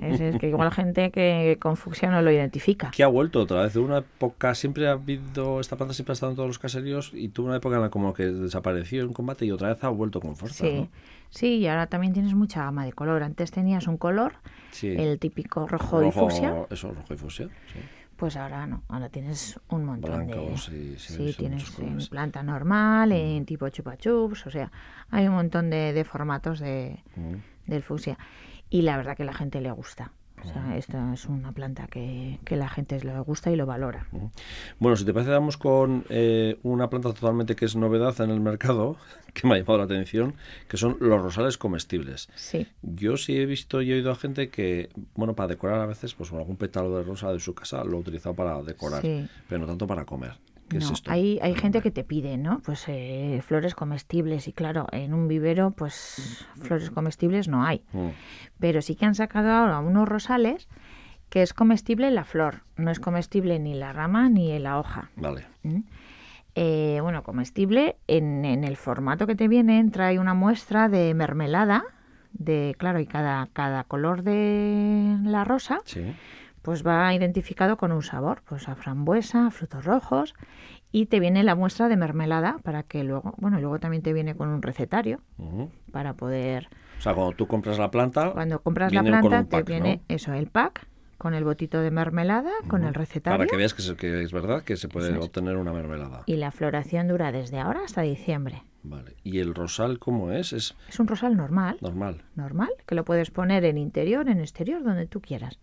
Es, 0.00 0.20
es 0.20 0.38
que 0.38 0.48
igual 0.48 0.70
gente 0.72 1.10
que 1.10 1.58
con 1.60 1.76
fucsia 1.76 2.10
no 2.10 2.22
lo 2.22 2.30
identifica. 2.32 2.90
que 2.90 3.02
ha 3.02 3.06
vuelto 3.06 3.40
otra 3.40 3.62
vez. 3.62 3.74
De 3.74 3.80
una 3.80 3.98
época, 3.98 4.54
siempre 4.54 4.88
ha 4.88 4.92
habido, 4.92 5.60
esta 5.60 5.76
planta 5.76 5.94
siempre 5.94 6.12
ha 6.12 6.14
estado 6.14 6.32
en 6.32 6.36
todos 6.36 6.48
los 6.48 6.58
caseríos 6.58 7.12
y 7.14 7.28
tuvo 7.28 7.46
una 7.48 7.56
época 7.56 7.76
en 7.76 7.82
la 7.82 7.90
como 7.90 8.12
que 8.14 8.24
desapareció 8.26 9.02
en 9.02 9.12
combate 9.12 9.44
y 9.46 9.52
otra 9.52 9.68
vez 9.68 9.84
ha 9.84 9.88
vuelto 9.88 10.20
con 10.20 10.34
fuerza. 10.36 10.64
Sí, 10.64 10.74
¿no? 10.80 10.88
sí, 11.30 11.56
y 11.58 11.66
ahora 11.68 11.86
también 11.86 12.12
tienes 12.12 12.34
mucha 12.34 12.64
gama 12.64 12.84
de 12.84 12.92
color. 12.92 13.22
Antes 13.22 13.50
tenías 13.50 13.86
un 13.86 13.96
color, 13.96 14.32
Sí. 14.72 14.88
el 14.96 15.18
típico 15.18 15.66
rojo, 15.68 16.02
y 16.02 16.10
fucsia, 16.10 16.54
Eso, 16.70 16.92
rojo 16.92 17.14
y 17.14 17.16
fucsia. 17.16 17.48
Sí. 17.72 17.78
Pues 18.20 18.36
ahora 18.36 18.66
no, 18.66 18.82
ahora 18.88 19.08
tienes 19.08 19.58
un 19.68 19.84
montón 19.86 20.26
Blancos 20.28 20.70
de... 20.70 20.94
sí, 20.98 20.98
sí, 20.98 21.32
son 21.32 21.34
tienes 21.36 21.78
en 21.80 22.06
planta 22.08 22.42
normal, 22.42 23.10
en 23.12 23.44
tipo 23.46 23.68
chupa 23.70 23.96
chups, 23.96 24.46
o 24.46 24.50
sea, 24.50 24.70
hay 25.10 25.26
un 25.26 25.34
montón 25.34 25.70
de, 25.70 25.92
de 25.92 26.04
formatos 26.04 26.60
de, 26.60 27.02
Mm. 27.16 27.34
del 27.66 27.82
fucsia. 27.82 28.18
Y 28.68 28.82
la 28.82 28.96
verdad 28.96 29.16
que 29.16 29.24
la 29.24 29.32
gente 29.32 29.60
le 29.60 29.70
gusta. 29.72 30.12
O 30.44 30.52
sea, 30.52 30.76
esta 30.76 31.12
es 31.12 31.26
una 31.26 31.52
planta 31.52 31.86
que, 31.86 32.38
que 32.44 32.56
la 32.56 32.68
gente 32.68 32.98
le 33.04 33.18
gusta 33.20 33.50
y 33.50 33.56
lo 33.56 33.66
valora. 33.66 34.06
Bueno, 34.78 34.96
si 34.96 35.04
te 35.04 35.12
parece, 35.12 35.30
vamos 35.32 35.56
con 35.56 36.04
eh, 36.08 36.58
una 36.62 36.88
planta 36.90 37.12
totalmente 37.12 37.54
que 37.56 37.64
es 37.66 37.76
novedad 37.76 38.18
en 38.20 38.30
el 38.30 38.40
mercado, 38.40 38.96
que 39.34 39.46
me 39.46 39.54
ha 39.54 39.58
llamado 39.58 39.78
la 39.78 39.84
atención, 39.84 40.34
que 40.68 40.76
son 40.76 40.96
los 41.00 41.22
rosales 41.22 41.58
comestibles. 41.58 42.28
Sí. 42.34 42.66
Yo 42.82 43.16
sí 43.16 43.36
he 43.36 43.46
visto 43.46 43.82
y 43.82 43.90
he 43.90 43.94
oído 43.94 44.10
a 44.10 44.16
gente 44.16 44.48
que, 44.50 44.88
bueno, 45.14 45.34
para 45.34 45.48
decorar 45.48 45.80
a 45.80 45.86
veces, 45.86 46.14
pues 46.14 46.32
algún 46.32 46.56
pétalo 46.56 46.96
de 46.96 47.02
rosa 47.04 47.32
de 47.32 47.40
su 47.40 47.54
casa 47.54 47.84
lo 47.84 47.96
ha 47.98 48.00
utilizado 48.00 48.34
para 48.34 48.62
decorar, 48.62 49.02
Sí. 49.02 49.26
pero 49.48 49.60
no 49.60 49.66
tanto 49.66 49.86
para 49.86 50.04
comer. 50.04 50.32
¿Qué 50.70 50.78
No, 50.78 50.84
es 50.86 50.90
esto? 50.92 51.10
hay, 51.10 51.38
hay 51.42 51.54
gente 51.54 51.82
que 51.82 51.90
te 51.90 52.04
pide, 52.04 52.38
¿no? 52.38 52.60
Pues 52.64 52.84
eh, 52.88 53.42
flores 53.44 53.74
comestibles 53.74 54.48
y 54.48 54.52
claro, 54.52 54.86
en 54.92 55.12
un 55.12 55.26
vivero 55.28 55.72
pues 55.72 56.46
flores 56.62 56.90
comestibles 56.90 57.48
no 57.48 57.64
hay. 57.64 57.82
Mm, 57.92 58.08
Pero 58.60 58.80
sí 58.80 58.94
que 58.94 59.04
han 59.04 59.14
sacado 59.16 59.50
ahora 59.50 59.80
unos 59.80 60.08
rosales 60.08 60.68
que 61.28 61.42
es 61.42 61.52
comestible 61.52 62.10
la 62.10 62.24
flor, 62.24 62.62
no 62.76 62.90
es 62.90 62.98
comestible 63.00 63.58
ni 63.58 63.74
la 63.74 63.92
rama 63.92 64.28
ni 64.28 64.56
la 64.58 64.78
hoja. 64.78 65.10
vale. 65.16 65.44
¿m? 65.64 65.82
Eh, 66.54 66.98
bueno, 67.02 67.22
comestible 67.22 67.96
en, 68.08 68.44
en 68.44 68.64
el 68.64 68.76
formato 68.76 69.26
que 69.26 69.34
te 69.36 69.46
viene 69.48 69.84
trae 69.90 70.18
una 70.18 70.34
muestra 70.34 70.88
de 70.88 71.14
mermelada 71.14 71.84
de 72.32 72.74
claro 72.78 73.00
y 73.00 73.06
cada 73.06 73.48
cada 73.52 73.84
color 73.84 74.22
de 74.22 75.16
la 75.24 75.44
rosa 75.44 75.80
Sí. 75.84 76.12
Pues 76.62 76.86
va 76.86 77.12
identificado 77.14 77.76
con 77.76 77.92
un 77.92 78.02
sabor, 78.02 78.42
pues 78.48 78.68
a 78.68 78.74
frambuesa, 78.74 79.46
a 79.46 79.50
frutos 79.50 79.84
rojos 79.84 80.34
y 80.92 81.06
te 81.06 81.20
viene 81.20 81.42
la 81.44 81.54
muestra 81.54 81.88
de 81.88 81.96
mermelada 81.96 82.58
para 82.62 82.82
que 82.82 83.04
luego, 83.04 83.34
bueno, 83.38 83.60
luego 83.60 83.78
también 83.78 84.02
te 84.02 84.12
viene 84.12 84.34
con 84.34 84.48
un 84.48 84.60
recetario 84.60 85.20
para 85.92 86.14
poder 86.14 86.68
O 86.98 87.02
sea, 87.02 87.14
cuando 87.14 87.32
tú 87.32 87.46
compras 87.46 87.78
la 87.78 87.90
planta, 87.90 88.32
cuando 88.32 88.60
compras 88.60 88.92
la 88.92 89.02
planta 89.02 89.44
pack, 89.44 89.48
te 89.48 89.62
viene 89.62 89.96
¿no? 90.08 90.14
eso, 90.14 90.32
el 90.32 90.48
pack 90.48 90.86
con 91.16 91.34
el 91.34 91.44
botito 91.44 91.80
de 91.82 91.90
mermelada, 91.90 92.50
con 92.66 92.82
el 92.84 92.94
recetario 92.94 93.36
para 93.38 93.46
que 93.48 93.56
veas 93.56 93.74
que 93.74 93.82
es, 93.82 93.92
que 93.92 94.22
es 94.22 94.32
verdad 94.32 94.62
que 94.62 94.76
se 94.78 94.88
puede 94.88 95.10
es. 95.12 95.18
obtener 95.22 95.56
una 95.56 95.70
mermelada. 95.72 96.22
y 96.26 96.36
la 96.36 96.50
floración 96.50 97.08
dura 97.08 97.30
desde 97.30 97.58
ahora 97.58 97.80
hasta 97.84 98.00
diciembre. 98.02 98.62
Vale. 98.82 99.14
¿Y 99.22 99.40
el 99.40 99.54
rosal 99.54 99.98
cómo 99.98 100.32
es? 100.32 100.54
Es 100.54 100.74
Es 100.88 100.98
un 100.98 101.06
rosal 101.06 101.36
normal, 101.36 101.76
normal. 101.82 102.22
normal, 102.34 102.70
que 102.86 102.94
lo 102.94 103.04
puedes 103.04 103.30
poner 103.30 103.66
en 103.66 103.76
interior, 103.76 104.30
en 104.30 104.40
exterior, 104.40 104.82
donde 104.82 105.06
tú 105.06 105.20
quieras. 105.20 105.58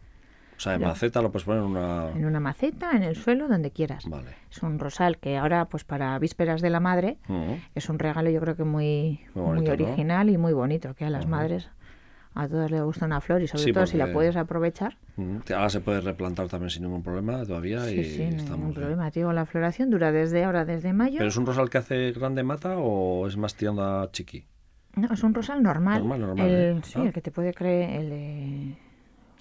O 0.58 0.60
sea, 0.60 0.74
en 0.74 0.82
maceta 0.82 1.22
lo 1.22 1.32
puedes 1.32 1.46
poner 1.46 1.62
en 1.62 1.70
una... 1.70 2.10
En 2.16 2.26
una 2.26 2.40
maceta, 2.40 2.92
en 2.92 3.04
el 3.04 3.16
suelo, 3.16 3.48
donde 3.48 3.70
quieras. 3.72 4.06
Vale. 4.10 4.32
Es 4.50 4.64
un 4.64 4.80
rosal 4.80 5.20
que 5.20 5.38
ahora, 5.38 5.66
pues 5.66 5.84
para 5.84 6.18
vísperas 6.18 6.62
de 6.62 6.70
la 6.72 6.80
madre, 6.80 7.18
Ujú. 7.30 7.58
es 7.76 7.90
un 7.90 8.00
regalo 8.00 8.30
yo 8.32 8.40
creo 8.42 8.56
que 8.56 8.64
muy, 8.64 9.22
Muy 9.36 9.44
muy, 9.44 9.56
bonito, 9.56 9.78
¿no? 9.78 9.84
original 9.86 10.30
y 10.30 10.38
muy 10.38 10.54
bonito, 10.54 10.94
que 10.96 11.06
a 11.06 11.10
las 11.12 11.28
madres 11.28 11.70
a 12.34 12.48
todas 12.48 12.70
les 12.70 12.82
gusta 12.82 13.06
una 13.06 13.20
flor 13.22 13.42
y 13.42 13.48
sobre 13.48 13.64
Sí, 13.64 13.72
todo 13.72 13.86
si 13.88 13.98
la 13.98 14.12
puedes 14.14 14.36
aprovechar. 14.36 14.98
Ujú. 15.16 15.42
Ahora 15.56 15.70
se 15.70 15.80
puede 15.80 16.02
replantar 16.02 16.48
también 16.48 16.70
sin 16.70 16.84
ningún 16.84 17.02
problema 17.04 17.44
todavía 17.46 17.84
Sí, 17.86 18.00
y 18.00 18.04
sí, 18.04 18.18
no 18.20 18.26
hay 18.26 18.36
estamos 18.36 18.58
ningún 18.60 18.74
problema. 18.76 19.10
Digo, 19.12 19.34
la 19.34 19.46
floración 19.48 19.90
dura 19.90 20.12
desde 20.12 20.44
ahora, 20.44 20.64
desde 20.66 20.92
mayo. 20.94 21.18
¿Pero 21.18 21.30
es 21.30 21.38
un 21.38 21.46
rosal 21.48 21.70
que 21.70 21.78
hace 21.80 22.12
grande 22.12 22.44
mata 22.44 22.78
o 22.78 23.26
es 23.28 23.38
más 23.38 23.56
tirando 23.56 23.84
a 23.84 24.12
chiqui? 24.12 24.46
No, 24.96 25.12
es 25.14 25.24
un 25.24 25.34
rosal 25.34 25.62
normal. 25.64 26.00
Normal, 26.00 26.20
normal, 26.22 26.48
El, 26.48 26.78
¿eh? 26.78 26.82
Sí, 26.84 26.94
Ah. 27.00 27.04
el 27.06 27.14
que 27.14 27.22
te 27.22 27.32
puede 27.32 27.54
creer 27.54 28.02
el 28.02 28.10
de, 28.10 28.78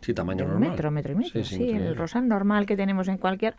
Sí, 0.07 0.14
tamaño 0.14 0.38
de 0.38 0.45
un 0.45 0.51
normal. 0.53 0.71
metro, 0.71 0.90
metro 0.92 1.12
y 1.12 1.16
medio. 1.16 1.45
Sí, 1.45 1.59
metro 1.59 1.66
y 1.66 1.71
el 1.88 1.97
rosal 1.97 2.29
normal 2.29 2.64
que 2.64 2.77
tenemos 2.77 3.09
en 3.09 3.19
cualquier, 3.19 3.57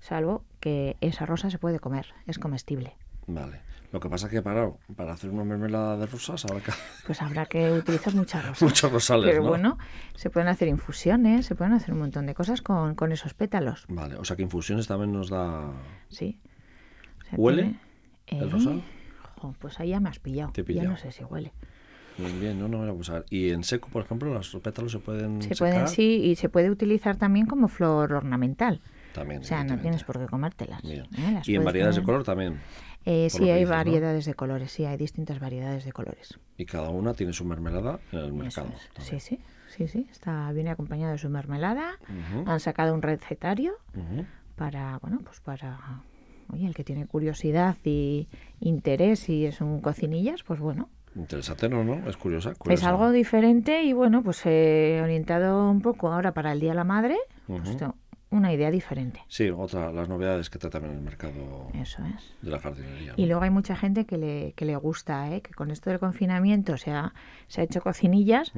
salvo 0.00 0.42
que 0.58 0.96
esa 1.02 1.26
rosa 1.26 1.50
se 1.50 1.58
puede 1.58 1.80
comer, 1.80 2.06
es 2.26 2.38
comestible. 2.38 2.96
Vale. 3.26 3.60
Lo 3.92 4.00
que 4.00 4.08
pasa 4.08 4.24
es 4.26 4.32
que 4.32 4.40
para, 4.40 4.70
para 4.96 5.12
hacer 5.12 5.28
una 5.28 5.44
mermelada 5.44 5.98
de 5.98 6.06
rosas 6.06 6.42
habrá 6.46 6.60
que 6.62 6.72
Pues 7.06 7.20
habrá 7.20 7.44
que 7.44 7.70
utilizar 7.72 8.14
muchas 8.14 8.42
rosas. 8.42 8.62
muchos 8.62 8.90
rosales, 8.90 9.26
Pero 9.30 9.42
¿no? 9.42 9.48
bueno, 9.50 9.78
se 10.14 10.30
pueden 10.30 10.48
hacer 10.48 10.68
infusiones, 10.68 11.44
se 11.44 11.54
pueden 11.54 11.74
hacer 11.74 11.92
un 11.92 12.00
montón 12.00 12.24
de 12.24 12.32
cosas 12.34 12.62
con, 12.62 12.94
con 12.94 13.12
esos 13.12 13.34
pétalos. 13.34 13.84
Vale, 13.88 14.16
o 14.16 14.24
sea 14.24 14.34
que 14.34 14.42
infusiones 14.42 14.86
también 14.88 15.12
nos 15.12 15.28
da... 15.28 15.70
Sí. 16.08 16.40
O 17.20 17.24
sea, 17.26 17.34
¿Huele 17.38 17.62
tiene- 18.24 18.44
el 18.44 18.48
Eh, 18.48 18.50
rosal? 18.50 18.82
pues 19.58 19.78
ahí 19.78 19.90
ya 19.90 20.00
me 20.00 20.08
has 20.08 20.20
pillado. 20.20 20.52
Te 20.52 20.62
he 20.62 20.64
Ya 20.64 20.68
pillado. 20.68 20.88
no 20.88 20.96
sé 20.96 21.12
si 21.12 21.22
huele. 21.24 21.52
Bien, 22.18 22.40
bien, 22.40 22.58
no, 22.58 22.68
no 22.68 22.78
me 22.78 22.88
a 22.88 22.92
usar. 22.92 23.24
¿Y 23.30 23.50
en 23.50 23.64
seco, 23.64 23.88
por 23.88 24.04
ejemplo, 24.04 24.32
los 24.32 24.54
pétalos 24.62 24.92
se 24.92 24.98
pueden 24.98 25.42
Se 25.42 25.54
pueden, 25.54 25.88
sí, 25.88 26.20
y 26.24 26.36
se 26.36 26.48
puede 26.48 26.70
utilizar 26.70 27.16
también 27.16 27.46
como 27.46 27.68
flor 27.68 28.12
ornamental. 28.12 28.80
También. 29.12 29.40
O 29.40 29.44
sea, 29.44 29.64
no 29.64 29.78
tienes 29.78 30.04
por 30.04 30.18
qué 30.18 30.26
comértelas. 30.26 30.82
¿eh? 30.84 31.02
¿Y 31.44 31.54
en 31.54 31.64
variedades 31.64 31.96
de 31.96 32.02
color 32.02 32.24
también? 32.24 32.60
Eh, 33.04 33.28
sí, 33.30 33.50
hay 33.50 33.64
variedades 33.64 34.24
de 34.26 34.34
colores, 34.34 34.70
sí, 34.70 34.84
hay 34.84 34.96
distintas 34.96 35.40
variedades 35.40 35.84
de 35.84 35.92
colores. 35.92 36.38
Y 36.56 36.64
cada 36.64 36.90
una 36.90 37.14
tiene 37.14 37.32
su 37.32 37.44
mermelada 37.44 37.98
en 38.12 38.18
el 38.20 38.32
mercado. 38.32 38.70
Sí, 39.00 39.18
sí, 39.18 39.40
sí, 39.68 39.88
sí, 39.88 40.06
está, 40.10 40.50
viene 40.52 40.70
acompañado 40.70 41.12
de 41.12 41.18
su 41.18 41.28
mermelada. 41.28 41.98
Han 42.46 42.60
sacado 42.60 42.94
un 42.94 43.02
recetario 43.02 43.74
para, 44.56 44.98
bueno, 44.98 45.20
pues 45.24 45.40
para, 45.40 46.02
oye, 46.52 46.66
el 46.66 46.74
que 46.74 46.84
tiene 46.84 47.06
curiosidad 47.06 47.76
y 47.84 48.28
interés 48.60 49.28
y 49.28 49.46
es 49.46 49.60
un 49.60 49.80
cocinillas, 49.80 50.42
pues 50.44 50.60
bueno, 50.60 50.88
Interesante, 51.14 51.68
¿no? 51.68 51.84
¿no? 51.84 52.08
Es 52.08 52.16
curiosa, 52.16 52.54
Es 52.68 52.84
algo 52.84 53.10
diferente 53.10 53.82
y 53.82 53.92
bueno, 53.92 54.22
pues 54.22 54.46
he 54.46 54.96
eh, 54.96 55.02
orientado 55.02 55.70
un 55.70 55.82
poco 55.82 56.10
ahora 56.10 56.32
para 56.32 56.52
el 56.52 56.60
Día 56.60 56.70
de 56.70 56.76
la 56.76 56.84
Madre. 56.84 57.18
Pues 57.46 57.76
una 58.32 58.52
idea 58.52 58.70
diferente. 58.70 59.20
Sí, 59.28 59.50
otra, 59.50 59.92
las 59.92 60.08
novedades 60.08 60.48
que 60.48 60.58
tratan 60.58 60.86
en 60.86 60.92
el 60.92 61.00
mercado 61.00 61.68
Eso 61.74 62.02
es. 62.16 62.34
de 62.40 62.50
la 62.50 62.58
jardinería. 62.58 63.12
Y 63.16 63.26
luego 63.26 63.42
hay 63.42 63.50
mucha 63.50 63.76
gente 63.76 64.06
que 64.06 64.16
le, 64.16 64.52
que 64.54 64.64
le 64.64 64.74
gusta, 64.76 65.30
¿eh? 65.30 65.42
que 65.42 65.52
con 65.52 65.70
esto 65.70 65.90
del 65.90 65.98
confinamiento 65.98 66.78
se 66.78 66.92
ha, 66.92 67.12
se 67.46 67.60
ha 67.60 67.64
hecho 67.64 67.82
cocinillas 67.82 68.52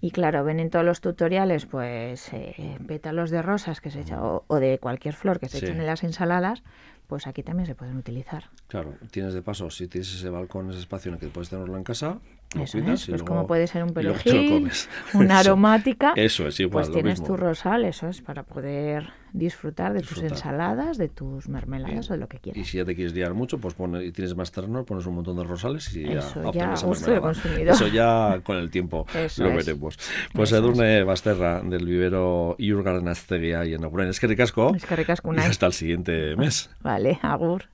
y 0.00 0.12
claro, 0.12 0.44
ven 0.44 0.60
en 0.60 0.70
todos 0.70 0.84
los 0.84 1.00
tutoriales 1.00 1.66
pues 1.66 2.32
eh, 2.32 2.78
pétalos 2.86 3.30
de 3.30 3.42
rosas 3.42 3.80
que 3.80 3.90
se 3.90 4.02
echa, 4.02 4.22
o, 4.22 4.60
de 4.60 4.78
cualquier 4.78 5.14
flor 5.14 5.40
que 5.40 5.48
se 5.48 5.58
echan 5.58 5.80
en 5.80 5.86
las 5.86 6.04
ensaladas, 6.04 6.62
pues 7.08 7.26
aquí 7.26 7.42
también 7.42 7.66
se 7.66 7.74
pueden 7.74 7.96
utilizar. 7.96 8.44
Claro, 8.68 8.94
tienes 9.10 9.34
de 9.34 9.42
paso, 9.42 9.70
si 9.70 9.88
tienes 9.88 10.14
ese 10.14 10.28
balcón, 10.28 10.70
ese 10.70 10.78
espacio 10.78 11.08
en 11.08 11.14
el 11.14 11.20
que 11.20 11.28
puedes 11.28 11.48
tenerlo 11.48 11.76
en 11.76 11.82
casa, 11.82 12.20
eso 12.56 12.78
es, 12.78 13.06
pues 13.06 13.22
como 13.22 13.46
puede 13.46 13.66
ser 13.66 13.82
un 13.82 13.92
perejil, 13.92 14.70
una 15.14 15.40
aromática, 15.40 16.14
eso 16.16 16.48
es 16.48 16.58
igual, 16.60 16.86
pues 16.86 16.94
tienes 16.94 17.22
tu 17.22 17.36
rosal, 17.36 17.84
eso 17.84 18.08
es 18.08 18.22
para 18.22 18.42
poder 18.42 19.10
disfrutar 19.34 19.92
de 19.92 20.00
tus 20.00 20.22
ensaladas, 20.22 20.96
de 20.96 21.10
tus 21.10 21.46
mermeladas 21.50 22.08
o 22.08 22.14
de 22.14 22.20
lo 22.20 22.26
que 22.26 22.38
quieras. 22.38 22.58
Y 22.58 22.64
si 22.64 22.78
ya 22.78 22.86
te 22.86 22.94
quieres 22.94 23.12
liar 23.12 23.34
mucho, 23.34 23.58
pues 23.58 23.74
pone, 23.74 24.02
y 24.02 24.12
tienes 24.12 24.34
más 24.34 24.50
terreno, 24.50 24.86
pones 24.86 25.04
un 25.04 25.16
montón 25.16 25.36
de 25.36 25.44
rosales 25.44 25.94
y 25.94 26.04
eso 26.04 26.50
ya, 26.52 26.74
ya 26.74 27.70
Eso 27.70 27.88
ya 27.88 28.40
con 28.42 28.56
el 28.56 28.70
tiempo 28.70 29.06
lo 29.36 29.54
veremos. 29.54 29.98
Pues 30.32 30.50
Edurne 30.52 31.04
Basterra 31.04 31.60
del 31.60 31.84
vivero 31.84 32.56
Iurgaren 32.58 33.08
Aztegia 33.08 33.66
y 33.66 33.74
en 33.74 33.84
Aguren. 33.84 34.08
Es 34.08 34.20
que 34.20 34.26
ricasco. 34.26 34.74
Es 34.74 34.86
que 34.86 34.96
ricasco. 34.96 35.34
Y 35.34 35.38
hasta 35.38 35.66
el 35.66 35.74
siguiente 35.74 36.34
mes. 36.36 36.70
Vale, 36.80 37.18
agur. 37.22 37.64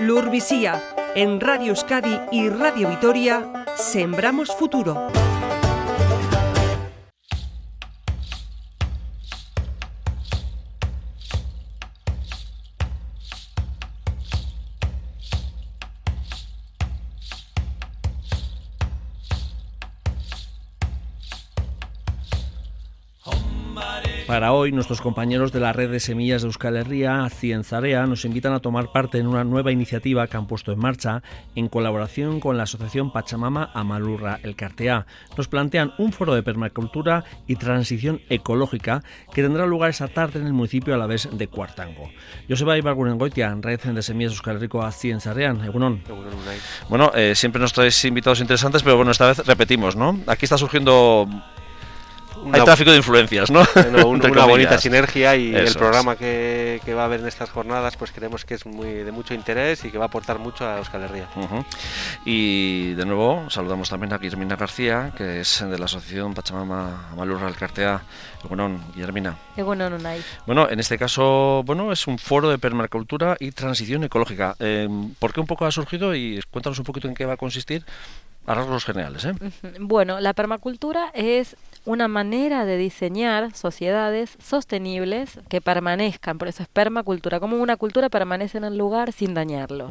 Lurvisía 0.00 0.80
en 1.14 1.40
Radio 1.40 1.68
Euskadi 1.68 2.18
y 2.32 2.48
Radio 2.48 2.88
Vitoria, 2.88 3.64
Sembramos 3.76 4.54
Futuro. 4.54 5.23
Para 24.26 24.52
hoy, 24.52 24.72
nuestros 24.72 25.02
compañeros 25.02 25.52
de 25.52 25.60
la 25.60 25.74
red 25.74 25.90
de 25.90 26.00
semillas 26.00 26.40
de 26.40 26.48
Euskal 26.48 26.78
Herria, 26.78 27.28
Cienzarea, 27.28 28.06
nos 28.06 28.24
invitan 28.24 28.54
a 28.54 28.60
tomar 28.60 28.90
parte 28.90 29.18
en 29.18 29.26
una 29.26 29.44
nueva 29.44 29.70
iniciativa 29.70 30.26
que 30.28 30.38
han 30.38 30.46
puesto 30.46 30.72
en 30.72 30.78
marcha 30.78 31.22
en 31.54 31.68
colaboración 31.68 32.40
con 32.40 32.56
la 32.56 32.62
Asociación 32.62 33.12
Pachamama 33.12 33.70
Amalurra 33.74 34.40
El 34.42 34.56
Cartea. 34.56 35.06
Nos 35.36 35.48
plantean 35.48 35.92
un 35.98 36.10
foro 36.12 36.34
de 36.34 36.42
permacultura 36.42 37.24
y 37.46 37.56
transición 37.56 38.22
ecológica 38.30 39.02
que 39.34 39.42
tendrá 39.42 39.66
lugar 39.66 39.90
esta 39.90 40.08
tarde 40.08 40.40
en 40.40 40.46
el 40.46 40.54
municipio 40.54 40.94
a 40.94 40.98
la 40.98 41.06
vez 41.06 41.28
de 41.30 41.48
Cuartango. 41.48 42.08
Joseba 42.48 42.78
Ibargurengoitia, 42.78 43.54
red 43.60 43.78
de 43.78 44.02
semillas 44.02 44.32
de 44.32 44.36
Euskal 44.36 44.56
Herriko 44.56 44.90
Cienzarean. 44.90 45.70
Bueno, 46.88 47.12
eh, 47.14 47.34
siempre 47.34 47.60
nos 47.60 47.74
traéis 47.74 48.02
invitados 48.06 48.40
interesantes, 48.40 48.82
pero 48.82 48.96
bueno, 48.96 49.10
esta 49.10 49.26
vez 49.26 49.46
repetimos, 49.46 49.96
¿no? 49.96 50.18
Aquí 50.26 50.46
está 50.46 50.56
surgiendo 50.56 51.28
hay 52.52 52.64
tráfico 52.64 52.90
de 52.90 52.96
influencias, 52.96 53.50
¿no? 53.50 53.62
una 53.88 54.44
bonita 54.44 54.78
sinergia 54.78 55.36
y 55.36 55.54
el 55.54 55.74
programa 55.74 56.16
que, 56.16 56.80
va 56.94 57.02
a 57.02 57.04
haber 57.06 57.20
en 57.20 57.26
estas 57.26 57.50
jornadas, 57.50 57.96
pues 57.96 58.12
creemos 58.12 58.44
que 58.44 58.54
es 58.54 58.66
muy 58.66 58.88
de 58.88 59.12
mucho 59.12 59.34
interés 59.34 59.84
y 59.84 59.90
que 59.90 59.98
va 59.98 60.04
a 60.04 60.08
aportar 60.08 60.38
mucho 60.38 60.66
a 60.66 60.78
Euskal 60.78 61.02
Herria. 61.02 61.28
Y 62.24 62.94
de 62.94 63.04
nuevo 63.04 63.48
saludamos 63.50 63.88
también 63.88 64.12
a 64.12 64.18
Guillermina 64.18 64.56
García, 64.56 65.12
que 65.16 65.40
es 65.40 65.64
de 65.68 65.78
la 65.78 65.86
Asociación 65.86 66.34
Pachamama 66.34 67.08
Amalurra 67.12 67.46
Alcartea. 67.46 68.02
Bueno, 68.48 68.78
Guillermina. 68.94 69.38
Bueno, 70.46 70.68
en 70.68 70.80
este 70.80 70.98
caso, 70.98 71.62
bueno, 71.64 71.92
es 71.92 72.06
un 72.06 72.18
foro 72.18 72.50
de 72.50 72.58
permacultura 72.58 73.36
y 73.40 73.52
transición 73.52 74.04
ecológica. 74.04 74.54
Eh, 74.58 74.88
¿Por 75.18 75.32
qué 75.32 75.40
un 75.40 75.46
poco 75.46 75.64
ha 75.64 75.70
surgido? 75.70 76.14
Y 76.14 76.40
cuéntanos 76.50 76.78
un 76.78 76.84
poquito 76.84 77.08
en 77.08 77.14
qué 77.14 77.24
va 77.24 77.34
a 77.34 77.36
consistir 77.38 77.84
a 78.46 78.54
rasgos 78.54 78.84
generales. 78.84 79.24
¿eh? 79.24 79.32
Bueno, 79.80 80.20
la 80.20 80.34
permacultura 80.34 81.10
es 81.14 81.56
una 81.84 82.08
manera 82.08 82.64
de 82.64 82.76
diseñar 82.78 83.54
sociedades 83.54 84.36
sostenibles 84.42 85.38
que 85.48 85.60
permanezcan, 85.60 86.38
por 86.38 86.48
eso 86.48 86.62
es 86.62 86.68
permacultura, 86.68 87.40
como 87.40 87.56
una 87.58 87.76
cultura 87.76 88.08
permanece 88.08 88.58
en 88.58 88.64
el 88.64 88.78
lugar 88.78 89.12
sin 89.12 89.34
dañarlo. 89.34 89.90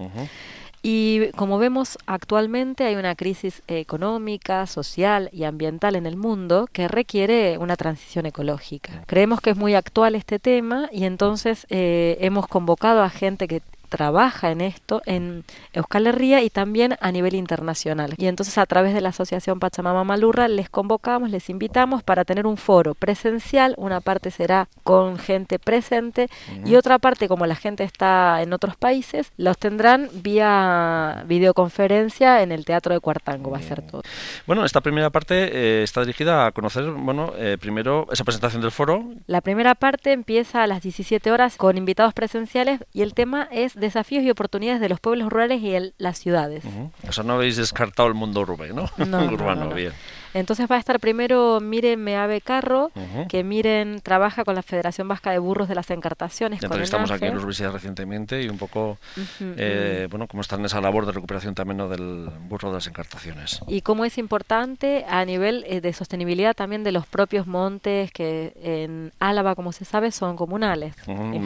Y 0.86 1.32
como 1.38 1.60
vemos 1.60 1.98
actualmente 2.08 2.84
hay 2.84 2.96
una 2.96 3.16
crisis 3.16 3.64
económica, 3.68 4.68
social 4.68 5.30
y 5.32 5.46
ambiental 5.46 5.96
en 5.96 6.06
el 6.06 6.18
mundo 6.18 6.68
que 6.74 6.90
requiere 6.90 7.58
una 7.58 7.78
transición 7.78 8.26
ecológica. 8.26 9.04
Creemos 9.08 9.40
que 9.40 9.52
es 9.52 9.56
muy 9.56 9.76
actual 9.76 10.16
este 10.16 10.40
tema 10.40 10.90
y 10.92 11.06
entonces 11.06 11.66
eh, 11.70 12.18
hemos 12.20 12.48
convocado 12.48 13.02
a 13.02 13.10
gente 13.10 13.48
que 13.48 13.62
trabaja 13.94 14.50
en 14.50 14.62
esto 14.62 15.04
en 15.06 15.44
Euskal 15.72 16.08
Herria 16.08 16.42
y 16.42 16.50
también 16.50 16.98
a 17.00 17.12
nivel 17.12 17.36
internacional. 17.36 18.16
Y 18.18 18.26
entonces 18.26 18.58
a 18.58 18.66
través 18.66 18.96
de 18.96 19.02
la 19.02 19.10
Asociación 19.10 19.60
Pachamama 19.60 20.04
Malurra 20.04 20.48
les 20.48 20.68
convocamos, 20.68 21.30
les 21.30 21.48
invitamos 21.52 22.02
para 22.02 22.26
tener 22.26 22.48
un 22.48 22.58
foro 22.58 22.96
presencial, 22.96 23.76
una 23.78 24.02
parte 24.02 24.32
será 24.32 24.68
con 24.84 25.20
gente 25.20 25.60
presente 25.60 26.28
y 26.66 26.74
otra 26.74 26.98
parte 26.98 27.28
como 27.28 27.46
la 27.46 27.56
gente 27.56 27.84
está 27.84 28.42
en 28.42 28.52
otros 28.54 28.76
países, 28.78 29.32
los 29.38 29.60
tendrán 29.60 30.10
vía 30.12 31.24
videoconferencia 31.28 32.42
en 32.42 32.52
el 32.52 32.66
Teatro 32.66 32.96
de 32.96 33.00
Cuartango, 33.00 33.52
va 33.52 33.60
a 33.60 33.62
ser 33.62 33.84
todo. 33.84 34.02
Bueno, 34.48 34.66
esta 34.66 34.82
primera 34.82 35.12
parte 35.12 35.36
eh, 35.36 35.84
está 35.84 36.02
dirigida 36.02 36.48
a 36.48 36.52
conocer, 36.52 36.90
bueno, 36.90 37.34
eh, 37.38 37.60
primero 37.62 38.08
esa 38.12 38.24
presentación 38.24 38.64
del 38.64 38.72
foro. 38.72 39.06
La 39.28 39.42
primera 39.42 39.76
parte 39.76 40.14
empieza 40.14 40.64
a 40.64 40.68
las 40.68 40.82
17 40.82 41.32
horas 41.32 41.58
con 41.58 41.78
invitados 41.78 42.16
presenciales 42.16 42.80
y 42.92 43.04
el 43.04 43.14
tema 43.14 43.48
es 43.52 43.76
desafíos 43.84 44.24
y 44.24 44.30
oportunidades 44.30 44.82
de 44.82 44.90
los 44.90 45.00
pueblos 45.00 45.30
rurales 45.30 45.62
y 45.62 45.94
las 45.98 46.18
ciudades. 46.18 46.64
O 47.08 47.12
sea, 47.12 47.24
no 47.24 47.34
habéis 47.34 47.58
descartado 47.58 48.08
el 48.08 48.16
mundo 48.16 48.42
urbano, 48.42 48.90
¿no? 48.98 49.26
urbano, 49.32 49.70
bien. 49.74 49.94
Entonces 50.34 50.70
va 50.70 50.76
a 50.78 50.80
estar 50.80 51.00
primero 51.00 51.60
Miren 51.62 52.04
Meave 52.04 52.42
Carro, 52.42 52.92
que 53.30 53.44
Miren 53.44 54.02
trabaja 54.02 54.44
con 54.44 54.56
la 54.56 54.64
Federación 54.64 55.08
Vasca 55.08 55.32
de 55.32 55.40
Burros 55.40 55.70
de 55.70 55.76
las 55.76 55.90
Encartaciones. 55.92 56.60
Ya 56.60 56.68
estamos 56.82 57.12
aquí 57.12 57.26
en 57.26 57.36
Los 57.36 57.60
recientemente 57.60 58.42
y 58.42 58.50
un 58.50 58.58
poco, 58.58 58.98
eh, 59.40 60.08
bueno, 60.10 60.28
cómo 60.28 60.42
está 60.42 60.56
en 60.56 60.66
esa 60.66 60.82
labor 60.82 61.06
de 61.06 61.12
recuperación 61.12 61.54
también 61.54 61.78
¿no? 61.78 61.88
del 61.88 62.30
burro 62.50 62.70
de 62.70 62.76
las 62.76 62.88
encartaciones. 62.88 63.60
Y 63.68 63.82
cómo 63.82 64.06
es 64.06 64.18
importante 64.18 65.06
a 65.08 65.24
nivel 65.26 65.66
eh, 65.68 65.82
de 65.82 65.94
sostenibilidad 65.94 66.56
también 66.56 66.84
de 66.84 66.92
los 66.92 67.06
propios 67.06 67.46
montes 67.46 68.12
que 68.12 68.54
en 68.62 69.12
Álava, 69.20 69.56
como 69.56 69.72
se 69.72 69.86
sabe, 69.86 70.12
son 70.12 70.36
comunales. 70.36 70.96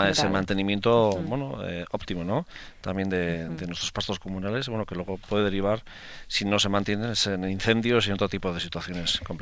Ese 0.10 0.30
mantenimiento, 0.30 1.12
bueno, 1.24 1.60
eh, 1.68 1.86
óptimo, 1.92 2.24
¿no? 2.24 2.46
También 2.82 3.10
de, 3.10 3.48
nuestros 3.68 3.92
pastos 3.92 4.20
comunales, 4.20 4.70
bueno, 4.70 4.86
que 4.86 4.96
luego 4.96 5.18
puede 5.18 5.44
derivar, 5.44 5.84
si 6.28 6.46
no 6.46 6.58
se 6.58 6.70
mantienen, 6.70 7.14
en 7.26 7.50
incendios 7.50 8.08
y 8.08 8.10
en 8.10 8.14
otro 8.14 8.30
tipo 8.30 8.54
de 8.54 8.60
situaciones 8.60 8.77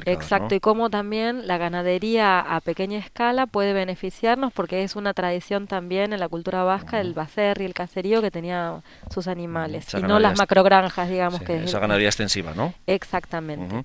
Exacto, 0.05 0.55
y 0.55 0.59
cómo 0.59 0.89
también 0.89 1.47
la 1.47 1.57
ganadería 1.57 2.39
a 2.39 2.61
pequeña 2.61 2.99
escala 2.99 3.47
puede 3.47 3.73
beneficiarnos 3.73 4.53
porque 4.53 4.83
es 4.83 4.95
una 4.95 5.13
tradición 5.13 5.67
también 5.67 6.13
en 6.13 6.19
la 6.19 6.29
cultura 6.29 6.63
vasca 6.63 7.01
el 7.01 7.13
bacer 7.13 7.61
y 7.61 7.65
el 7.65 7.73
caserío 7.73 8.21
que 8.21 8.31
tenía 8.31 8.81
sus 9.13 9.27
animales 9.27 9.93
y 9.93 10.01
no 10.01 10.19
las 10.19 10.38
macrogranjas, 10.38 11.09
digamos 11.09 11.41
que 11.41 11.63
esa 11.63 11.79
ganadería 11.79 12.09
extensiva, 12.09 12.53
¿no? 12.53 12.73
Exactamente. 12.88 13.83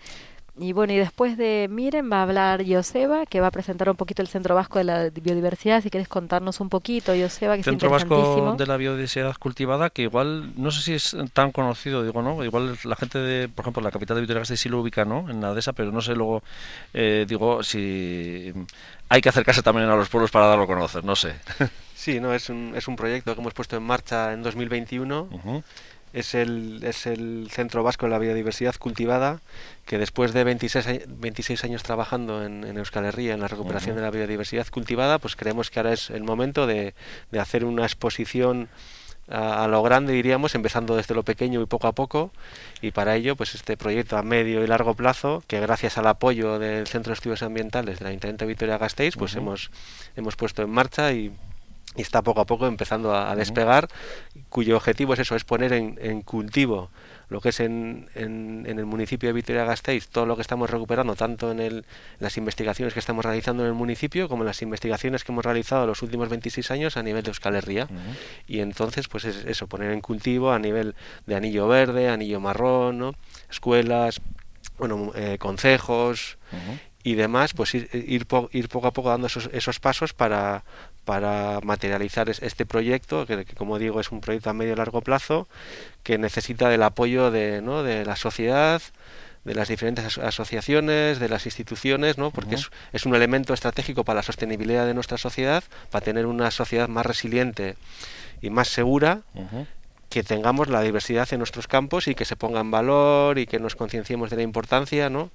Y 0.61 0.75
bueno, 0.75 0.93
y 0.93 0.97
después 0.97 1.39
de 1.39 1.69
Miren 1.71 2.13
va 2.13 2.19
a 2.19 2.23
hablar 2.25 2.63
Joseba, 2.69 3.25
que 3.25 3.41
va 3.41 3.47
a 3.47 3.51
presentar 3.51 3.89
un 3.89 3.97
poquito 3.97 4.21
el 4.21 4.29
Centro 4.29 4.55
Vasco 4.55 4.79
de 4.79 4.85
la 4.85 5.09
Biodiversidad. 5.09 5.83
Si 5.83 5.89
quieres 5.89 6.07
contarnos 6.07 6.61
un 6.61 6.69
poquito, 6.69 7.15
Joseba, 7.19 7.57
que 7.57 7.63
Centro 7.63 7.87
es 7.89 7.93
Vasco 7.93 8.55
de 8.59 8.67
la 8.67 8.77
Biodiversidad 8.77 9.35
Cultivada, 9.39 9.89
que 9.89 10.03
igual, 10.03 10.53
no 10.57 10.71
sé 10.71 10.83
si 10.83 10.93
es 10.93 11.17
tan 11.33 11.51
conocido, 11.51 12.05
digo, 12.05 12.21
¿no? 12.21 12.45
Igual 12.45 12.77
la 12.85 12.95
gente 12.95 13.19
de, 13.19 13.49
por 13.49 13.63
ejemplo, 13.63 13.83
la 13.83 13.91
capital 13.91 14.17
de 14.17 14.21
Vitoria-Gasteiz 14.21 14.61
sí 14.61 14.69
lo 14.69 14.83
ubica, 14.83 15.07
¿no? 15.07 15.31
En 15.31 15.41
la 15.41 15.55
DESA, 15.55 15.73
pero 15.73 15.93
no 15.93 16.03
sé 16.03 16.15
luego, 16.15 16.43
eh, 16.93 17.25
digo, 17.27 17.63
si 17.63 18.53
hay 19.09 19.23
que 19.23 19.31
acercarse 19.31 19.63
también 19.63 19.89
a 19.89 19.97
los 19.97 20.11
pueblos 20.11 20.31
para 20.31 20.47
darlo 20.47 20.65
a 20.65 20.67
conocer, 20.67 21.03
no 21.05 21.17
sé. 21.17 21.37
Sí, 22.01 22.19
no, 22.19 22.33
es 22.33 22.49
un, 22.49 22.73
es 22.75 22.89
un 22.89 22.97
proyecto 22.97 23.35
que 23.35 23.43
hemos 23.43 23.53
puesto 23.53 23.77
en 23.77 23.83
marcha 23.83 24.33
en 24.33 24.43
2021 24.43 25.63
es 26.13 26.35
el, 26.35 26.81
es 26.83 27.07
el 27.07 27.49
Centro 27.51 27.83
Vasco 27.83 28.07
de 28.07 28.11
la 28.11 28.19
Biodiversidad 28.19 28.75
Cultivada, 28.77 29.41
que 29.87 29.99
después 29.99 30.33
de 30.33 30.45
26, 30.45 31.07
26 31.09 31.65
años 31.65 31.83
trabajando 31.83 32.45
en, 32.45 32.65
Euskal 32.77 33.05
Herria 33.05 33.35
en 33.35 33.41
la 33.41 33.49
recuperación 33.49 33.97
de 33.97 34.03
la 34.03 34.11
biodiversidad 34.11 34.67
cultivada, 34.69 35.19
pues 35.19 35.37
creemos 35.37 35.71
que 35.71 35.79
ahora 35.79 35.93
es 35.93 36.11
el 36.11 36.23
momento 36.23 36.67
de, 36.67 36.95
de 37.31 37.41
hacer 37.41 37.65
una 37.65 37.85
exposición 37.85 38.69
a, 39.31 39.69
lo 39.69 39.83
grande, 39.83 40.13
diríamos, 40.13 40.55
empezando 40.55 40.97
desde 40.97 41.15
lo 41.15 41.23
pequeño 41.23 41.63
y 41.63 41.67
poco 41.67 41.87
a 41.87 41.93
poco. 41.93 42.33
Y 42.83 42.91
para 42.91 43.15
ello, 43.17 43.37
pues 43.37 43.55
este 43.55 43.77
proyecto 43.77 44.17
a 44.17 44.23
medio 44.23 44.65
y 44.65 44.67
largo 44.67 44.95
plazo, 44.95 45.43
que 45.47 45.61
gracias 45.61 45.99
al 45.99 46.09
apoyo 46.09 46.59
del 46.59 46.87
Centro 46.87 47.11
de 47.11 47.15
Estudios 47.15 47.43
Ambientales 47.43 47.99
de 47.99 48.05
la 48.05 48.09
Ayuntamiento 48.11 48.45
de 48.45 48.49
Vitoria-Gasteiz, 48.49 49.17
pues 49.17 49.37
hemos, 49.37 49.71
hemos 50.17 50.37
puesto 50.37 50.63
en 50.63 50.71
marcha 50.71 51.13
y 51.13 51.33
está 51.97 52.23
poco 52.23 52.41
a 52.41 52.47
poco 52.47 52.67
empezando 52.67 53.15
a, 53.15 53.35
despegar, 53.35 53.89
cuyo 54.49 54.77
objetivo 54.77 55.15
es 55.15 55.21
eso, 55.21 55.35
es 55.37 55.45
poner 55.45 55.73
en, 55.73 55.99
en 56.01 56.23
cultivo 56.23 56.91
lo 57.31 57.41
que 57.41 57.51
es 57.51 57.61
en, 57.61 58.11
en, 58.15 58.67
el 58.67 58.87
municipio 58.87 59.29
de 59.29 59.33
Vitoria-Gasteiz, 59.33 60.09
todo 60.09 60.27
lo 60.27 60.35
que 60.35 60.43
estamos 60.43 60.69
recuperando, 60.69 61.15
tanto 61.15 61.53
en 61.53 61.61
el, 61.61 61.87
las 62.19 62.37
investigaciones 62.37 62.93
que 62.93 62.99
estamos 62.99 63.25
realizando 63.25 63.63
en 63.63 63.69
el 63.69 63.75
municipio 63.75 64.29
como 64.29 64.43
en 64.43 64.49
las 64.49 64.61
investigaciones 64.63 65.23
que 65.23 65.31
hemos 65.31 65.45
realizado 65.45 65.87
los 65.87 66.03
últimos 66.03 66.29
26 66.29 66.71
años 66.73 66.97
a 66.97 67.05
nivel 67.05 67.23
de 67.23 67.31
Euskal 67.31 67.55
Herria. 67.55 67.87
Y 68.49 68.59
entonces, 68.59 69.07
pues 69.07 69.25
es 69.25 69.45
eso, 69.45 69.69
poner 69.69 69.93
en 69.93 70.01
cultivo 70.01 70.53
a 70.53 70.59
nivel 70.59 70.97
de 71.27 71.37
anillo 71.37 71.69
verde, 71.69 72.09
anillo 72.09 72.41
marrón, 72.41 72.99
¿no? 72.99 73.15
escuelas, 73.49 74.21
bueno, 74.77 75.13
eh, 75.15 75.37
concejos 75.39 76.37
y 77.03 77.15
demás, 77.15 77.55
pues 77.55 77.75
ir, 77.75 77.89
ir, 77.93 78.27
ir, 78.53 78.69
poco 78.69 78.87
a 78.87 78.93
poco 78.93 79.09
dando 79.09 79.27
esos, 79.27 79.49
esos 79.53 79.81
pasos 79.81 80.13
para, 80.13 80.65
para 81.05 81.61
materializar 81.63 82.29
este 82.29 82.67
proyecto, 82.67 83.27
que, 83.27 83.45
como 83.57 83.79
digo 83.79 84.01
es 84.01 84.11
un 84.13 84.21
proyecto 84.21 84.51
a 84.51 84.53
medio 84.53 84.75
y 84.75 84.77
largo 84.77 85.01
plazo, 85.01 85.49
que 86.03 86.19
necesita 86.19 86.69
del 86.69 86.83
apoyo 86.83 87.31
de, 87.31 87.63
¿no? 87.63 87.83
de 87.83 88.05
la 88.05 88.17
sociedad, 88.17 88.83
de 89.45 89.55
las 89.55 89.69
diferentes 89.69 90.19
asociaciones, 90.19 91.19
de 91.19 91.29
las 91.31 91.47
instituciones, 91.47 92.19
¿no? 92.19 92.31
porque 92.31 92.57
es, 92.57 92.71
es, 92.93 93.07
un 93.07 93.15
elemento 93.15 93.55
estratégico 93.55 94.05
para 94.05 94.19
la 94.19 94.23
sostenibilidad 94.23 94.85
de 94.85 94.93
nuestra 94.93 95.17
sociedad, 95.17 95.65
para 95.91 96.05
tener 96.05 96.27
una 96.27 96.51
sociedad 96.51 96.89
más 96.89 97.07
resiliente 97.07 97.77
y 98.43 98.51
más 98.51 98.69
segura, 98.69 99.23
que 100.11 100.23
tengamos 100.23 100.69
la 100.69 100.83
diversidad 100.83 101.29
en 101.33 101.39
nuestros 101.39 101.69
campos 101.69 102.09
y 102.09 102.15
que 102.15 102.25
se 102.25 102.37
ponga 102.37 102.61
en 102.61 102.71
valor 102.71 103.39
y 103.39 103.47
que 103.47 103.61
nos 103.61 103.77
concienciemos 103.77 104.29
de 104.29 104.37
la 104.37 104.43
importancia, 104.43 105.09
¿no? 105.09 105.31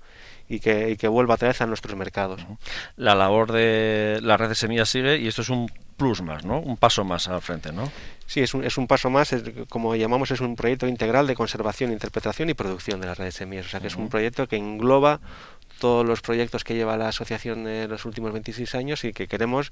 Y 0.48 0.60
que, 0.60 0.92
y 0.92 0.98
que 0.98 1.08
vuelva 1.08 1.36
otra 1.36 1.48
vez 1.48 1.62
a 1.62 1.66
nuestros 1.66 1.96
mercados. 1.96 2.46
La 2.98 3.16
labor 3.16 3.52
de 3.52 4.20
la 4.22 4.38
red 4.38 4.50
de 4.50 4.56
semillas 4.56 4.90
sigue 4.90 5.18
y 5.18 5.28
esto 5.28 5.42
es 5.42 5.50
un 5.50 5.72
plus 5.98 6.22
más, 6.22 6.46
¿no? 6.46 6.60
Un 6.60 6.78
paso 6.78 7.04
más 7.04 7.28
al 7.28 7.42
frente, 7.42 7.72
¿no? 7.72 7.92
Sí, 8.28 8.42
es 8.42 8.54
un, 8.54 8.64
es 8.64 8.78
un 8.78 8.88
paso 8.88 9.10
más, 9.10 9.34
como 9.70 9.96
llamamos, 9.96 10.32
es 10.32 10.42
un 10.42 10.56
proyecto 10.56 10.88
integral 10.88 11.28
de 11.28 11.36
conservación, 11.36 11.92
interpretación 11.92 12.50
y 12.50 12.54
producción 12.54 13.00
de 13.00 13.08
la 13.08 13.16
red 13.16 13.26
de 13.26 13.32
semillas. 13.32 13.68
O 13.68 13.70
sea, 13.70 13.80
que 13.80 13.88
es 13.88 13.96
un 13.96 14.10
proyecto 14.10 14.48
que 14.48 14.58
engloba 14.58 15.20
todos 15.80 16.06
los 16.06 16.22
proyectos 16.22 16.64
que 16.64 16.74
lleva 16.74 16.98
la 16.98 17.10
asociación 17.10 17.68
en 17.68 17.90
los 17.90 18.06
últimos 18.06 18.32
26 18.32 18.76
años 18.76 19.04
y 19.04 19.14
que 19.14 19.28
queremos 19.28 19.72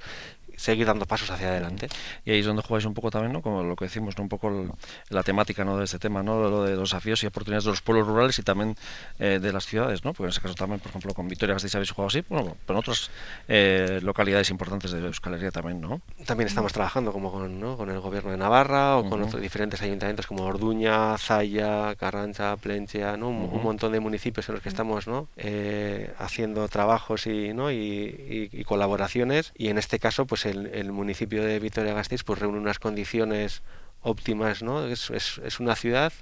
seguir 0.56 0.86
dando 0.86 1.06
pasos 1.06 1.30
hacia 1.30 1.50
adelante. 1.50 1.88
Y 2.26 2.32
ahí 2.32 2.40
es 2.40 2.46
donde 2.46 2.62
jugáis 2.62 2.86
un 2.86 2.94
poco 2.94 3.12
también, 3.12 3.34
¿no? 3.34 3.42
Como 3.42 3.64
lo 3.64 3.76
que 3.76 3.86
decimos, 3.86 4.18
¿no? 4.18 4.24
Un 4.24 4.30
poco 4.30 4.78
la 5.10 5.24
temática, 5.24 5.64
¿no? 5.64 5.78
De 5.78 5.86
este 5.86 6.00
tema, 6.00 6.24
¿no? 6.24 6.42
Lo 6.50 6.64
de 6.64 6.76
los 6.76 6.90
desafíos 6.90 7.24
y 7.24 7.28
oportunidades 7.28 7.66
de 7.66 7.72
los 7.72 7.82
pueblos 7.82 8.08
rurales 8.08 8.38
y 8.40 8.44
también 8.44 8.76
eh, 9.20 9.40
de 9.42 9.54
las 9.54 9.66
ciudades, 9.66 10.04
¿no? 10.04 10.14
Porque 10.14 10.28
en 10.28 10.30
ese 10.30 10.42
caso 10.42 10.56
también, 10.56 10.80
por 10.80 10.90
ejemplo, 10.90 11.14
con 11.14 11.28
Vitoria 11.28 11.54
Gasteiz 11.54 11.76
habéis 11.76 11.92
jugado 11.92 12.08
así, 12.08 12.24
bueno, 12.30 12.56
pero 12.66 12.78
en 12.78 12.80
otras 12.80 13.10
eh, 13.48 14.00
localidades 14.02 14.50
importantes 14.50 14.92
de 14.92 15.00
Euskal 15.00 15.36
Herria 15.36 15.52
también, 15.52 15.82
¿no? 15.82 16.02
También 16.26 16.48
estamos 16.48 16.74
trabajando 16.74 17.12
como 17.12 17.32
con, 17.32 17.60
¿no? 17.60 17.78
con 17.78 17.90
el 17.90 18.00
gobierno 18.00 18.32
de 18.32 18.38
Navarra 18.38 18.98
o 18.98 19.10
con 19.10 19.22
otros 19.22 19.42
diferentes 19.42 19.82
ayuntamientos 19.82 20.28
como 20.28 20.44
Orduña, 20.44 21.18
Zaya, 21.18 21.96
Carrancha, 21.96 22.56
Plenchea, 22.58 23.18
¿no? 23.18 23.30
Un, 23.30 23.64
montón 23.64 23.94
de 23.94 24.00
municipios 24.00 24.50
en 24.50 24.56
los 24.56 24.64
que 24.64 24.70
estamos, 24.70 25.08
¿no? 25.08 25.28
Eh, 25.38 26.14
haciendo 26.20 26.68
trabajos 26.68 27.28
y, 27.28 27.54
¿no? 27.54 27.72
y, 27.72 28.50
y, 28.52 28.64
colaboraciones 28.64 29.54
y 29.56 29.70
en 29.70 29.78
este 29.78 30.00
caso, 30.00 30.26
pues 30.26 30.43
el, 30.46 30.68
el 30.68 30.92
municipio 30.92 31.44
de 31.44 31.60
Vitoria-Gasteiz 31.60 32.24
pues 32.24 32.40
reúne 32.40 32.60
unas 32.60 32.80
condiciones 32.80 33.62
óptimas, 34.02 34.62
¿no? 34.62 34.86
Es, 34.86 35.10
es, 35.10 35.40
es 35.44 35.60
una 35.60 35.76
ciudad, 35.76 36.14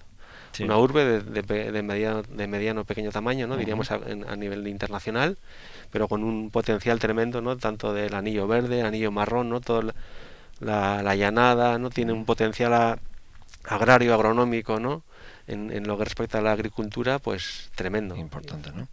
una 0.60 0.78
urbe 0.78 1.06
de, 1.06 1.42
de, 1.42 1.72
de, 1.72 1.82
mediano, 1.82 2.24
de 2.24 2.48
mediano 2.48 2.86
pequeño 2.86 3.12
tamaño, 3.12 3.48
¿no? 3.48 3.58
Diríamos 3.58 3.92
a, 3.92 3.96
a, 4.28 4.36
nivel 4.36 4.68
internacional, 4.68 5.38
pero 5.92 6.08
con 6.08 6.24
un 6.24 6.52
potencial 6.52 7.00
tremendo, 7.00 7.42
¿no? 7.42 7.58
Tanto 7.58 7.94
del 7.94 8.14
anillo 8.14 8.48
verde, 8.48 8.82
anillo 8.84 9.12
marrón, 9.12 9.50
¿no? 9.50 9.62
Todo 9.62 9.94
la, 10.60 11.04
la 11.04 11.16
llanada, 11.16 11.78
¿no? 11.78 11.90
Tiene 11.90 12.14
un 12.14 12.26
potencial 12.26 13.00
agrario, 13.64 14.14
agronómico, 14.14 14.80
¿no? 14.80 15.04
En, 15.48 15.72
en, 15.72 15.88
lo 15.88 15.98
que 15.98 16.06
respecta 16.06 16.38
a 16.38 16.42
la 16.42 16.52
agricultura, 16.52 17.20
pues 17.20 17.72
tremendo. 17.76 18.16
Importante, 18.16 18.72
¿no? 18.72 18.88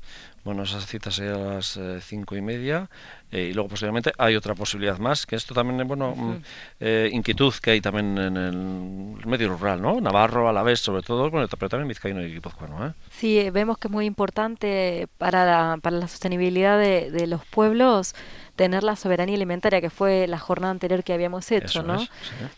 Bueno, 0.49 0.63
esas 0.63 0.87
citas 0.87 1.21
a 1.21 1.25
las 1.25 1.77
eh, 1.77 1.99
cinco 2.01 2.35
y 2.35 2.41
media 2.41 2.89
eh, 3.31 3.49
y 3.51 3.53
luego 3.53 3.69
posiblemente 3.69 4.13
hay 4.17 4.35
otra 4.35 4.55
posibilidad 4.55 4.97
más, 4.99 5.27
que 5.27 5.37
esto 5.37 5.53
también, 5.53 5.87
bueno, 5.87 6.15
mm, 6.17 6.37
eh, 6.81 7.11
inquietud 7.13 7.53
que 7.61 7.73
hay 7.73 7.83
también 7.83 8.17
en 8.17 8.37
el 8.39 9.27
medio 9.27 9.51
rural, 9.51 9.83
¿no? 9.83 10.01
Navarro, 10.01 10.49
a 10.49 10.53
la 10.55 10.63
vez, 10.63 10.81
sobre 10.81 11.03
todo, 11.03 11.31
bueno, 11.31 11.47
pero 11.59 11.69
también 11.69 11.87
vizcaíno 11.89 12.23
y 12.23 12.33
guipuzcoano, 12.33 12.87
¿eh? 12.87 12.93
Sí, 13.11 13.51
vemos 13.51 13.77
que 13.77 13.89
es 13.89 13.93
muy 13.93 14.07
importante 14.07 15.07
para 15.19 15.45
la, 15.45 15.77
para 15.83 15.99
la 15.99 16.09
sostenibilidad 16.09 16.79
de, 16.79 17.11
de 17.11 17.27
los 17.27 17.45
pueblos 17.45 18.15
tener 18.59 18.83
la 18.83 18.97
soberanía 18.97 19.37
alimentaria, 19.37 19.81
que 19.81 19.89
fue 19.89 20.27
la 20.27 20.39
jornada 20.41 20.73
anterior 20.73 21.05
que 21.05 21.13
habíamos 21.13 21.51
hecho, 21.53 21.85
¿no? 21.85 22.05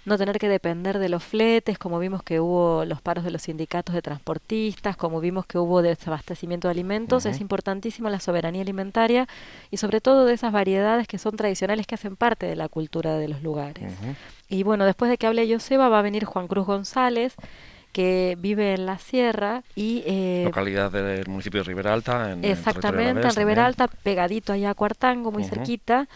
No 0.07 0.17
tener 0.17 0.39
que 0.39 0.49
depender 0.49 0.99
de 0.99 1.11
los 1.11 1.23
fletes, 1.23 1.79
como 1.79 1.99
vimos 1.99 2.23
que 2.23 2.41
hubo 2.41 2.87
los 2.87 3.03
paros 3.03 3.23
de 3.23 3.31
los 3.31 3.43
sindicatos 3.43 3.95
de 3.95 4.01
transportistas, 4.01 4.97
como 4.97 5.21
vimos 5.21 5.45
que 5.45 5.59
hubo 5.59 5.83
desabastecimiento 5.83 6.69
de 6.69 6.73
alimentos, 6.73 7.27
es 7.27 7.39
importantísima 7.81 8.11
la 8.11 8.21
soberanía 8.21 8.63
alimentaria 8.63 9.27
y 9.71 9.79
sobre 9.79 10.01
todo 10.01 10.27
de 10.27 10.35
esas 10.35 10.53
variedades 10.53 11.09
que 11.09 11.19
son 11.19 11.37
tradicionales 11.37 11.87
que 11.87 11.95
hacen 11.95 12.17
parte 12.17 12.47
de 12.47 12.57
la 12.57 12.69
cultura 12.69 13.17
de 13.17 13.29
los 13.29 13.43
lugares. 13.43 13.93
Y 14.49 14.63
bueno, 14.63 14.85
después 14.85 15.11
de 15.11 15.17
que 15.17 15.27
hable 15.27 15.51
Joseba 15.51 15.89
va 15.89 16.01
a 16.01 16.03
venir 16.03 16.25
Juan 16.25 16.47
Cruz 16.47 16.67
González, 16.67 17.35
que 17.93 18.37
vive 18.39 18.75
en 18.75 18.87
la 18.87 18.99
sierra 18.99 19.63
y... 19.75 20.03
Eh, 20.07 20.43
Localidad 20.45 20.93
del 20.93 21.27
municipio 21.27 21.61
de 21.61 21.65
Ribera 21.65 21.93
Alta. 21.93 22.33
En, 22.33 22.45
exactamente, 22.45 23.27
en 23.27 23.35
Ribera 23.35 23.67
Alta, 23.67 23.89
pegadito 23.89 24.53
allá 24.53 24.71
a 24.71 24.75
Cuartango, 24.75 25.33
muy 25.33 25.45
cerquita 25.45 26.07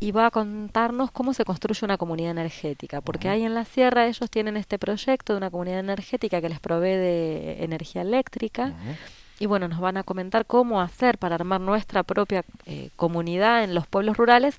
y 0.00 0.12
va 0.12 0.26
a 0.26 0.30
contarnos 0.30 1.10
cómo 1.10 1.34
se 1.34 1.44
construye 1.44 1.84
una 1.84 1.96
comunidad 1.96 2.30
energética, 2.30 3.00
porque 3.00 3.28
ahí 3.28 3.42
en 3.42 3.54
la 3.54 3.64
sierra 3.64 4.06
ellos 4.06 4.30
tienen 4.30 4.56
este 4.56 4.78
proyecto 4.78 5.32
de 5.32 5.38
una 5.38 5.50
comunidad 5.50 5.80
energética 5.80 6.40
que 6.40 6.48
les 6.48 6.60
provee 6.60 6.96
de 6.96 7.64
energía 7.64 8.02
eléctrica. 8.02 8.74
Y 9.38 9.46
bueno, 9.46 9.68
nos 9.68 9.80
van 9.80 9.96
a 9.96 10.02
comentar 10.02 10.46
cómo 10.46 10.80
hacer 10.80 11.18
para 11.18 11.36
armar 11.36 11.60
nuestra 11.60 12.02
propia 12.02 12.44
eh, 12.66 12.90
comunidad 12.96 13.64
en 13.64 13.74
los 13.74 13.86
pueblos 13.86 14.16
rurales, 14.16 14.58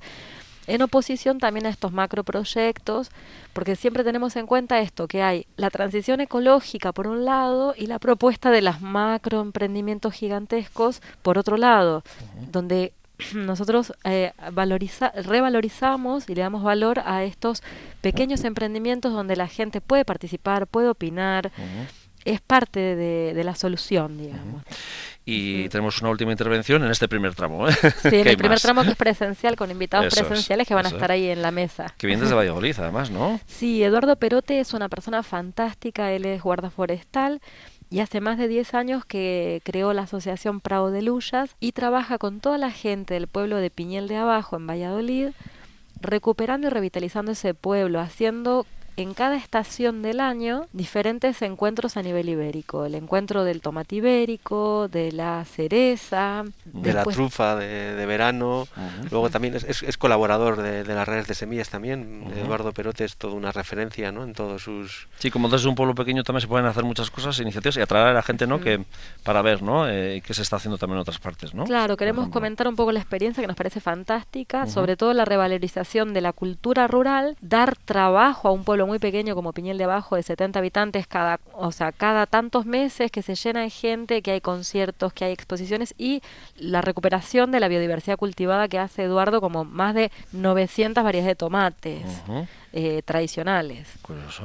en 0.67 0.81
oposición 0.81 1.39
también 1.39 1.65
a 1.65 1.69
estos 1.69 1.91
macroproyectos, 1.91 3.09
porque 3.53 3.75
siempre 3.75 4.03
tenemos 4.03 4.35
en 4.35 4.45
cuenta 4.45 4.79
esto, 4.79 5.07
que 5.07 5.23
hay 5.23 5.47
la 5.57 5.69
transición 5.69 6.21
ecológica 6.21 6.91
por 6.91 7.07
un 7.07 7.25
lado 7.25 7.73
y 7.75 7.87
la 7.87 7.99
propuesta 7.99 8.51
de 8.51 8.61
las 8.61 8.81
macroemprendimientos 8.81 10.13
gigantescos 10.13 11.01
por 11.23 11.37
otro 11.37 11.57
lado, 11.57 12.03
donde 12.51 12.93
nosotros 13.33 13.93
eh, 14.03 14.31
valoriza, 14.51 15.11
revalorizamos 15.11 16.29
y 16.29 16.35
le 16.35 16.41
damos 16.41 16.63
valor 16.63 16.99
a 17.05 17.23
estos 17.23 17.63
pequeños 18.01 18.43
emprendimientos 18.43 19.13
donde 19.13 19.35
la 19.35 19.47
gente 19.47 19.81
puede 19.81 20.05
participar, 20.05 20.67
puede 20.67 20.89
opinar, 20.89 21.51
es 22.31 22.41
parte 22.41 22.79
de, 22.79 23.33
de 23.33 23.43
la 23.43 23.55
solución, 23.55 24.17
digamos. 24.17 24.63
Y 25.25 25.69
tenemos 25.69 26.01
una 26.01 26.09
última 26.09 26.31
intervención 26.31 26.83
en 26.83 26.89
este 26.89 27.07
primer 27.07 27.35
tramo. 27.35 27.67
¿eh? 27.67 27.73
Sí, 28.01 28.07
en 28.15 28.27
el 28.27 28.37
primer 28.37 28.59
tramo 28.59 28.81
que 28.83 28.89
es 28.89 28.95
presencial, 28.95 29.55
con 29.55 29.69
invitados 29.69 30.13
presenciales 30.13 30.67
que 30.67 30.73
van 30.73 30.87
a 30.87 30.89
estar 30.89 31.11
ahí 31.11 31.29
en 31.29 31.41
la 31.41 31.51
mesa. 31.51 31.93
Que 31.97 32.07
viene 32.07 32.23
desde 32.23 32.35
Valladolid, 32.35 32.75
además, 32.79 33.11
¿no? 33.11 33.39
Sí, 33.45 33.83
Eduardo 33.83 34.15
Perote 34.15 34.59
es 34.59 34.73
una 34.73 34.89
persona 34.89 35.21
fantástica, 35.21 36.11
él 36.11 36.25
es 36.25 36.41
guarda 36.41 36.71
forestal 36.71 37.41
y 37.91 37.99
hace 37.99 38.21
más 38.21 38.37
de 38.37 38.47
10 38.47 38.73
años 38.73 39.05
que 39.05 39.61
creó 39.63 39.93
la 39.93 40.03
asociación 40.03 40.61
Prado 40.61 40.89
de 40.89 41.01
Lullas 41.03 41.55
y 41.59 41.73
trabaja 41.73 42.17
con 42.17 42.39
toda 42.39 42.57
la 42.57 42.71
gente 42.71 43.15
del 43.15 43.27
pueblo 43.27 43.57
de 43.57 43.69
Piñel 43.69 44.07
de 44.07 44.17
Abajo 44.17 44.55
en 44.55 44.67
Valladolid 44.67 45.29
recuperando 46.01 46.67
y 46.67 46.69
revitalizando 46.69 47.31
ese 47.33 47.53
pueblo, 47.53 47.99
haciendo 47.99 48.65
en 48.99 49.13
cada 49.13 49.37
estación 49.37 50.01
del 50.01 50.19
año 50.19 50.67
diferentes 50.73 51.41
encuentros 51.41 51.97
a 51.97 52.01
nivel 52.01 52.29
ibérico. 52.29 52.85
El 52.85 52.95
encuentro 52.95 53.43
del 53.43 53.61
tomate 53.61 53.95
ibérico, 53.95 54.87
de 54.89 55.11
la 55.11 55.45
cereza. 55.45 56.43
De 56.65 56.93
la 56.93 57.03
trufa 57.05 57.55
de, 57.55 58.05
verano. 58.05 58.67
Luego 59.09 59.29
también 59.29 59.55
es, 59.55 59.97
colaborador 59.97 60.57
de, 60.61 60.83
las 60.83 61.07
redes 61.07 61.27
de 61.27 61.35
semillas 61.35 61.69
también. 61.69 62.25
Eduardo 62.35 62.73
Perote 62.73 63.05
es 63.05 63.15
toda 63.15 63.33
una 63.33 63.51
referencia 63.51 64.11
¿no? 64.11 64.23
en 64.23 64.33
todos 64.33 64.63
sus... 64.63 65.07
Sí, 65.19 65.31
como 65.31 65.49
desde 65.49 65.69
un 65.69 65.75
pueblo 65.75 65.95
pequeño 65.95 66.23
también 66.23 66.41
se 66.41 66.47
pueden 66.47 66.65
hacer 66.65 66.83
muchas 66.83 67.09
cosas, 67.09 67.39
iniciativas 67.39 67.77
y 67.77 67.81
atraer 67.81 68.07
a 68.07 68.13
la 68.13 68.21
gente 68.21 68.47
¿no? 68.47 68.59
que 68.59 68.83
para 69.23 69.41
ver 69.41 69.61
¿no? 69.61 69.87
Eh, 69.87 70.21
qué 70.25 70.33
se 70.33 70.41
está 70.41 70.57
haciendo 70.57 70.77
también 70.77 70.97
en 70.97 71.01
otras 71.01 71.19
partes. 71.19 71.53
¿no? 71.53 71.63
Claro, 71.63 71.95
queremos 71.95 72.29
comentar 72.29 72.67
un 72.67 72.75
poco 72.75 72.91
la 72.91 72.99
experiencia 72.99 73.41
que 73.41 73.47
nos 73.47 73.55
parece 73.55 73.79
fantástica, 73.79 74.67
sobre 74.67 74.97
todo 74.97 75.13
la 75.13 75.25
revalorización 75.25 76.13
de 76.13 76.21
la 76.21 76.33
cultura 76.33 76.87
rural, 76.87 77.37
dar 77.41 77.75
trabajo 77.75 78.47
a 78.47 78.51
un 78.51 78.63
pueblo 78.63 78.88
muy 78.89 78.99
pequeño 78.99 79.35
como 79.35 79.53
Piñel 79.53 79.77
de 79.77 79.83
Abajo 79.83 80.15
de 80.15 80.23
70 80.23 80.57
habitantes 80.59 81.05
cada, 81.05 81.39
o 81.53 81.71
sea, 81.71 81.91
cada 81.91 82.25
tantos 82.25 82.65
meses 82.65 83.11
que 83.11 83.21
se 83.21 83.35
llena 83.35 83.61
de 83.61 83.69
gente, 83.69 84.21
que 84.21 84.31
hay 84.31 84.41
conciertos, 84.41 85.13
que 85.13 85.25
hay 85.25 85.31
exposiciones 85.31 85.93
y 85.97 86.21
la 86.57 86.81
recuperación 86.81 87.51
de 87.51 87.59
la 87.59 87.67
biodiversidad 87.67 88.17
cultivada 88.17 88.67
que 88.67 88.79
hace 88.79 89.03
Eduardo 89.03 89.41
como 89.41 89.63
más 89.63 89.93
de 89.93 90.11
900 90.31 91.03
variedades 91.03 91.27
de 91.27 91.35
tomates. 91.35 92.03
Eh, 92.71 93.01
tradicionales. 93.03 93.87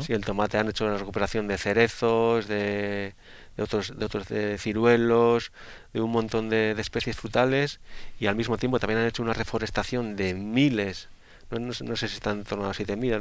Sí, 0.01 0.15
el 0.15 0.25
tomate 0.25 0.57
han 0.57 0.69
hecho 0.71 0.89
la 0.89 0.97
recuperación 0.97 1.47
de 1.47 1.59
cerezos, 1.59 2.49
de, 2.49 3.13
de 3.57 3.63
otros, 3.63 3.99
de 3.99 4.05
otros 4.05 4.29
de 4.29 4.57
ciruelos, 4.57 5.53
de 5.93 6.01
un 6.01 6.11
montón 6.11 6.49
de, 6.49 6.71
especies 6.79 7.17
frutales 7.17 7.81
y 8.19 8.27
al 8.27 8.35
mismo 8.35 8.57
tiempo 8.57 8.81
también 8.81 9.01
han 9.01 9.07
hecho 9.07 9.23
una 9.23 9.35
reforestación 9.35 10.17
de 10.17 10.33
miles 10.33 11.09
no, 11.51 11.73
sé 11.73 12.09
si 12.09 12.15
están 12.15 12.39
en 12.39 12.45
torno 12.45 12.67
a 12.67 12.73
7.000, 12.73 13.21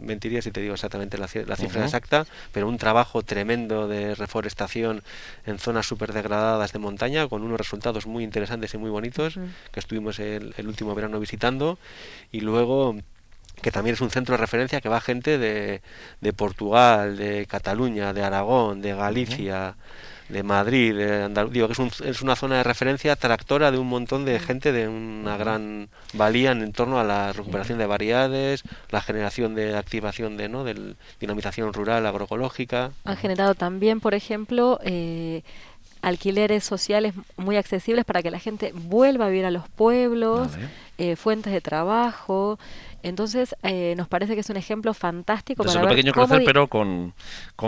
mentiría 0.00 0.42
si 0.42 0.50
te 0.50 0.60
digo 0.60 0.74
exactamente 0.74 1.18
la, 1.18 1.28
cifra 1.28 1.84
exacta, 1.84 2.26
pero 2.52 2.68
un 2.68 2.78
trabajo 2.78 3.22
tremendo 3.22 3.88
de 3.88 4.14
reforestación 4.14 5.02
en 5.44 5.58
zonas 5.58 5.86
súper 5.86 6.12
degradadas 6.12 6.72
de 6.72 6.78
montaña, 6.78 7.28
con 7.28 7.42
unos 7.42 7.58
resultados 7.58 8.06
muy 8.06 8.24
interesantes 8.24 8.74
y 8.74 8.78
muy 8.78 8.90
bonitos, 8.90 9.38
que 9.72 9.80
estuvimos 9.80 10.18
el, 10.18 10.54
último 10.66 10.94
verano 10.94 11.20
visitando, 11.20 11.78
y 12.32 12.40
luego 12.40 12.96
que 13.62 13.70
también 13.70 13.94
es 13.94 14.00
un 14.00 14.10
centro 14.10 14.34
de 14.34 14.38
referencia 14.38 14.80
que 14.80 14.88
va 14.88 15.00
gente 15.00 15.38
de, 15.38 15.80
de 16.20 16.32
Portugal, 16.32 17.16
de 17.16 17.46
Cataluña, 17.46 18.12
de 18.12 18.22
Aragón, 18.22 18.82
de 18.82 18.94
Galicia, 18.94 19.76
de 20.28 20.42
Madrid, 20.42 20.94
de 20.94 21.24
Andalucía, 21.24 21.66
que 21.66 21.72
es, 21.72 21.78
un, 21.78 21.90
es, 22.04 22.22
una 22.22 22.36
zona 22.36 22.56
de 22.56 22.62
referencia 22.64 23.16
tractora 23.16 23.70
de 23.70 23.78
un 23.78 23.88
montón 23.88 24.24
de 24.24 24.38
gente 24.38 24.72
de 24.72 24.88
una 24.88 25.36
gran 25.36 25.88
valía 26.14 26.52
en 26.52 26.72
torno 26.72 26.98
a 26.98 27.04
la 27.04 27.32
recuperación 27.32 27.78
de 27.78 27.86
variedades, 27.86 28.62
la 28.90 29.00
generación 29.00 29.54
de 29.54 29.76
activación 29.76 30.36
de, 30.36 30.48
¿no? 30.48 30.64
de 30.64 30.94
dinamización 31.20 31.72
rural 31.72 32.06
agroecológica. 32.06 32.90
Han 33.04 33.16
generado 33.16 33.54
también, 33.54 34.00
por 34.00 34.14
ejemplo, 34.14 34.80
eh, 34.82 35.42
alquileres 36.02 36.64
sociales 36.64 37.14
muy 37.36 37.56
accesibles 37.56 38.04
para 38.04 38.22
que 38.22 38.30
la 38.30 38.38
gente 38.38 38.72
vuelva 38.74 39.26
a 39.26 39.28
vivir 39.28 39.44
a 39.44 39.50
los 39.50 39.68
pueblos, 39.68 40.48
eh, 40.98 41.16
fuentes 41.16 41.52
de 41.52 41.60
trabajo. 41.60 42.58
Entonces, 43.06 43.54
eh, 43.62 43.94
nos 43.96 44.08
parece 44.08 44.34
que 44.34 44.40
es 44.40 44.50
un 44.50 44.56
ejemplo 44.56 44.92
fantástico 44.92 45.62
para 45.62 45.80
ver 45.80 45.90
pequeño 45.90 46.12
crecer, 46.12 46.42
pero 46.44 46.66
con, 46.66 47.14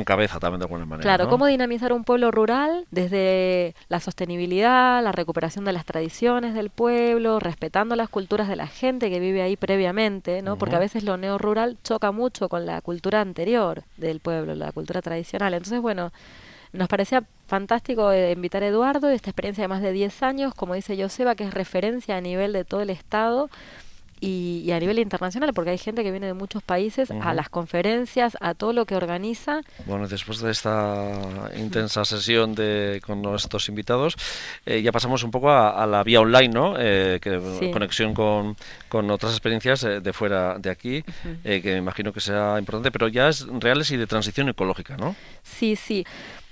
cabeza 0.04 0.40
también 0.40 0.58
de 0.58 0.64
alguna 0.64 0.84
manera. 0.84 1.02
Claro, 1.02 1.28
cómo 1.28 1.46
dinamizar 1.46 1.92
un 1.92 2.02
pueblo 2.02 2.32
rural 2.32 2.86
desde 2.90 3.76
la 3.88 4.00
sostenibilidad, 4.00 5.00
la 5.00 5.12
recuperación 5.12 5.64
de 5.64 5.72
las 5.72 5.84
tradiciones 5.84 6.54
del 6.54 6.70
pueblo, 6.70 7.38
respetando 7.38 7.94
las 7.94 8.08
culturas 8.08 8.48
de 8.48 8.56
la 8.56 8.66
gente 8.66 9.10
que 9.10 9.20
vive 9.20 9.40
ahí 9.40 9.56
previamente, 9.56 10.42
¿no? 10.42 10.56
Porque 10.56 10.74
a 10.74 10.80
veces 10.80 11.04
lo 11.04 11.16
neo-rural 11.16 11.76
choca 11.84 12.10
mucho 12.10 12.48
con 12.48 12.66
la 12.66 12.80
cultura 12.80 13.20
anterior 13.20 13.84
del 13.96 14.18
pueblo, 14.18 14.56
la 14.56 14.72
cultura 14.72 15.02
tradicional. 15.02 15.54
Entonces, 15.54 15.80
bueno, 15.80 16.10
nos 16.72 16.88
parecía 16.88 17.22
fantástico 17.46 18.10
eh, 18.10 18.32
invitar 18.32 18.64
a 18.64 18.66
Eduardo, 18.66 19.08
esta 19.08 19.30
experiencia 19.30 19.62
de 19.62 19.68
más 19.68 19.82
de 19.82 19.92
10 19.92 20.20
años, 20.24 20.52
como 20.52 20.74
dice 20.74 21.00
Joseba, 21.00 21.36
que 21.36 21.44
es 21.44 21.54
referencia 21.54 22.16
a 22.16 22.20
nivel 22.20 22.52
de 22.52 22.64
todo 22.64 22.80
el 22.80 22.90
Estado 22.90 23.48
y, 24.20 24.70
a 24.72 24.80
nivel 24.80 24.98
internacional, 24.98 25.52
porque 25.54 25.70
hay 25.70 25.78
gente 25.78 26.02
que 26.02 26.10
viene 26.10 26.26
de 26.26 26.34
muchos 26.34 26.62
países 26.62 27.10
a 27.10 27.34
las 27.34 27.48
conferencias, 27.48 28.36
a 28.40 28.54
todo 28.54 28.72
lo 28.72 28.86
que 28.86 28.96
organiza. 28.96 29.62
Bueno, 29.86 30.08
después 30.08 30.40
de 30.40 30.50
esta 30.50 31.50
intensa 31.56 32.04
sesión 32.04 32.54
de, 32.54 33.00
con 33.04 33.22
nuestros 33.22 33.68
invitados, 33.68 34.16
eh, 34.66 34.82
ya 34.82 34.92
pasamos 34.92 35.22
un 35.22 35.30
poco 35.30 35.50
a, 35.50 35.86
la 35.86 36.02
vía 36.02 36.20
online, 36.20 36.48
¿no? 36.48 36.74
Eh, 36.78 37.18
que, 37.20 37.38
Conexión 37.72 38.14
con, 38.14 38.56
con, 38.88 39.10
otras 39.10 39.32
experiencias 39.32 39.84
eh, 39.84 40.00
de 40.00 40.12
fuera 40.12 40.58
de 40.58 40.70
aquí, 40.70 41.02
que 41.42 41.62
me 41.64 41.78
imagino 41.78 42.12
que 42.12 42.20
sea 42.20 42.58
importante, 42.58 42.90
pero 42.90 43.08
ya 43.08 43.28
es 43.28 43.46
reales 43.46 43.90
y 43.90 43.96
de 43.96 44.06
transición 44.06 44.48
ecológica, 44.48 44.96
¿no? 44.96 45.14
Sí, 45.42 45.76
sí 45.76 46.04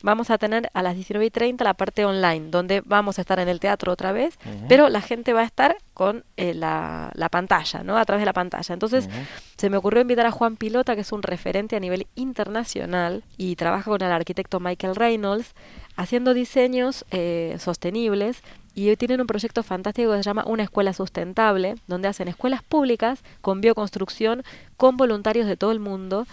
vamos 0.03 0.30
a 0.30 0.38
tener 0.38 0.70
a 0.74 0.82
las 0.82 0.94
19 0.94 1.26
y 1.26 1.30
30 1.30 1.64
la 1.64 1.74
parte 1.74 2.05
online, 2.05 2.49
donde 2.51 2.82
vamos 2.84 3.18
a 3.18 3.22
estar 3.22 3.38
en 3.38 3.49
el 3.49 3.61
teatro 3.61 3.92
otra 3.92 4.12
vez, 4.12 4.38
pero 4.68 4.88
la 4.88 5.01
gente 5.01 5.32
va 5.32 5.40
a 5.40 5.44
estar 5.44 5.76
con 5.94 6.24
eh, 6.36 6.55
la, 6.55 7.11
pantalla, 7.30 7.82
¿no? 7.82 7.97
A 7.97 8.05
través 8.05 8.22
de 8.22 8.26
la 8.26 8.32
pantalla. 8.32 8.72
Entonces, 8.72 9.09
se 9.57 9.70
me 9.70 9.76
ocurrió 9.76 10.03
invitar 10.03 10.26
a 10.26 10.30
Juan 10.30 10.57
Pilota, 10.57 10.94
que 10.94 11.01
es 11.01 11.12
un 11.12 11.22
referente 11.22 11.76
a 11.76 11.80
nivel 11.80 12.07
internacional 12.14 13.24
y 13.36 13.57
trabaja 13.57 13.90
con 13.90 14.03
el 14.03 14.12
arquitecto 14.12 14.61
Michael 14.61 14.97
Reynolds, 14.97 15.55
haciendo 15.97 16.34
diseños 16.34 17.05
eh, 17.11 17.57
sostenibles 17.59 18.42
y 18.76 18.90
hoy 18.90 18.97
tienen 18.97 19.22
un 19.22 19.26
proyecto 19.26 19.62
fantástico 19.62 20.12
que 20.12 20.18
se 20.18 20.22
llama 20.22 20.44
Una 20.47 20.62
Escuela 20.62 20.92
Sustentable, 20.92 21.76
donde 21.86 22.09
hacen 22.09 22.28
escuelas 22.28 22.62
públicas 22.62 23.20
con 23.40 23.62
bioconstrucción 23.62 24.44
con 24.76 24.99
voluntarios 24.99 25.47
de 25.47 25.57
todo 25.57 25.72
el 25.72 25.80
mundo. 25.80 26.26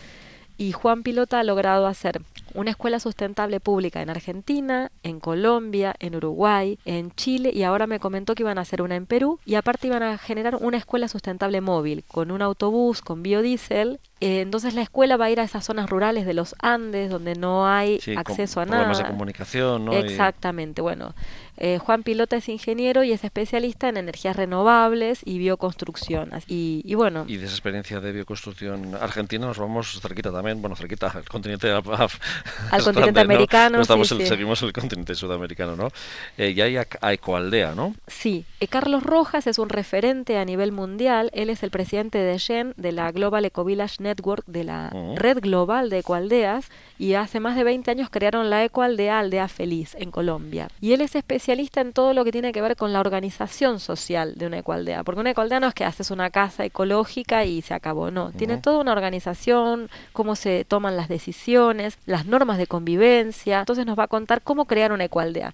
Y 0.58 0.72
Juan 0.72 1.04
Pilota 1.04 1.40
ha 1.40 1.44
logrado 1.44 1.88
hacer 1.88 2.22
una 2.54 2.72
escuela 2.72 3.00
sustentable 3.00 3.60
pública 3.60 4.02
en 4.02 4.10
Argentina, 4.10 4.92
en 5.02 5.20
Colombia, 5.20 5.96
en 6.00 6.16
Uruguay, 6.16 6.78
en 6.86 7.12
Chile 7.12 7.52
y 7.54 7.64
ahora 7.64 7.88
me 7.88 8.00
comentó 8.00 8.36
que 8.36 8.44
iban 8.44 8.58
a 8.58 8.62
hacer 8.62 8.82
una 8.82 8.96
en 8.96 9.06
Perú 9.06 9.40
y 9.46 9.56
aparte 9.56 9.88
iban 9.88 10.04
a 10.04 10.18
generar 10.18 10.56
una 10.56 10.78
escuela 10.78 11.08
sustentable 11.08 11.62
móvil 11.62 12.04
con 12.08 12.32
un 12.32 12.42
autobús 12.42 13.02
con 13.02 13.24
biodiesel. 13.24 14.00
Eh, 14.20 14.42
entonces 14.42 14.74
la 14.74 14.82
escuela 14.82 15.18
va 15.18 15.26
a 15.26 15.32
ir 15.32 15.40
a 15.40 15.44
esas 15.44 15.66
zonas 15.66 15.90
rurales 15.90 16.26
de 16.26 16.34
los 16.34 16.56
Andes 16.60 17.10
donde 17.10 17.36
no 17.36 17.68
hay 17.68 18.00
acceso 18.16 18.62
a 18.62 18.66
nada. 18.66 18.94
de 18.94 19.04
comunicación, 19.04 19.86
¿no? 19.86 19.94
Exactamente. 19.94 20.82
Bueno, 20.82 21.14
eh, 21.58 21.78
Juan 21.78 22.04
Pilota 22.04 22.36
es 22.38 22.50
ingeniero 22.50 23.04
y 23.04 23.12
es 23.12 23.24
especialista 23.24 23.90
en 23.90 23.98
energías 23.98 24.36
renovables 24.36 25.22
y 25.26 25.38
bioconstrucción. 25.38 26.32
Y, 26.48 26.94
bueno. 26.96 27.26
Y 27.28 27.38
de 27.38 27.46
esa 27.46 27.54
experiencia 27.54 28.00
de 28.00 28.12
bioconstrucción 28.12 28.96
argentina 28.96 29.46
nos 29.46 29.60
vamos 29.60 30.00
cerquita 30.02 30.32
también, 30.32 30.62
bueno, 30.62 30.76
cerquita 30.76 31.08
al 31.08 31.26
continente 31.26 31.72
al 31.72 31.84
continente 32.84 33.20
americano. 33.20 33.82
estamos 33.82 34.08
Seguimos 34.08 34.62
el 34.64 34.74
continente 34.74 35.16
sudamericano, 35.16 35.76
¿no? 35.76 35.90
Eh, 36.38 36.54
y 36.56 36.62
hay 36.62 36.78
a, 36.78 37.14
Ecoaldea, 37.14 37.76
¿no? 37.76 37.96
Sí. 38.08 38.46
Eh, 38.60 38.68
Carlos 38.68 39.04
Rojas 39.04 39.48
es 39.48 39.60
un 39.60 39.70
referente 39.70 40.38
a 40.38 40.46
nivel 40.46 40.72
mundial. 40.72 41.30
Él 41.34 41.50
es 41.50 41.64
el 41.64 41.72
presidente 41.72 42.18
de 42.18 42.40
GEN, 42.40 42.74
de 42.78 42.92
la 42.92 43.12
Global 43.12 43.46
Eco 43.46 43.64
Village 43.64 43.98
Network, 44.00 44.46
de 44.48 44.64
la 44.64 44.92
red 45.16 45.40
global 45.40 45.90
de 45.90 46.00
ecoaldeas. 46.00 46.70
Y 47.00 47.16
hace 47.16 47.40
más 47.40 47.56
de 47.56 47.64
20 47.64 47.90
años 47.92 48.10
crearon 48.10 48.50
la 48.50 48.64
Ecoaldea 48.64 49.20
Aldea 49.20 49.48
Feliz 49.48 49.96
en 50.00 50.12
Colombia. 50.12 50.68
Y 50.80 50.94
él 50.94 51.02
es 51.02 51.16
especialista 51.16 51.82
en 51.82 51.94
todo 51.94 52.14
lo 52.14 52.24
que 52.24 52.32
tiene 52.32 52.52
que 52.52 52.62
ver 52.62 52.76
con 52.76 52.94
la 52.94 53.00
organización 53.00 53.80
social 53.80 54.36
de 54.36 54.48
una 54.48 54.60
ecoaldea. 54.60 55.04
Porque 55.04 55.22
una 55.22 55.32
ecoaldea 55.32 55.60
no 55.60 55.68
es 55.68 55.74
que 55.74 55.86
haces 55.86 56.12
una 56.12 56.30
casa 56.30 56.66
ecológica 56.66 57.46
y 57.46 57.62
se 57.62 57.74
acabó, 57.74 58.12
no. 58.12 58.32
Tiene 58.32 58.58
toda 58.58 58.80
una 58.80 58.92
organización, 58.92 59.90
cómo 60.12 60.36
se 60.36 60.66
toman 60.66 60.96
las 60.96 61.08
decisiones, 61.08 61.98
las 62.06 62.26
normas 62.26 62.58
de 62.58 62.68
convivencia. 62.68 63.60
Entonces 63.60 63.86
nos 63.86 63.98
va 63.98 64.04
a 64.04 64.08
contar 64.08 64.42
cómo 64.42 64.66
crear 64.66 64.92
una 64.92 65.06
ecualdea. 65.06 65.54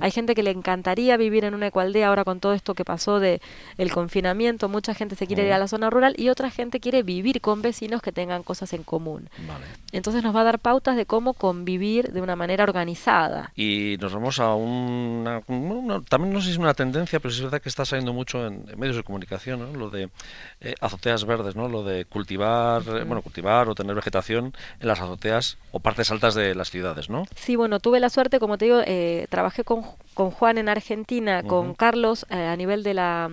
Hay 0.00 0.10
gente 0.10 0.34
que 0.34 0.42
le 0.42 0.50
encantaría 0.50 1.16
vivir 1.16 1.44
en 1.44 1.54
una 1.54 1.68
ecualdea 1.68 2.08
ahora 2.08 2.24
con 2.24 2.40
todo 2.40 2.52
esto 2.54 2.74
que 2.74 2.84
pasó 2.84 3.20
de 3.20 3.40
el 3.78 3.92
confinamiento. 3.92 4.68
Mucha 4.68 4.94
gente 4.94 5.16
se 5.16 5.26
quiere 5.26 5.46
ir 5.46 5.52
a 5.52 5.58
la 5.58 5.68
zona 5.68 5.90
rural 5.90 6.14
y 6.16 6.28
otra 6.28 6.50
gente 6.50 6.80
quiere 6.80 7.02
vivir 7.02 7.40
con 7.40 7.62
vecinos 7.62 8.02
que 8.02 8.12
tengan 8.12 8.42
cosas 8.42 8.72
en 8.72 8.82
común. 8.82 9.28
Entonces 9.92 10.22
nos 10.22 10.34
va 10.34 10.40
a 10.40 10.44
dar 10.44 10.58
pautas 10.86 10.96
de 10.96 11.06
cómo 11.06 11.34
convivir 11.34 12.12
de 12.12 12.20
una 12.20 12.36
manera 12.36 12.62
organizada. 12.62 13.50
Y 13.56 13.96
nos 14.00 14.14
vamos 14.14 14.38
a 14.38 14.54
una, 14.54 15.42
también 16.08 16.32
no 16.32 16.40
sé 16.40 16.46
si 16.46 16.52
es 16.52 16.58
una 16.58 16.74
tendencia, 16.74 17.18
pero 17.18 17.32
es 17.32 17.40
verdad 17.40 17.60
que 17.60 17.68
está 17.68 17.84
saliendo 17.84 18.12
mucho 18.12 18.46
en, 18.46 18.64
medios 18.76 18.96
de 18.96 19.02
comunicación, 19.02 19.60
¿no? 19.60 19.78
lo 19.78 19.90
de 19.90 20.08
eh, 20.60 20.74
azoteas 20.80 21.24
verdes, 21.24 21.56
¿no? 21.56 21.68
lo 21.68 21.82
de 21.82 22.04
cultivar, 22.04 22.82
eh, 22.82 23.04
bueno, 23.04 23.22
cultivar 23.22 23.68
o 23.68 23.74
tener 23.74 23.94
vegetación 23.96 24.54
en 24.80 24.88
las 24.88 25.00
azoteas 25.00 25.58
o 25.72 25.80
partes 25.80 26.10
altas 26.10 26.34
de 26.34 26.54
las 26.54 26.70
ciudades, 26.70 27.10
¿no? 27.10 27.24
Sí, 27.34 27.56
bueno, 27.56 27.80
tuve 27.80 27.98
la 27.98 28.10
suerte, 28.10 28.38
como 28.38 28.56
te 28.58 28.66
digo, 28.66 28.80
eh, 28.86 29.26
trabajé 29.28 29.64
con, 29.64 29.82
con, 30.14 30.30
Juan 30.30 30.58
en 30.58 30.68
Argentina, 30.68 31.42
con 31.42 31.74
Carlos 31.74 32.26
a 32.30 32.54
nivel 32.56 32.82
de 32.82 32.94
la 32.94 33.30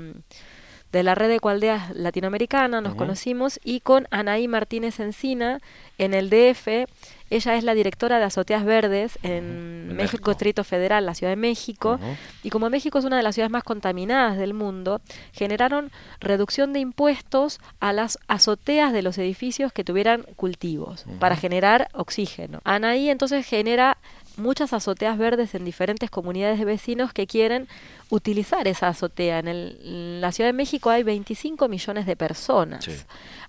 de 0.94 1.02
la 1.02 1.16
red 1.16 1.28
de 1.28 1.36
Ecualdeas 1.36 1.90
latinoamericana, 1.96 2.80
nos 2.80 2.94
conocimos, 2.94 3.60
y 3.64 3.80
con 3.80 4.08
Anaí 4.12 4.48
Martínez 4.48 5.00
Encina 5.00 5.60
en 5.98 6.14
el 6.14 6.30
DF. 6.30 6.88
Ella 7.34 7.56
es 7.56 7.64
la 7.64 7.74
directora 7.74 8.20
de 8.20 8.26
Azoteas 8.26 8.64
Verdes 8.64 9.18
en 9.24 9.96
México, 9.96 10.30
Distrito 10.30 10.64
Federal, 10.64 11.04
la 11.04 11.16
Ciudad 11.16 11.32
de 11.32 11.36
México. 11.36 12.00
Y 12.44 12.52
como 12.52 12.70
México 12.70 13.00
es 13.00 13.06
una 13.06 13.18
de 13.18 13.24
las 13.24 13.34
ciudades 13.34 13.52
más 13.52 13.64
contaminadas 13.64 14.38
del 14.38 14.54
mundo, 14.54 15.02
generaron 15.32 15.92
reducción 16.20 16.74
de 16.74 16.80
impuestos 16.80 17.60
a 17.80 17.92
las 17.92 18.20
azoteas 18.28 18.94
de 18.94 19.02
los 19.02 19.18
edificios 19.18 19.74
que 19.74 19.84
tuvieran 19.84 20.28
cultivos 20.36 21.06
para 21.18 21.36
generar 21.36 21.90
oxígeno. 21.94 22.62
Anaí 22.66 23.10
entonces 23.10 23.48
genera 23.48 23.98
muchas 24.38 24.72
azoteas 24.72 25.18
verdes 25.18 25.56
en 25.56 25.66
diferentes 25.66 26.12
comunidades 26.12 26.60
de 26.60 26.66
vecinos 26.66 27.14
que 27.14 27.26
quieren 27.26 27.68
utilizar 28.14 28.68
esa 28.68 28.90
azotea. 28.90 29.40
En, 29.40 29.48
el, 29.48 29.80
en 29.84 30.22
la 30.22 30.32
Ciudad 30.32 30.50
de 30.50 30.54
México 30.54 30.90
hay 30.92 31.02
25 31.04 31.68
millones 31.68 32.06
de 32.06 32.16
personas, 32.16 32.84
Sí. 32.86 32.92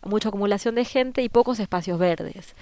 mucha 0.04 0.28
acumulación 0.30 0.74
de 0.74 0.84
gente 0.86 1.22
y 1.22 1.28
pocos 1.28 1.60
espacios 1.60 1.98
verdes. 1.98 2.54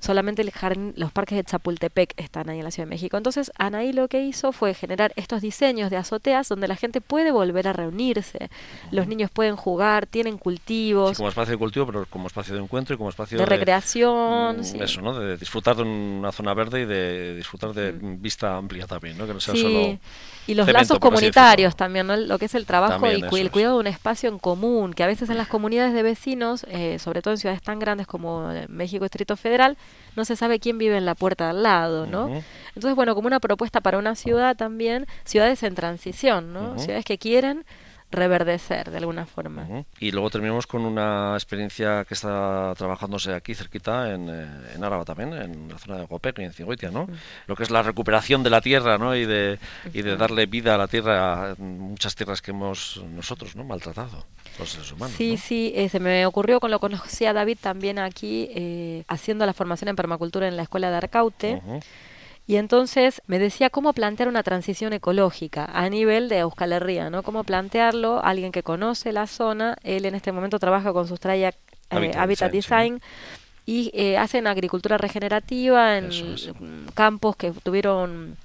Solamente 0.00 0.40
el 0.40 0.50
jardín- 0.50 0.94
los 0.96 1.12
parques 1.12 1.36
de 1.36 1.44
Chapultepec 1.44 2.14
están 2.16 2.48
ahí 2.48 2.58
en 2.58 2.64
la 2.64 2.70
Ciudad 2.70 2.86
de 2.86 2.94
México. 2.94 3.16
Entonces, 3.18 3.52
Anaí 3.58 3.92
lo 3.92 4.08
que 4.08 4.22
hizo 4.22 4.52
fue 4.52 4.72
generar 4.72 5.12
estos 5.16 5.42
diseños 5.42 5.90
de 5.90 5.98
azoteas 5.98 6.48
donde 6.48 6.66
la 6.68 6.76
gente 6.76 7.00
puede 7.02 7.30
volver 7.30 7.68
a 7.68 7.74
reunirse. 7.74 8.48
Los 8.90 9.06
niños 9.06 9.30
pueden 9.30 9.56
jugar, 9.56 10.06
tienen 10.06 10.38
cultivos, 10.38 11.10
Sí, 11.10 11.16
como 11.16 11.28
espacio 11.28 11.52
de 11.52 11.58
cultivo, 11.58 11.84
pero 11.86 12.06
como 12.08 12.26
espacio 12.28 12.54
de 12.54 12.62
encuentro 12.62 12.94
y 12.94 12.98
como 12.98 13.10
espacio 13.10 13.36
de 13.38 13.44
recreación. 13.46 14.60
mm, 14.60 14.64
sí. 14.64 14.78
Eso, 14.80 15.02
¿no? 15.02 15.18
De 15.18 15.36
disfrutar 15.36 15.76
de 15.76 15.82
una 15.82 16.32
zona 16.32 16.54
verde 16.54 16.82
y 16.82 16.84
de 16.86 17.34
disfrutar 17.36 17.74
de 17.74 17.92
vista 17.92 18.56
amplia 18.56 18.86
también, 18.86 19.18
¿no? 19.18 19.26
Que 19.26 19.34
no 19.34 19.40
sea. 19.40 19.54
Sí, 19.54 19.60
solo 19.62 19.98
y 20.50 20.54
los 20.54 20.70
lazos 20.72 20.98
comunitarios 20.98 21.76
también, 21.76 22.06
¿no? 22.06 22.16
lo 22.16 22.38
que 22.38 22.46
es 22.46 22.54
el 22.54 22.66
trabajo 22.66 22.94
También 22.94 23.24
y 23.30 23.38
el 23.38 23.50
cuidado 23.50 23.74
de 23.74 23.80
un 23.80 23.86
espacio 23.86 24.28
en 24.28 24.38
común, 24.38 24.92
que 24.92 25.04
a 25.04 25.06
veces 25.06 25.30
en 25.30 25.38
las 25.38 25.48
comunidades 25.48 25.94
de 25.94 26.02
vecinos, 26.02 26.66
eh, 26.68 26.98
sobre 26.98 27.22
todo 27.22 27.34
en 27.34 27.38
ciudades 27.38 27.62
tan 27.62 27.78
grandes 27.78 28.06
como 28.06 28.50
eh, 28.50 28.66
México 28.68 29.04
Distrito 29.04 29.36
Federal, 29.36 29.76
no 30.16 30.24
se 30.24 30.34
sabe 30.36 30.58
quién 30.58 30.78
vive 30.78 30.96
en 30.96 31.06
la 31.06 31.14
puerta 31.14 31.44
de 31.44 31.50
al 31.50 31.62
lado, 31.62 32.06
¿no? 32.06 32.28
Entonces, 32.74 32.96
bueno, 32.96 33.14
como 33.14 33.26
una 33.28 33.40
propuesta 33.40 33.80
para 33.80 33.98
una 33.98 34.14
ciudad 34.14 34.56
también, 34.56 35.06
ciudades 35.24 35.62
en 35.62 35.74
transición, 35.74 36.52
¿no? 36.52 36.78
Ciudades 36.78 37.04
que 37.04 37.18
quieren 37.18 37.64
reverdecer 38.10 38.90
de 38.90 38.98
alguna 38.98 39.26
forma. 39.26 39.84
Y 39.98 40.10
luego 40.10 40.30
terminamos 40.30 40.66
con 40.66 40.84
una 40.84 41.34
experiencia 41.34 42.04
que 42.04 42.14
está 42.14 42.74
trabajándose 42.76 43.32
aquí 43.32 43.54
cerquita 43.54 44.12
en, 44.12 44.28
eh, 44.28 44.46
en 44.74 44.84
Álava 44.84 45.04
también, 45.04 45.32
en 45.32 45.68
la 45.68 45.78
zona 45.78 45.98
de 45.98 46.06
Gopec 46.06 46.38
y 46.38 46.44
en 46.44 46.52
Cigüetia, 46.52 46.90
¿no? 46.90 47.08
Lo 47.46 47.56
que 47.56 47.62
es 47.62 47.70
la 47.70 47.82
recuperación 47.82 48.42
de 48.42 48.50
la 48.50 48.60
tierra, 48.60 48.98
¿no? 48.98 49.14
Y 49.14 49.26
de, 49.26 49.58
y 49.92 50.02
de 50.02 50.16
darle 50.16 50.46
vida 50.46 50.74
a 50.74 50.78
la 50.78 50.88
tierra, 50.88 51.54
en 51.58 51.78
muchas 51.78 52.14
tierras 52.14 52.42
que 52.42 52.50
hemos 52.50 53.02
nosotros, 53.14 53.54
¿no? 53.56 53.64
Maltratado, 53.64 54.26
los 54.58 54.70
seres 54.70 54.92
humanos. 54.92 55.14
Sí, 55.16 55.32
¿no? 55.32 55.38
sí, 55.38 55.72
eh, 55.76 55.88
se 55.88 56.00
me 56.00 56.26
ocurrió 56.26 56.60
con 56.60 56.70
lo 56.70 56.80
conocía 56.80 57.32
David 57.32 57.58
también 57.60 57.98
aquí, 57.98 58.48
eh, 58.54 59.04
haciendo 59.08 59.46
la 59.46 59.52
formación 59.52 59.88
en 59.88 59.96
permacultura 59.96 60.48
en 60.48 60.56
la 60.56 60.62
escuela 60.62 60.90
de 60.90 60.96
Arcaute. 60.96 61.62
Y 62.50 62.56
entonces 62.56 63.22
me 63.28 63.38
decía 63.38 63.70
cómo 63.70 63.92
plantear 63.92 64.28
una 64.28 64.42
transición 64.42 64.92
ecológica 64.92 65.66
a 65.72 65.88
nivel 65.88 66.28
de 66.28 66.38
Euskal 66.38 66.72
Herria, 66.72 67.08
¿no? 67.08 67.22
Cómo 67.22 67.44
plantearlo, 67.44 68.20
alguien 68.24 68.50
que 68.50 68.64
conoce 68.64 69.12
la 69.12 69.28
zona, 69.28 69.76
él 69.84 70.04
en 70.04 70.16
este 70.16 70.32
momento 70.32 70.58
trabaja 70.58 70.92
con 70.92 71.06
Sustraya 71.06 71.50
eh, 71.50 71.54
Habitat 71.90 72.20
Habitat, 72.20 72.50
Design, 72.50 72.94
Design, 72.94 73.02
y 73.66 73.92
eh, 73.94 74.18
hacen 74.18 74.48
agricultura 74.48 74.98
regenerativa 74.98 75.96
en 75.96 76.06
es. 76.06 76.50
campos 76.94 77.36
que 77.36 77.52
tuvieron 77.52 78.36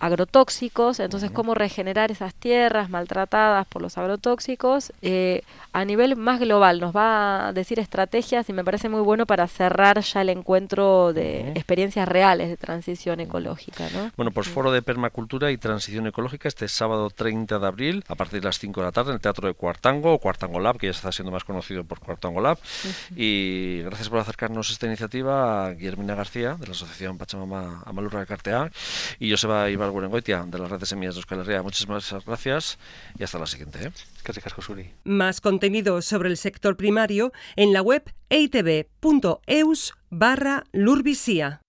agrotóxicos, 0.00 1.00
entonces 1.00 1.30
cómo 1.30 1.54
regenerar 1.54 2.10
esas 2.10 2.34
tierras 2.34 2.90
maltratadas 2.90 3.66
por 3.66 3.82
los 3.82 3.98
agrotóxicos 3.98 4.92
eh, 5.02 5.42
a 5.72 5.84
nivel 5.84 6.16
más 6.16 6.40
global. 6.40 6.80
Nos 6.80 6.94
va 6.94 7.48
a 7.48 7.52
decir 7.52 7.78
estrategias 7.78 8.48
y 8.48 8.52
me 8.52 8.64
parece 8.64 8.88
muy 8.88 9.00
bueno 9.00 9.26
para 9.26 9.46
cerrar 9.48 10.00
ya 10.00 10.20
el 10.22 10.28
encuentro 10.28 11.12
de 11.12 11.50
experiencias 11.50 12.08
reales 12.08 12.48
de 12.48 12.56
transición 12.56 13.20
ecológica. 13.20 13.88
¿no? 13.92 14.10
Bueno, 14.16 14.30
pues 14.30 14.48
foro 14.48 14.70
de 14.72 14.82
permacultura 14.82 15.50
y 15.50 15.56
transición 15.56 16.06
ecológica 16.06 16.48
este 16.48 16.68
sábado 16.68 17.10
30 17.10 17.58
de 17.58 17.66
abril 17.66 18.04
a 18.08 18.14
partir 18.14 18.40
de 18.40 18.46
las 18.46 18.58
5 18.58 18.80
de 18.80 18.86
la 18.86 18.92
tarde 18.92 19.10
en 19.10 19.14
el 19.14 19.20
Teatro 19.20 19.48
de 19.48 19.54
Cuartango 19.54 20.14
o 20.14 20.18
Cuartango 20.18 20.60
Lab, 20.60 20.78
que 20.78 20.86
ya 20.86 20.92
está 20.92 21.10
siendo 21.12 21.32
más 21.32 21.44
conocido 21.44 21.84
por 21.84 22.00
Cuartango 22.00 22.40
Lab. 22.40 22.58
Y 23.16 23.82
gracias 23.82 24.08
por 24.08 24.18
acercarnos 24.18 24.70
a 24.70 24.72
esta 24.72 24.86
iniciativa 24.86 25.72
Guillermina 25.72 26.14
García 26.14 26.54
de 26.54 26.66
la 26.66 26.72
Asociación 26.72 27.18
Pachamama 27.18 27.82
Amalurra 27.84 28.20
de 28.20 28.26
Cartea 28.26 28.70
y 29.18 29.30
Joseba 29.30 29.68
Ibar 29.70 29.87
Gurengoitia 29.90 30.44
de 30.46 30.58
la 30.58 30.68
Red 30.68 30.80
de 30.80 30.86
Semillas 30.86 31.14
de 31.14 31.20
Euskal 31.20 31.40
Herria. 31.40 31.62
Muchísimas 31.62 32.14
gracias 32.24 32.78
y 33.18 33.24
hasta 33.24 33.38
la 33.38 33.46
siguiente. 33.46 33.86
¿eh? 33.86 33.92
Más 35.04 35.40
contenido 35.40 36.02
sobre 36.02 36.28
el 36.28 36.36
sector 36.36 36.76
primario 36.76 37.32
en 37.56 37.72
la 37.72 37.82
web 37.82 38.02
eitb.eus 38.30 39.94
barra 40.10 40.64
Lurvisía. 40.72 41.62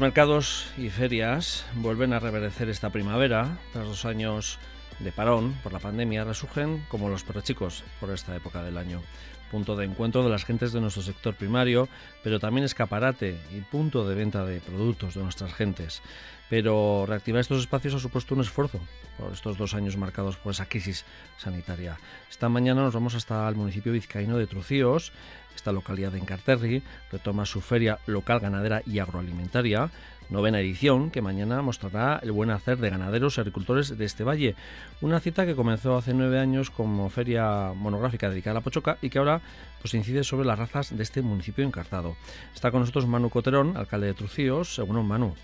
Los 0.00 0.06
mercados 0.06 0.66
y 0.78 0.88
ferias 0.88 1.66
vuelven 1.74 2.14
a 2.14 2.20
reverdecer 2.20 2.70
esta 2.70 2.88
primavera. 2.88 3.58
Tras 3.74 3.84
dos 3.84 4.06
años 4.06 4.58
de 4.98 5.12
parón 5.12 5.52
por 5.62 5.74
la 5.74 5.78
pandemia, 5.78 6.24
resurgen 6.24 6.82
como 6.88 7.10
los 7.10 7.22
perrechicos 7.22 7.84
por 8.00 8.08
esta 8.08 8.34
época 8.34 8.62
del 8.62 8.78
año. 8.78 9.02
Punto 9.50 9.76
de 9.76 9.84
encuentro 9.84 10.24
de 10.24 10.30
las 10.30 10.46
gentes 10.46 10.72
de 10.72 10.80
nuestro 10.80 11.02
sector 11.02 11.34
primario, 11.34 11.86
pero 12.24 12.40
también 12.40 12.64
escaparate 12.64 13.38
y 13.54 13.60
punto 13.60 14.08
de 14.08 14.14
venta 14.14 14.42
de 14.46 14.60
productos 14.60 15.16
de 15.16 15.22
nuestras 15.22 15.52
gentes. 15.52 16.00
Pero 16.48 17.04
reactivar 17.06 17.42
estos 17.42 17.60
espacios 17.60 17.92
ha 17.92 17.98
supuesto 17.98 18.34
un 18.34 18.40
esfuerzo 18.40 18.80
por 19.18 19.34
estos 19.34 19.58
dos 19.58 19.74
años 19.74 19.98
marcados 19.98 20.38
por 20.38 20.52
esa 20.52 20.64
crisis 20.64 21.04
sanitaria. 21.36 21.98
Esta 22.30 22.48
mañana 22.48 22.80
nos 22.80 22.94
vamos 22.94 23.14
hasta 23.16 23.46
el 23.46 23.54
municipio 23.54 23.92
vizcaíno 23.92 24.38
de 24.38 24.46
Trucíos. 24.46 25.12
Esta 25.60 25.72
localidad 25.72 26.12
de 26.12 26.18
Encarterri 26.18 26.82
retoma 27.12 27.44
su 27.44 27.60
feria 27.60 27.98
local 28.06 28.40
ganadera 28.40 28.80
y 28.86 28.98
agroalimentaria, 28.98 29.90
novena 30.30 30.58
edición, 30.58 31.10
que 31.10 31.20
mañana 31.20 31.60
mostrará 31.60 32.18
el 32.22 32.32
buen 32.32 32.48
hacer 32.48 32.78
de 32.78 32.88
ganaderos 32.88 33.36
y 33.36 33.42
agricultores 33.42 33.98
de 33.98 34.02
este 34.06 34.24
valle. 34.24 34.54
Una 35.02 35.20
cita 35.20 35.44
que 35.44 35.54
comenzó 35.54 35.98
hace 35.98 36.14
nueve 36.14 36.38
años 36.38 36.70
como 36.70 37.10
feria 37.10 37.74
monográfica 37.76 38.30
dedicada 38.30 38.52
a 38.52 38.60
la 38.60 38.64
pochoca 38.64 38.96
y 39.02 39.10
que 39.10 39.18
ahora 39.18 39.42
pues 39.82 39.92
incide 39.92 40.24
sobre 40.24 40.46
las 40.46 40.58
razas 40.58 40.96
de 40.96 41.02
este 41.02 41.20
municipio 41.20 41.62
encartado. 41.62 42.16
Está 42.54 42.70
con 42.70 42.80
nosotros 42.80 43.06
Manu 43.06 43.28
Coterón, 43.28 43.76
alcalde 43.76 44.06
de 44.06 44.14
Trucíos. 44.14 44.74
Según 44.74 45.06
Manu. 45.06 45.34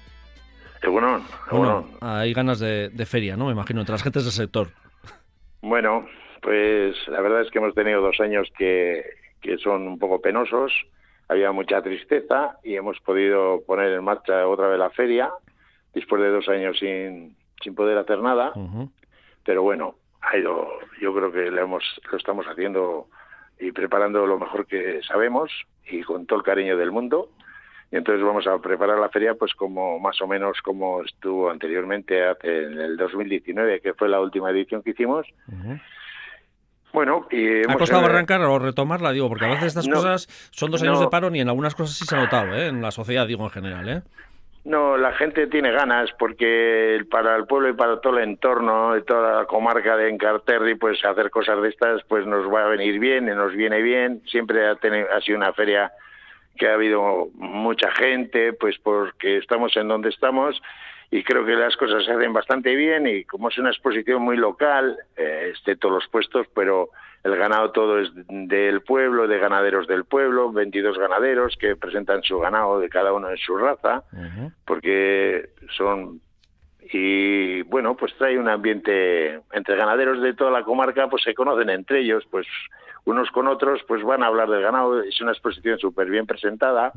Egunon, 0.82 1.24
Bueno, 1.50 1.90
hay 2.00 2.32
ganas 2.32 2.58
de, 2.58 2.88
de 2.88 3.04
feria, 3.04 3.36
¿no? 3.36 3.46
Me 3.46 3.52
imagino, 3.52 3.80
entre 3.80 3.92
las 3.92 4.02
gentes 4.02 4.24
del 4.24 4.32
sector. 4.32 4.70
Bueno, 5.60 6.06
pues 6.40 6.96
la 7.08 7.20
verdad 7.20 7.42
es 7.42 7.50
que 7.50 7.58
hemos 7.58 7.74
tenido 7.74 8.00
dos 8.00 8.18
años 8.20 8.48
que, 8.56 9.02
que 9.46 9.58
son 9.58 9.86
un 9.86 9.98
poco 9.98 10.20
penosos. 10.20 10.72
Había 11.28 11.52
mucha 11.52 11.82
tristeza 11.82 12.58
y 12.62 12.76
hemos 12.76 13.00
podido 13.00 13.62
poner 13.66 13.92
en 13.92 14.04
marcha 14.04 14.46
otra 14.46 14.68
vez 14.68 14.78
la 14.78 14.90
feria 14.90 15.30
después 15.94 16.20
de 16.22 16.30
dos 16.30 16.48
años 16.48 16.78
sin, 16.78 17.36
sin 17.62 17.74
poder 17.74 17.96
hacer 17.98 18.20
nada. 18.20 18.52
Pero 19.44 19.62
bueno, 19.62 19.96
ha 20.20 20.36
ido, 20.36 20.68
yo 21.00 21.14
creo 21.14 21.32
que 21.32 21.50
lo, 21.50 21.62
hemos, 21.62 21.84
lo 22.10 22.18
estamos 22.18 22.46
haciendo 22.46 23.08
y 23.58 23.72
preparando 23.72 24.26
lo 24.26 24.38
mejor 24.38 24.66
que 24.66 25.00
sabemos 25.02 25.50
y 25.88 26.02
con 26.02 26.26
todo 26.26 26.40
el 26.40 26.44
cariño 26.44 26.76
del 26.76 26.92
mundo. 26.92 27.30
Y 27.90 27.96
entonces 27.96 28.24
vamos 28.24 28.46
a 28.46 28.58
preparar 28.58 28.98
la 28.98 29.08
feria 29.08 29.34
pues 29.34 29.54
como 29.54 29.98
más 30.00 30.20
o 30.20 30.26
menos 30.26 30.60
como 30.60 31.02
estuvo 31.02 31.50
anteriormente 31.50 32.24
hace 32.24 32.64
en 32.64 32.78
el 32.80 32.96
2019, 32.96 33.80
que 33.80 33.94
fue 33.94 34.08
la 34.08 34.20
última 34.20 34.50
edición 34.50 34.82
que 34.82 34.90
hicimos. 34.90 35.26
Bueno, 36.92 37.26
y 37.30 37.46
¿Ha 37.46 37.62
hemos, 37.62 37.76
costado 37.76 38.02
eh, 38.02 38.06
arrancar 38.06 38.40
o 38.42 38.58
retomarla? 38.58 39.12
Digo, 39.12 39.28
porque 39.28 39.44
a 39.44 39.48
veces 39.48 39.66
estas 39.66 39.86
No, 39.88 39.96
cosas 39.96 40.26
son 40.50 40.70
dos 40.70 40.82
años 40.82 40.98
no. 40.98 41.04
de 41.04 41.08
paro 41.08 41.34
y 41.34 41.40
en 41.40 41.48
algunas 41.48 41.74
cosas 41.74 41.96
sí 41.96 42.06
se 42.06 42.16
ha 42.16 42.20
notado, 42.20 42.54
¿eh? 42.54 42.68
En 42.68 42.80
la 42.80 42.90
sociedad, 42.90 43.26
digo, 43.26 43.44
en 43.44 43.50
general, 43.50 43.88
¿eh? 43.88 44.02
No, 44.64 44.96
la 44.96 45.12
gente 45.12 45.46
tiene 45.46 45.70
ganas 45.70 46.10
porque 46.18 47.00
para 47.08 47.36
el 47.36 47.46
pueblo 47.46 47.68
y 47.68 47.74
para 47.74 48.00
todo 48.00 48.18
el 48.18 48.24
entorno 48.24 48.94
de 48.94 49.02
toda 49.02 49.42
la 49.42 49.46
comarca 49.46 49.96
de 49.96 50.08
Encarterri, 50.08 50.74
pues 50.74 51.04
hacer 51.04 51.30
cosas 51.30 51.62
de 51.62 51.68
estas 51.68 52.02
pues 52.08 52.26
nos 52.26 52.52
va 52.52 52.64
a 52.64 52.68
venir 52.68 52.98
bien, 52.98 53.28
y 53.28 53.30
nos 53.30 53.52
viene 53.52 53.80
bien. 53.80 54.22
Siempre 54.26 54.66
ha, 54.66 54.74
tenido, 54.74 55.06
ha 55.14 55.20
sido 55.20 55.38
una 55.38 55.52
feria 55.52 55.92
que 56.56 56.68
ha 56.68 56.74
habido 56.74 57.28
mucha 57.34 57.92
gente, 57.92 58.54
pues 58.54 58.76
porque 58.82 59.36
estamos 59.36 59.76
en 59.76 59.86
donde 59.86 60.08
estamos 60.08 60.60
y 61.10 61.22
creo 61.22 61.44
que 61.44 61.54
las 61.54 61.76
cosas 61.76 62.04
se 62.04 62.12
hacen 62.12 62.32
bastante 62.32 62.74
bien 62.74 63.06
y 63.06 63.24
como 63.24 63.48
es 63.48 63.58
una 63.58 63.70
exposición 63.70 64.22
muy 64.22 64.36
local, 64.36 64.96
eh, 65.16 65.48
excepto 65.50 65.90
los 65.90 66.06
puestos, 66.08 66.46
pero 66.54 66.90
el 67.22 67.36
ganado 67.36 67.70
todo 67.70 67.98
es 67.98 68.10
del 68.14 68.82
pueblo, 68.82 69.26
de 69.26 69.38
ganaderos 69.38 69.86
del 69.86 70.04
pueblo, 70.04 70.52
22 70.52 70.98
ganaderos 70.98 71.56
que 71.56 71.76
presentan 71.76 72.22
su 72.22 72.38
ganado 72.38 72.78
de 72.80 72.88
cada 72.88 73.12
uno 73.12 73.30
en 73.30 73.36
su 73.36 73.56
raza 73.56 74.02
porque 74.64 75.50
son 75.76 76.20
y 76.92 77.62
bueno, 77.62 77.96
pues 77.96 78.14
trae 78.16 78.38
un 78.38 78.48
ambiente 78.48 79.40
entre 79.52 79.76
ganaderos 79.76 80.22
de 80.22 80.34
toda 80.34 80.52
la 80.52 80.62
comarca, 80.62 81.08
pues 81.08 81.24
se 81.24 81.34
conocen 81.34 81.68
entre 81.70 82.00
ellos, 82.00 82.24
pues 82.30 82.46
unos 83.04 83.30
con 83.30 83.48
otros, 83.48 83.82
pues 83.88 84.04
van 84.04 84.22
a 84.22 84.26
hablar 84.26 84.48
del 84.48 84.62
ganado, 84.62 85.02
es 85.02 85.20
una 85.20 85.32
exposición 85.32 85.78
súper 85.78 86.08
bien 86.08 86.26
presentada 86.26 86.92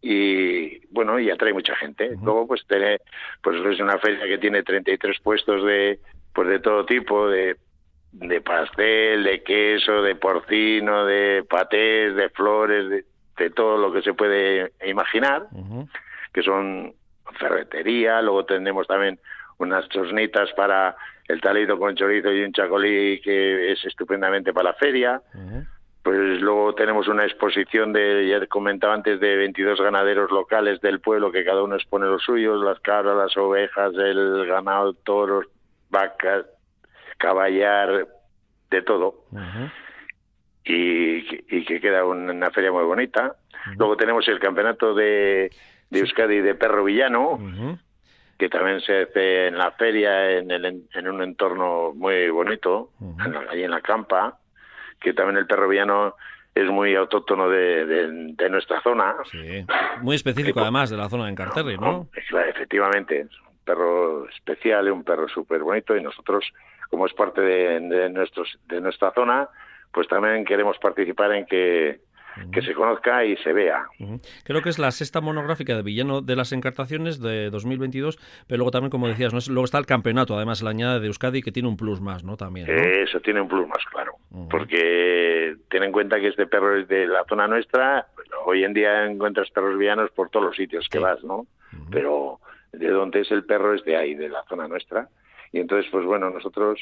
y 0.00 0.86
bueno, 0.92 1.18
y 1.18 1.30
atrae 1.30 1.52
mucha 1.52 1.74
gente. 1.76 2.16
Luego 2.22 2.46
pues 2.46 2.64
tiene, 2.66 2.98
pues 3.42 3.56
es 3.64 3.80
una 3.80 3.98
feria 3.98 4.26
que 4.26 4.38
tiene 4.38 4.62
33 4.62 5.20
puestos 5.20 5.64
de, 5.64 5.98
pues 6.32 6.48
de 6.48 6.60
todo 6.60 6.84
tipo, 6.86 7.28
de 7.28 7.56
de 8.12 8.40
pastel, 8.40 9.24
de 9.24 9.42
queso, 9.42 10.02
de 10.02 10.14
porcino, 10.14 11.04
de 11.04 11.44
patés, 11.48 12.14
de 12.14 12.30
flores, 12.30 12.88
de, 12.88 13.04
de 13.36 13.50
todo 13.50 13.78
lo 13.78 13.92
que 13.92 14.02
se 14.02 14.14
puede 14.14 14.72
imaginar, 14.86 15.46
que 16.32 16.42
son 16.42 16.94
ferretería, 17.38 18.22
luego 18.22 18.44
tenemos 18.44 18.86
también 18.86 19.18
unas 19.58 19.88
chosnitas 19.88 20.50
para 20.56 20.96
el 21.26 21.40
talito 21.40 21.78
con 21.78 21.94
chorizo 21.94 22.32
y 22.32 22.42
un 22.42 22.52
chacolí 22.52 23.20
que 23.20 23.72
es 23.72 23.84
estupendamente 23.84 24.52
para 24.52 24.70
la 24.70 24.74
feria. 24.74 25.20
Pues 26.02 26.40
luego 26.40 26.74
tenemos 26.74 27.08
una 27.08 27.24
exposición 27.24 27.92
de, 27.92 28.28
ya 28.28 28.46
comentaba 28.46 28.94
antes, 28.94 29.20
de 29.20 29.36
22 29.36 29.80
ganaderos 29.80 30.30
locales 30.30 30.80
del 30.80 31.00
pueblo 31.00 31.32
que 31.32 31.44
cada 31.44 31.62
uno 31.62 31.74
expone 31.74 32.06
los 32.06 32.22
suyos, 32.22 32.62
las 32.62 32.80
cabras, 32.80 33.16
las 33.16 33.36
ovejas, 33.36 33.92
el 33.94 34.46
ganado, 34.46 34.94
toros, 34.94 35.46
vacas, 35.90 36.46
caballar, 37.18 38.06
de 38.70 38.82
todo. 38.82 39.24
y, 40.64 41.56
y, 41.56 41.64
que 41.64 41.80
queda 41.80 42.04
una 42.04 42.50
feria 42.50 42.70
muy 42.70 42.84
bonita. 42.84 43.36
Luego 43.76 43.96
tenemos 43.96 44.26
el 44.28 44.38
campeonato 44.38 44.94
de, 44.94 45.50
de 45.90 45.98
Euskadi 45.98 46.40
de 46.40 46.54
perro 46.54 46.84
villano, 46.84 47.38
que 48.38 48.48
también 48.48 48.80
se 48.80 49.02
hace 49.02 49.48
en 49.48 49.58
la 49.58 49.72
feria, 49.72 50.30
en, 50.38 50.50
el, 50.50 50.64
en 50.92 51.08
un 51.08 51.22
entorno 51.22 51.92
muy 51.94 52.28
bonito, 52.30 52.90
ahí 53.50 53.64
en 53.64 53.70
la 53.70 53.80
campa, 53.80 54.38
que 55.00 55.12
también 55.12 55.36
el 55.38 55.46
perro 55.46 55.68
villano 55.68 56.14
es 56.54 56.68
muy 56.68 56.94
autóctono 56.94 57.48
de, 57.48 57.86
de, 57.86 58.50
nuestra 58.50 58.80
zona. 58.82 59.14
Sí. 59.30 59.64
Muy 60.02 60.16
específico 60.16 60.60
además 60.60 60.90
de 60.90 60.96
la 60.96 61.08
zona 61.08 61.24
de 61.24 61.30
Encarterri, 61.30 61.76
¿no? 61.76 62.08
Efectivamente, 62.14 63.20
es 63.20 63.40
un 63.48 63.58
perro 63.64 64.28
especial, 64.28 64.90
un 64.90 65.04
perro 65.04 65.28
súper 65.28 65.62
bonito 65.62 65.96
y 65.96 66.02
nosotros, 66.02 66.44
como 66.90 67.06
es 67.06 67.12
parte 67.12 67.40
de, 67.40 67.80
de, 67.80 68.08
nuestros, 68.10 68.58
de 68.66 68.80
nuestra 68.80 69.12
zona, 69.12 69.48
pues 69.92 70.08
también 70.08 70.44
queremos 70.44 70.78
participar 70.78 71.32
en 71.32 71.46
que 71.46 72.00
que 72.52 72.62
se 72.62 72.74
conozca 72.74 73.24
y 73.24 73.36
se 73.38 73.52
vea. 73.52 73.86
Creo 74.44 74.62
que 74.62 74.68
es 74.68 74.78
la 74.78 74.90
sexta 74.90 75.20
monográfica 75.20 75.76
de 75.76 75.82
Villano 75.82 76.20
de 76.20 76.36
las 76.36 76.52
Encartaciones 76.52 77.20
de 77.20 77.50
2022, 77.50 78.18
pero 78.46 78.58
luego 78.58 78.70
también, 78.70 78.90
como 78.90 79.08
decías, 79.08 79.32
¿no? 79.32 79.40
luego 79.52 79.64
está 79.64 79.78
el 79.78 79.86
campeonato, 79.86 80.36
además, 80.36 80.62
la 80.62 80.70
añade 80.70 81.00
de 81.00 81.06
Euskadi, 81.06 81.42
que 81.42 81.52
tiene 81.52 81.68
un 81.68 81.76
plus 81.76 82.00
más, 82.00 82.24
¿no? 82.24 82.36
También. 82.36 82.68
Eso 82.68 83.20
tiene 83.20 83.40
un 83.40 83.48
plus 83.48 83.66
más, 83.66 83.84
claro. 83.90 84.12
Porque 84.50 85.56
ten 85.68 85.82
en 85.82 85.92
cuenta 85.92 86.20
que 86.20 86.28
este 86.28 86.46
perro 86.46 86.76
es 86.76 86.88
de 86.88 87.06
la 87.06 87.24
zona 87.28 87.46
nuestra, 87.46 88.06
hoy 88.44 88.64
en 88.64 88.74
día 88.74 89.06
encuentras 89.06 89.50
perros 89.50 89.78
villanos 89.78 90.10
por 90.10 90.30
todos 90.30 90.46
los 90.46 90.56
sitios 90.56 90.88
que 90.88 90.98
vas, 90.98 91.22
¿no? 91.24 91.46
Pero 91.90 92.40
de 92.72 92.88
donde 92.88 93.20
es 93.20 93.30
el 93.30 93.44
perro 93.44 93.74
es 93.74 93.84
de 93.84 93.96
ahí, 93.96 94.14
de 94.14 94.28
la 94.28 94.44
zona 94.48 94.68
nuestra. 94.68 95.08
Y 95.52 95.60
entonces, 95.60 95.90
pues 95.90 96.04
bueno, 96.04 96.30
nosotros 96.30 96.80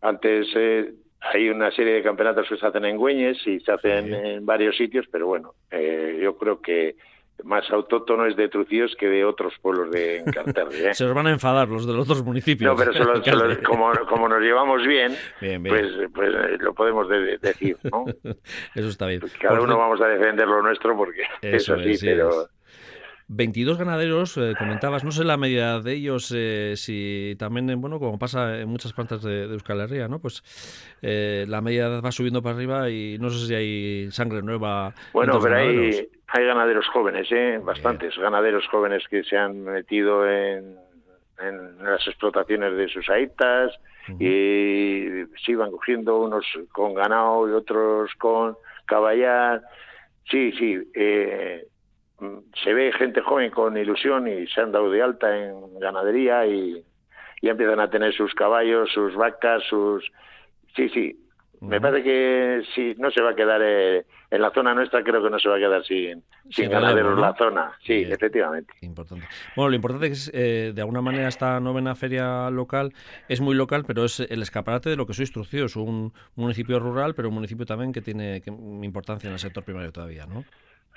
antes 0.00 0.48
eh, 0.54 0.92
hay 1.20 1.48
una 1.48 1.70
serie 1.70 1.94
de 1.94 2.02
campeonatos 2.02 2.48
que 2.48 2.56
se 2.56 2.66
hacen 2.66 2.84
en 2.84 2.96
Güeñes 2.96 3.38
y 3.46 3.60
se 3.60 3.72
hacen 3.72 4.12
en 4.14 4.46
varios 4.46 4.76
sitios, 4.76 5.06
pero 5.10 5.26
bueno, 5.26 5.54
eh, 5.70 6.18
yo 6.22 6.36
creo 6.36 6.60
que 6.60 6.96
más 7.44 7.70
autóctono 7.70 8.26
es 8.26 8.36
de 8.36 8.48
Trucíos 8.48 8.94
que 8.98 9.06
de 9.08 9.24
otros 9.24 9.54
pueblos 9.60 9.90
de 9.90 10.18
Encarterri. 10.18 10.86
¿eh? 10.86 10.94
se 10.94 11.04
nos 11.04 11.14
van 11.14 11.26
a 11.26 11.30
enfadar 11.30 11.68
los 11.68 11.86
de 11.86 11.92
los 11.92 12.08
otros 12.08 12.24
municipios. 12.24 12.70
No, 12.70 12.76
pero 12.76 12.92
solo, 12.92 13.22
como, 13.62 13.92
como, 14.08 14.28
nos 14.28 14.40
llevamos 14.40 14.86
bien, 14.86 15.14
Pues, 15.38 15.92
pues 16.14 16.34
eh, 16.34 16.56
lo 16.60 16.74
podemos 16.74 17.08
decir, 17.08 17.76
¿no? 17.84 18.04
Eso 18.74 18.88
está 18.88 19.06
bien. 19.06 19.22
Cada 19.40 19.60
uno 19.60 19.76
vamos 19.76 20.00
a 20.00 20.06
defender 20.06 20.48
lo 20.48 20.62
nuestro 20.62 20.96
porque 20.96 21.22
eso, 21.42 21.78
sí, 21.82 21.96
pero... 22.00 22.48
22 23.28 23.78
ganaderos, 23.78 24.36
eh, 24.36 24.54
comentabas, 24.56 25.04
no 25.04 25.10
sé 25.10 25.24
la 25.24 25.36
medida 25.36 25.80
de 25.80 25.94
ellos, 25.94 26.32
eh, 26.34 26.74
si 26.76 27.34
también, 27.38 27.68
eh, 27.70 27.74
bueno, 27.74 27.98
como 27.98 28.18
pasa 28.18 28.60
en 28.60 28.68
muchas 28.68 28.92
plantas 28.92 29.22
de, 29.22 29.44
Euskal 29.44 29.80
Herria, 29.80 30.06
¿no? 30.08 30.20
Pues 30.20 30.42
la 31.02 31.60
media 31.60 32.00
va 32.00 32.12
subiendo 32.12 32.42
para 32.42 32.54
arriba 32.54 32.90
y 32.90 33.18
no 33.18 33.30
sé 33.30 33.46
si 33.46 33.54
hay 33.54 34.10
sangre 34.12 34.42
nueva. 34.42 34.94
Bueno, 35.12 35.38
pero 35.40 35.56
hay, 35.56 36.08
hay 36.28 36.44
ganaderos 36.44 36.86
jóvenes, 36.88 37.26
¿eh? 37.30 37.60
Bastantes 37.62 38.16
ganaderos 38.16 38.66
jóvenes 38.68 39.04
que 39.08 39.24
se 39.24 39.36
han 39.36 39.64
metido 39.64 40.28
en, 40.28 40.76
en 41.40 41.84
las 41.84 42.06
explotaciones 42.06 42.76
de 42.76 42.88
sus 42.88 43.08
aitas 43.08 43.72
y 44.20 45.24
sí 45.44 45.54
van 45.56 45.72
cogiendo 45.72 46.20
unos 46.20 46.46
con 46.72 46.94
ganado 46.94 47.48
y 47.48 47.52
otros 47.52 48.14
con 48.18 48.56
caballar. 48.86 49.62
Sí, 50.30 50.52
sí, 50.52 50.78
eh, 50.94 51.66
se 52.62 52.72
ve 52.72 52.92
gente 52.92 53.20
joven 53.20 53.50
con 53.50 53.76
ilusión 53.76 54.26
y 54.28 54.46
se 54.46 54.60
han 54.60 54.72
dado 54.72 54.90
de 54.90 55.02
alta 55.02 55.36
en 55.36 55.78
ganadería 55.78 56.46
y 56.46 56.82
ya 57.42 57.50
empiezan 57.50 57.80
a 57.80 57.90
tener 57.90 58.14
sus 58.14 58.34
caballos, 58.34 58.90
sus 58.92 59.14
vacas, 59.14 59.62
sus... 59.68 60.10
Sí, 60.74 60.88
sí. 60.90 61.22
Me 61.60 61.80
parece 61.80 62.04
que 62.04 62.62
si 62.74 62.94
no 63.00 63.10
se 63.10 63.22
va 63.22 63.30
a 63.30 63.34
quedar 63.34 63.62
eh, 63.64 64.04
en 64.30 64.42
la 64.42 64.50
zona 64.50 64.74
nuestra, 64.74 65.02
creo 65.02 65.22
que 65.22 65.30
no 65.30 65.38
se 65.38 65.48
va 65.48 65.56
a 65.56 65.58
quedar 65.58 65.82
sin, 65.84 66.22
sin 66.50 66.70
ganaderos 66.70 67.18
la 67.18 67.34
zona. 67.34 67.72
Sí, 67.82 68.06
efectivamente. 68.08 68.74
Importante. 68.82 69.26
Bueno, 69.56 69.70
lo 69.70 69.76
importante 69.76 70.06
es 70.08 70.30
que 70.30 70.68
eh, 70.68 70.72
de 70.74 70.80
alguna 70.82 71.00
manera 71.00 71.28
esta 71.28 71.58
novena 71.60 71.94
feria 71.94 72.50
local 72.50 72.92
es 73.28 73.40
muy 73.40 73.54
local, 73.54 73.84
pero 73.86 74.04
es 74.04 74.20
el 74.20 74.42
escaparate 74.42 74.90
de 74.90 74.96
lo 74.96 75.06
que 75.06 75.14
sois 75.14 75.32
Trucíos, 75.32 75.76
un 75.76 76.12
municipio 76.34 76.78
rural, 76.78 77.14
pero 77.14 77.28
un 77.28 77.34
municipio 77.34 77.64
también 77.64 77.92
que 77.92 78.02
tiene 78.02 78.42
importancia 78.82 79.28
en 79.28 79.32
el 79.32 79.38
sector 79.38 79.64
primario 79.64 79.92
todavía, 79.92 80.26
¿no? 80.26 80.44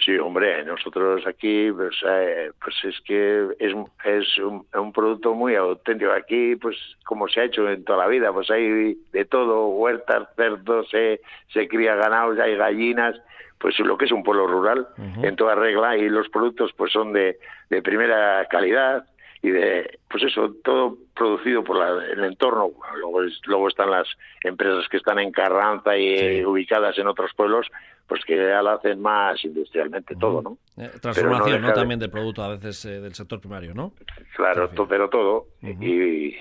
Sí, 0.04 0.18
hombre, 0.18 0.64
nosotros 0.64 1.28
aquí, 1.28 1.70
pues, 1.74 1.94
eh, 2.08 2.52
pues 2.64 2.76
es 2.86 3.02
que 3.02 3.48
es, 3.60 3.74
es 4.06 4.38
un, 4.38 4.94
producto 4.94 5.34
muy 5.34 5.56
auténtico. 5.56 6.12
Aquí, 6.12 6.56
pues 6.56 6.78
como 7.04 7.28
se 7.28 7.42
ha 7.42 7.46
hecho 7.46 7.70
en 7.70 7.84
toda 7.84 8.00
la 8.00 8.08
vida, 8.08 8.32
pues 8.32 8.50
hay 8.50 8.98
de 9.12 9.26
todo, 9.26 9.68
huertas, 9.68 10.30
cerdos, 10.38 10.90
se, 10.90 11.20
se 11.52 11.68
cría 11.68 11.96
ganados, 11.96 12.40
hay 12.40 12.56
gallinas, 12.56 13.20
pues 13.58 13.78
lo 13.80 13.98
que 13.98 14.06
es 14.06 14.12
un 14.14 14.24
pueblo 14.24 14.48
rural 14.48 14.88
en 15.22 15.36
toda 15.36 15.54
regla 15.56 15.98
y 15.98 16.08
los 16.08 16.30
productos 16.30 16.72
pues 16.78 16.94
son 16.94 17.12
de, 17.12 17.38
de 17.70 17.82
primera 17.82 18.46
calidad 18.50 19.06
y 19.42 19.50
de 19.50 20.00
pues 20.10 20.24
eso 20.24 20.56
todo 20.64 20.98
producido 21.14 21.62
por 21.62 21.86
el 21.86 22.24
entorno. 22.24 22.72
Luego 22.96 23.22
luego 23.48 23.68
están 23.68 23.92
las 23.92 24.08
empresas 24.46 24.88
que 24.88 24.96
están 24.96 25.20
en 25.20 25.34
Carranza 25.34 25.98
y 25.98 26.44
ubicadas 26.46 26.98
en 26.98 27.08
otros 27.08 27.34
pueblos 27.36 27.68
pues 28.10 28.26
que 28.26 28.36
ya 28.36 28.62
lo 28.62 28.72
hacen 28.72 29.02
más 29.02 29.44
industrialmente 29.46 30.16
todo 30.16 30.42
no 30.42 30.58
eh, 30.78 30.90
transformación 31.02 31.62
no, 31.62 31.74
también 31.74 32.00
del 32.00 32.10
producto 32.10 32.44
a 32.44 32.50
veces 32.50 32.84
eh, 32.86 33.00
del 33.00 33.14
sector 33.14 33.40
primario 33.40 33.74
no 33.74 33.94
claro 34.36 34.70
pero 34.90 35.10
todo 35.10 35.46
y 35.62 36.36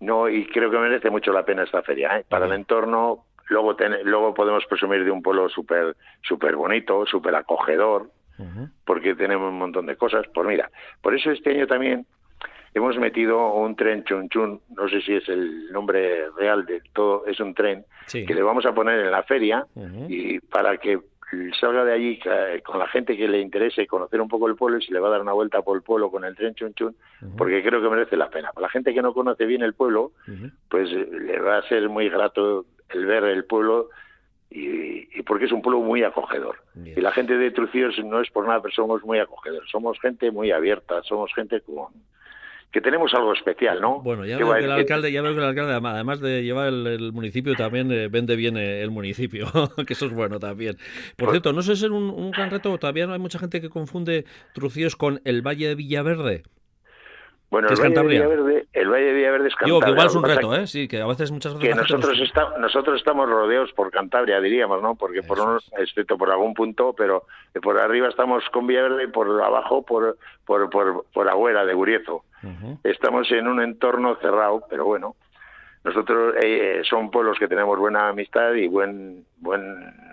no 0.00 0.28
y 0.28 0.46
creo 0.46 0.70
que 0.70 0.78
merece 0.78 1.10
mucho 1.10 1.32
la 1.32 1.44
pena 1.44 1.64
esta 1.64 1.82
feria 1.82 2.18
¿eh? 2.18 2.24
para 2.28 2.46
el 2.46 2.52
entorno 2.52 3.24
luego 3.48 3.74
luego 4.04 4.34
podemos 4.34 4.64
presumir 4.66 5.04
de 5.04 5.10
un 5.10 5.22
pueblo 5.22 5.48
súper 5.48 5.96
súper 6.22 6.54
bonito 6.54 7.04
súper 7.06 7.34
acogedor 7.34 8.10
porque 8.84 9.14
tenemos 9.14 9.50
un 9.50 9.58
montón 9.58 9.86
de 9.86 9.96
cosas. 9.96 10.26
Pues 10.34 10.46
mira, 10.46 10.70
por 11.00 11.14
eso 11.14 11.30
este 11.30 11.50
año 11.50 11.66
también 11.66 12.06
hemos 12.74 12.96
metido 12.98 13.54
un 13.54 13.76
tren 13.76 14.04
chunchun, 14.04 14.60
no 14.76 14.88
sé 14.88 15.00
si 15.02 15.14
es 15.14 15.28
el 15.28 15.70
nombre 15.72 16.30
real 16.30 16.64
de 16.64 16.82
todo, 16.92 17.26
es 17.26 17.38
un 17.40 17.54
tren 17.54 17.84
que 18.10 18.34
le 18.34 18.42
vamos 18.42 18.66
a 18.66 18.74
poner 18.74 19.00
en 19.00 19.10
la 19.10 19.22
feria 19.22 19.66
y 20.08 20.40
para 20.40 20.76
que 20.78 20.98
salga 21.58 21.84
de 21.84 21.92
allí 21.92 22.20
con 22.62 22.78
la 22.78 22.86
gente 22.88 23.16
que 23.16 23.26
le 23.26 23.40
interese 23.40 23.86
conocer 23.86 24.20
un 24.20 24.28
poco 24.28 24.48
el 24.48 24.56
pueblo 24.56 24.78
y 24.78 24.82
se 24.82 24.92
le 24.92 25.00
va 25.00 25.08
a 25.08 25.12
dar 25.12 25.22
una 25.22 25.32
vuelta 25.32 25.62
por 25.62 25.76
el 25.76 25.82
pueblo 25.82 26.10
con 26.10 26.24
el 26.24 26.36
tren 26.36 26.54
chun 26.54 26.74
chun, 26.74 26.94
porque 27.36 27.62
creo 27.62 27.80
que 27.80 27.88
merece 27.88 28.16
la 28.16 28.28
pena. 28.28 28.50
Para 28.52 28.66
la 28.66 28.70
gente 28.70 28.92
que 28.92 29.02
no 29.02 29.14
conoce 29.14 29.46
bien 29.46 29.62
el 29.62 29.74
pueblo, 29.74 30.12
pues 30.68 30.90
le 30.90 31.40
va 31.40 31.58
a 31.58 31.68
ser 31.68 31.88
muy 31.88 32.08
grato 32.08 32.66
el 32.90 33.06
ver 33.06 33.24
el 33.24 33.44
pueblo 33.44 33.88
y, 34.50 35.22
porque 35.22 35.46
es 35.46 35.52
un 35.52 35.62
pueblo 35.62 35.80
muy 35.80 36.02
acogedor. 36.02 36.56
Y 36.84 37.00
la 37.00 37.12
gente 37.12 37.36
de 37.38 37.50
Trucíos 37.50 37.98
no 38.04 38.20
es 38.20 38.30
por 38.30 38.46
nada, 38.46 38.60
pero 38.60 38.74
somos 38.74 39.02
muy 39.02 39.18
acogedores, 39.18 39.70
somos 39.70 39.98
gente 40.00 40.30
muy 40.30 40.50
abierta, 40.50 41.02
somos 41.02 41.32
gente 41.34 41.60
con 41.62 41.92
que 42.72 42.80
tenemos 42.80 43.12
algo 43.12 43.34
especial, 43.34 43.80
¿no? 43.82 44.00
Bueno, 44.00 44.24
ya 44.24 44.38
veo 44.38 44.54
que, 44.54 44.64
el 44.64 44.72
alcalde, 44.72 45.12
ya 45.12 45.20
veo 45.20 45.32
que 45.32 45.38
el 45.38 45.44
alcalde, 45.44 45.74
además 45.74 46.20
de 46.20 46.42
llevar 46.42 46.68
el, 46.68 47.12
municipio, 47.12 47.54
también 47.54 47.92
eh, 47.92 48.08
vende 48.08 48.34
bien 48.34 48.56
eh, 48.56 48.80
el 48.80 48.90
municipio, 48.90 49.46
que 49.86 49.92
eso 49.92 50.06
es 50.06 50.14
bueno 50.14 50.40
también. 50.40 50.76
Por 51.16 51.26
pues 51.26 51.30
cierto, 51.32 51.52
no 51.52 51.60
sé 51.60 51.76
si 51.76 51.84
es 51.84 51.90
un, 51.90 52.08
un 52.08 52.30
gran 52.30 52.50
reto, 52.50 52.76
todavía 52.78 53.06
no 53.06 53.12
hay 53.12 53.18
mucha 53.18 53.38
gente 53.38 53.60
que 53.60 53.68
confunde 53.68 54.24
Trucíos 54.54 54.96
con 54.96 55.20
el 55.24 55.42
Valle 55.42 55.68
de 55.68 55.74
Villaverde. 55.74 56.44
Bueno, 57.52 57.68
el 57.68 57.76
Valle, 57.76 57.94
de 57.94 58.02
Villaverde, 58.06 58.66
el 58.72 58.88
Valle 58.88 59.04
de 59.04 59.12
Villaverde 59.12 59.48
es 59.48 59.54
Cantabria. 59.54 59.74
Digo 59.74 59.80
que 59.80 59.90
igual 59.90 60.06
es 60.06 60.14
un 60.14 60.24
reto, 60.24 60.54
¿eh? 60.54 60.66
Sí, 60.66 60.88
que 60.88 61.02
a 61.02 61.06
veces 61.06 61.30
muchas 61.30 61.52
veces... 61.52 61.68
Que 61.68 61.74
nosotros, 61.74 62.18
nosotros 62.58 62.96
estamos 62.96 63.28
rodeados 63.28 63.70
por 63.74 63.90
Cantabria, 63.90 64.40
diríamos, 64.40 64.80
¿no? 64.80 64.94
Porque 64.94 65.22
por 65.22 65.38
unos, 65.38 65.70
excepto 65.76 66.16
por 66.16 66.30
algún 66.30 66.54
punto, 66.54 66.94
pero 66.96 67.26
por 67.62 67.78
arriba 67.78 68.08
estamos 68.08 68.42
con 68.54 68.66
Villaverde 68.66 69.04
y 69.04 69.08
por 69.08 69.28
abajo 69.42 69.82
por, 69.82 70.16
por, 70.46 70.70
por, 70.70 71.04
por 71.12 71.28
Agüera 71.28 71.66
de 71.66 71.74
Guriezo. 71.74 72.24
Estamos 72.84 73.30
en 73.30 73.46
un 73.46 73.60
entorno 73.60 74.16
cerrado, 74.22 74.64
pero 74.70 74.86
bueno, 74.86 75.14
nosotros 75.84 76.34
eh, 76.42 76.80
son 76.88 77.10
pueblos 77.10 77.38
que 77.38 77.48
tenemos 77.48 77.78
buena 77.78 78.08
amistad 78.08 78.54
y 78.54 78.66
buen 78.66 79.26
buen 79.36 79.62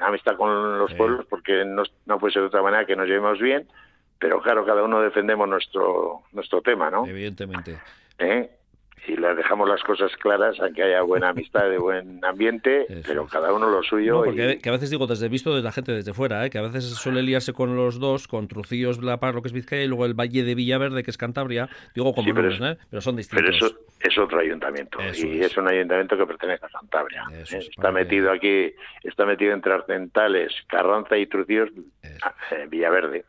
amistad 0.01 0.35
con 0.35 0.77
los 0.77 0.93
pueblos 0.95 1.25
porque 1.29 1.63
no, 1.63 1.83
no 2.05 2.19
puede 2.19 2.33
ser 2.33 2.41
de 2.41 2.47
otra 2.49 2.61
manera 2.61 2.85
que 2.85 2.97
nos 2.97 3.07
llevemos 3.07 3.39
bien 3.39 3.65
pero 4.19 4.41
claro 4.41 4.65
cada 4.65 4.83
uno 4.83 5.01
defendemos 5.01 5.47
nuestro 5.47 6.23
nuestro 6.33 6.61
tema 6.61 6.91
no 6.91 7.05
evidentemente 7.05 7.79
¿Eh? 8.19 8.49
Y 9.07 9.15
las 9.15 9.35
dejamos 9.35 9.67
las 9.67 9.81
cosas 9.83 10.11
claras, 10.17 10.59
aunque 10.59 10.83
haya 10.83 11.01
buena 11.01 11.29
amistad, 11.29 11.69
de 11.69 11.77
buen 11.77 12.23
ambiente, 12.23 12.85
pero 13.07 13.27
cada 13.27 13.53
uno 13.53 13.69
lo 13.69 13.83
suyo. 13.83 14.23
porque 14.23 14.59
que 14.61 14.69
a 14.69 14.71
veces 14.71 14.89
digo, 14.89 15.07
desde 15.07 15.29
visto 15.29 15.55
de 15.55 15.61
la 15.61 15.71
gente 15.71 15.91
desde 15.91 16.13
fuera, 16.13 16.45
¿eh? 16.45 16.49
que 16.49 16.57
a 16.57 16.61
veces 16.61 16.85
suele 16.85 17.23
liarse 17.23 17.53
con 17.53 17.75
los 17.75 17.99
dos, 17.99 18.27
con 18.27 18.47
Trucillos, 18.47 19.01
La 19.03 19.19
Paz, 19.19 19.33
lo 19.33 19.41
que 19.41 19.47
es 19.47 19.53
Vizcaya, 19.53 19.83
y 19.83 19.87
luego 19.87 20.05
el 20.05 20.13
Valle 20.13 20.43
de 20.43 20.55
Villaverde, 20.55 21.03
que 21.03 21.11
es 21.11 21.17
Cantabria, 21.17 21.69
digo 21.95 22.13
como 22.13 22.33
pero, 22.33 22.49
nombres, 22.49 22.61
¿eh? 22.61 22.77
pero 22.89 23.01
son 23.01 23.15
distintos. 23.15 23.55
Pero 23.59 23.67
eso 23.67 23.79
es 23.99 24.17
otro 24.17 24.39
ayuntamiento, 24.39 24.99
y 25.01 25.41
es. 25.41 25.57
un 25.57 25.67
ayuntamiento 25.67 26.17
que 26.17 26.25
pertenece 26.25 26.65
a 26.65 26.69
Cantabria. 26.69 27.23
¿eh? 27.31 27.43
está 27.49 27.91
metido 27.91 28.31
aquí, 28.31 28.73
está 29.03 29.25
metido 29.25 29.53
entre 29.53 29.73
Arcentales, 29.73 30.53
Carranza 30.67 31.17
y 31.17 31.25
Trucillos, 31.25 31.69
eh, 32.03 32.67
Villaverde. 32.69 33.25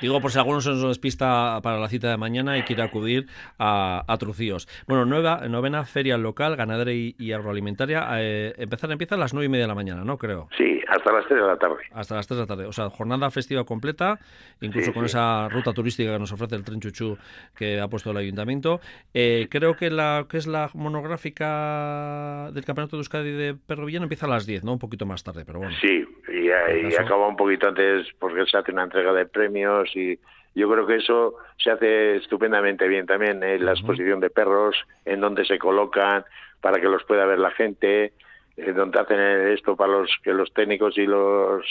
Digo, 0.00 0.20
por 0.20 0.30
si 0.30 0.38
alguno 0.38 0.60
se 0.60 0.70
nos 0.70 0.82
despista 0.82 1.60
para 1.62 1.78
la 1.78 1.88
cita 1.88 2.10
de 2.10 2.16
mañana 2.16 2.58
y 2.58 2.62
quiere 2.62 2.82
acudir 2.82 3.26
a, 3.58 4.04
a 4.06 4.18
Trucillos. 4.18 4.68
Bueno, 4.88 5.04
nueva, 5.04 5.46
novena 5.48 5.84
feria 5.84 6.16
local, 6.16 6.56
ganadera 6.56 6.92
y, 6.92 7.32
agroalimentaria. 7.32 8.08
Eh, 8.20 8.54
empezar, 8.56 8.90
empieza 8.90 9.16
a 9.16 9.18
las 9.18 9.34
nueve 9.34 9.44
y 9.44 9.48
media 9.50 9.64
de 9.64 9.68
la 9.68 9.74
mañana, 9.74 10.02
¿no? 10.02 10.16
Creo. 10.16 10.48
Sí, 10.56 10.80
hasta 10.88 11.12
las 11.12 11.26
tres 11.26 11.42
de 11.42 11.46
la 11.46 11.58
tarde. 11.58 11.82
Hasta 11.92 12.14
las 12.14 12.26
tres 12.26 12.38
de 12.38 12.42
la 12.44 12.46
tarde. 12.46 12.64
O 12.64 12.72
sea, 12.72 12.88
jornada 12.88 13.30
festiva 13.30 13.64
completa, 13.64 14.18
incluso 14.62 14.94
con 14.94 15.04
esa 15.04 15.46
ruta 15.50 15.74
turística 15.74 16.10
que 16.10 16.18
nos 16.18 16.32
ofrece 16.32 16.54
el 16.54 16.64
tren 16.64 16.80
Chuchú 16.80 17.18
que 17.54 17.78
ha 17.78 17.88
puesto 17.88 18.12
el 18.12 18.16
ayuntamiento. 18.16 18.80
Eh, 19.12 19.48
creo 19.50 19.76
que 19.76 19.90
la 19.90 20.24
que 20.26 20.38
es 20.38 20.46
la 20.46 20.70
monográfica 20.72 22.50
del 22.54 22.64
Campeonato 22.64 22.96
de 22.96 23.00
Euskadi 23.00 23.32
de 23.32 23.54
Perro 23.54 23.84
Villano 23.84 24.04
empieza 24.04 24.24
a 24.24 24.30
las 24.30 24.46
diez, 24.46 24.64
¿no? 24.64 24.72
Un 24.72 24.78
poquito 24.78 25.04
más 25.04 25.22
tarde, 25.22 25.44
pero 25.44 25.58
bueno. 25.58 25.76
Sí, 25.82 26.02
y, 26.32 26.46
y 26.46 26.96
acaba 26.96 27.28
un 27.28 27.36
poquito 27.36 27.68
antes 27.68 28.06
porque 28.18 28.46
se 28.46 28.56
hace 28.56 28.72
una 28.72 28.84
entrega 28.84 29.12
de 29.12 29.26
premios 29.26 29.94
y 29.94 30.18
yo 30.54 30.70
creo 30.70 30.86
que 30.86 30.96
eso 30.96 31.34
se 31.56 31.70
hace 31.70 32.16
estupendamente 32.16 32.88
bien 32.88 33.06
también 33.06 33.42
en 33.42 33.64
la 33.64 33.72
exposición 33.72 34.20
de 34.20 34.30
perros, 34.30 34.76
en 35.04 35.20
donde 35.20 35.44
se 35.44 35.58
colocan 35.58 36.24
para 36.60 36.80
que 36.80 36.88
los 36.88 37.04
pueda 37.04 37.26
ver 37.26 37.38
la 37.38 37.50
gente, 37.50 38.12
en 38.56 38.74
donde 38.74 38.98
hacen 38.98 39.20
esto 39.48 39.76
para 39.76 39.92
los 39.92 40.10
que 40.22 40.32
los 40.32 40.52
técnicos 40.52 40.98
y 40.98 41.06
los 41.06 41.64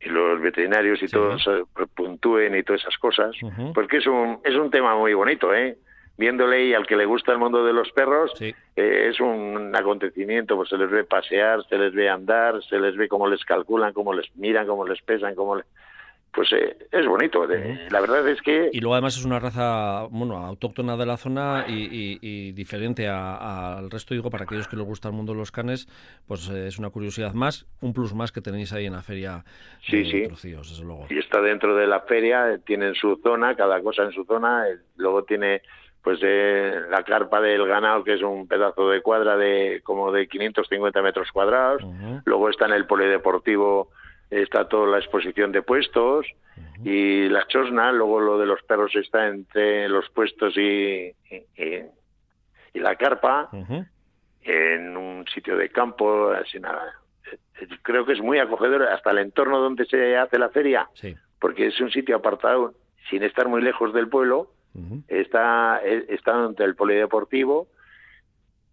y 0.00 0.08
los 0.08 0.40
veterinarios 0.40 1.02
y 1.02 1.08
todos 1.08 1.48
puntúen 1.94 2.54
y 2.56 2.62
todas 2.62 2.82
esas 2.82 2.96
cosas, 2.98 3.34
porque 3.74 3.98
es 3.98 4.06
un 4.06 4.40
es 4.44 4.54
un 4.54 4.70
tema 4.70 4.96
muy 4.96 5.14
bonito, 5.14 5.54
¿eh? 5.54 5.76
Viéndole 6.18 6.64
y 6.64 6.72
al 6.72 6.86
que 6.86 6.96
le 6.96 7.04
gusta 7.04 7.32
el 7.32 7.38
mundo 7.38 7.62
de 7.62 7.74
los 7.74 7.92
perros, 7.92 8.32
eh, 8.40 8.54
es 9.10 9.20
un 9.20 9.74
acontecimiento, 9.76 10.56
pues 10.56 10.70
se 10.70 10.78
les 10.78 10.88
ve 10.90 11.04
pasear, 11.04 11.62
se 11.68 11.76
les 11.76 11.92
ve 11.92 12.08
andar, 12.08 12.62
se 12.62 12.78
les 12.78 12.96
ve 12.96 13.06
cómo 13.06 13.28
les 13.28 13.44
calculan, 13.44 13.92
cómo 13.92 14.14
les 14.14 14.34
miran, 14.34 14.66
cómo 14.66 14.86
les 14.86 15.02
pesan, 15.02 15.34
cómo 15.34 15.56
les 15.56 15.66
pues 16.36 16.52
eh, 16.52 16.76
es 16.92 17.06
bonito. 17.06 17.46
La 17.46 18.00
verdad 18.00 18.28
es 18.28 18.42
que... 18.42 18.68
Y 18.70 18.80
luego 18.80 18.94
además 18.94 19.16
es 19.16 19.24
una 19.24 19.40
raza 19.40 20.06
bueno, 20.10 20.36
autóctona 20.36 20.94
de 20.98 21.06
la 21.06 21.16
zona 21.16 21.64
y, 21.66 22.52
diferente 22.52 23.08
al 23.08 23.90
resto, 23.90 24.12
digo, 24.12 24.28
para 24.28 24.44
aquellos 24.44 24.68
que 24.68 24.76
les 24.76 24.84
gusta 24.84 25.08
el 25.08 25.14
mundo 25.14 25.32
de 25.32 25.38
los 25.38 25.50
canes, 25.50 25.88
pues 26.28 26.48
eh, 26.50 26.66
es 26.66 26.78
una 26.78 26.90
curiosidad 26.90 27.32
más, 27.32 27.66
un 27.80 27.94
plus 27.94 28.14
más 28.14 28.32
que 28.32 28.42
tenéis 28.42 28.74
ahí 28.74 28.84
en 28.84 28.92
la 28.92 29.02
feria 29.02 29.44
sí, 29.80 30.04
sí. 30.04 30.28
desde 30.28 30.84
luego. 30.84 31.06
Y 31.08 31.18
está 31.18 31.40
dentro 31.40 31.74
de 31.74 31.86
la 31.86 32.00
feria, 32.00 32.60
tienen 32.66 32.94
su 32.94 33.18
zona, 33.22 33.56
cada 33.56 33.80
cosa 33.80 34.02
en 34.02 34.12
su 34.12 34.24
zona, 34.24 34.68
eh, 34.68 34.76
luego 34.96 35.24
tiene 35.24 35.62
pues 36.02 36.20
la 36.22 37.02
carpa 37.02 37.40
del 37.40 37.66
ganado 37.66 38.04
que 38.04 38.14
es 38.14 38.22
un 38.22 38.46
pedazo 38.46 38.90
de 38.90 39.02
cuadra 39.02 39.36
de 39.36 39.80
como 39.82 40.12
de 40.12 40.28
550 40.28 41.02
metros 41.02 41.32
cuadrados, 41.32 41.82
luego 42.24 42.48
está 42.48 42.66
en 42.66 42.74
el 42.74 42.86
polideportivo 42.86 43.90
está 44.30 44.68
toda 44.68 44.86
la 44.88 44.98
exposición 44.98 45.52
de 45.52 45.62
puestos 45.62 46.26
y 46.84 47.28
la 47.28 47.46
chosna, 47.46 47.92
luego 47.92 48.20
lo 48.20 48.38
de 48.38 48.46
los 48.46 48.62
perros 48.62 48.94
está 48.96 49.28
entre 49.28 49.88
los 49.88 50.08
puestos 50.10 50.56
y, 50.56 51.12
y, 51.30 52.78
la 52.78 52.96
carpa, 52.96 53.48
en 54.42 54.96
un 54.96 55.26
sitio 55.26 55.56
de 55.56 55.70
campo, 55.70 56.30
así 56.30 56.58
nada. 56.60 56.94
Creo 57.82 58.04
que 58.04 58.12
es 58.12 58.20
muy 58.20 58.38
acogedor 58.38 58.82
hasta 58.84 59.10
el 59.10 59.18
entorno 59.18 59.58
donde 59.58 59.86
se 59.86 60.16
hace 60.16 60.38
la 60.38 60.50
feria, 60.50 60.88
porque 61.40 61.68
es 61.68 61.80
un 61.80 61.90
sitio 61.90 62.16
apartado, 62.16 62.74
sin 63.10 63.22
estar 63.22 63.48
muy 63.48 63.62
lejos 63.62 63.92
del 63.92 64.08
pueblo, 64.08 64.50
está, 65.08 65.80
está 65.82 66.44
entre 66.44 66.66
el 66.66 66.74
polideportivo, 66.74 67.68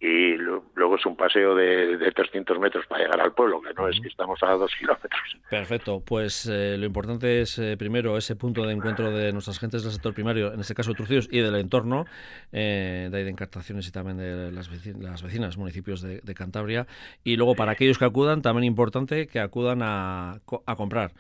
y 0.03 0.35
luego 0.35 0.97
es 0.97 1.05
un 1.05 1.15
paseo 1.15 1.55
de, 1.55 1.95
de, 1.95 2.11
300 2.11 2.59
metros 2.59 2.85
para 2.87 3.03
llegar 3.03 3.21
al 3.21 3.33
pueblo, 3.33 3.61
que 3.61 3.73
no 3.73 3.87
es 3.87 3.97
que 4.01 4.09
estamos 4.09 4.37
a 4.43 4.51
dos 4.51 4.69
kilómetros. 4.77 5.37
Perfecto, 5.49 6.03
pues 6.05 6.45
eh, 6.45 6.75
lo 6.77 6.85
importante 6.85 7.39
es 7.39 7.57
eh, 7.57 7.77
primero 7.77 8.17
ese 8.17 8.35
punto 8.35 8.65
de 8.65 8.73
encuentro 8.73 9.11
de 9.11 9.31
nuestras 9.31 9.59
gentes 9.59 9.81
del 9.81 9.93
sector 9.93 10.13
primario, 10.13 10.53
en 10.53 10.59
este 10.59 10.75
caso 10.75 10.93
Trucillos 10.93 11.29
y 11.31 11.39
del 11.39 11.55
entorno, 11.55 12.05
eh, 12.51 13.07
de 13.09 13.17
ahí 13.17 13.23
de 13.23 13.29
encartaciones 13.29 13.87
y 13.87 13.91
también 13.93 14.17
de 14.17 14.51
las, 14.51 14.69
las 14.99 15.23
vecinas 15.23 15.57
municipios 15.57 16.01
de, 16.01 16.33
Cantabria, 16.33 16.85
y 17.23 17.37
luego 17.37 17.55
para 17.55 17.71
aquellos 17.71 17.97
que 17.97 18.03
acudan, 18.03 18.41
también 18.41 18.65
importante 18.65 19.27
que 19.27 19.39
acudan 19.39 19.83
a, 19.83 20.41
a 20.65 20.75
comprar 20.75 21.13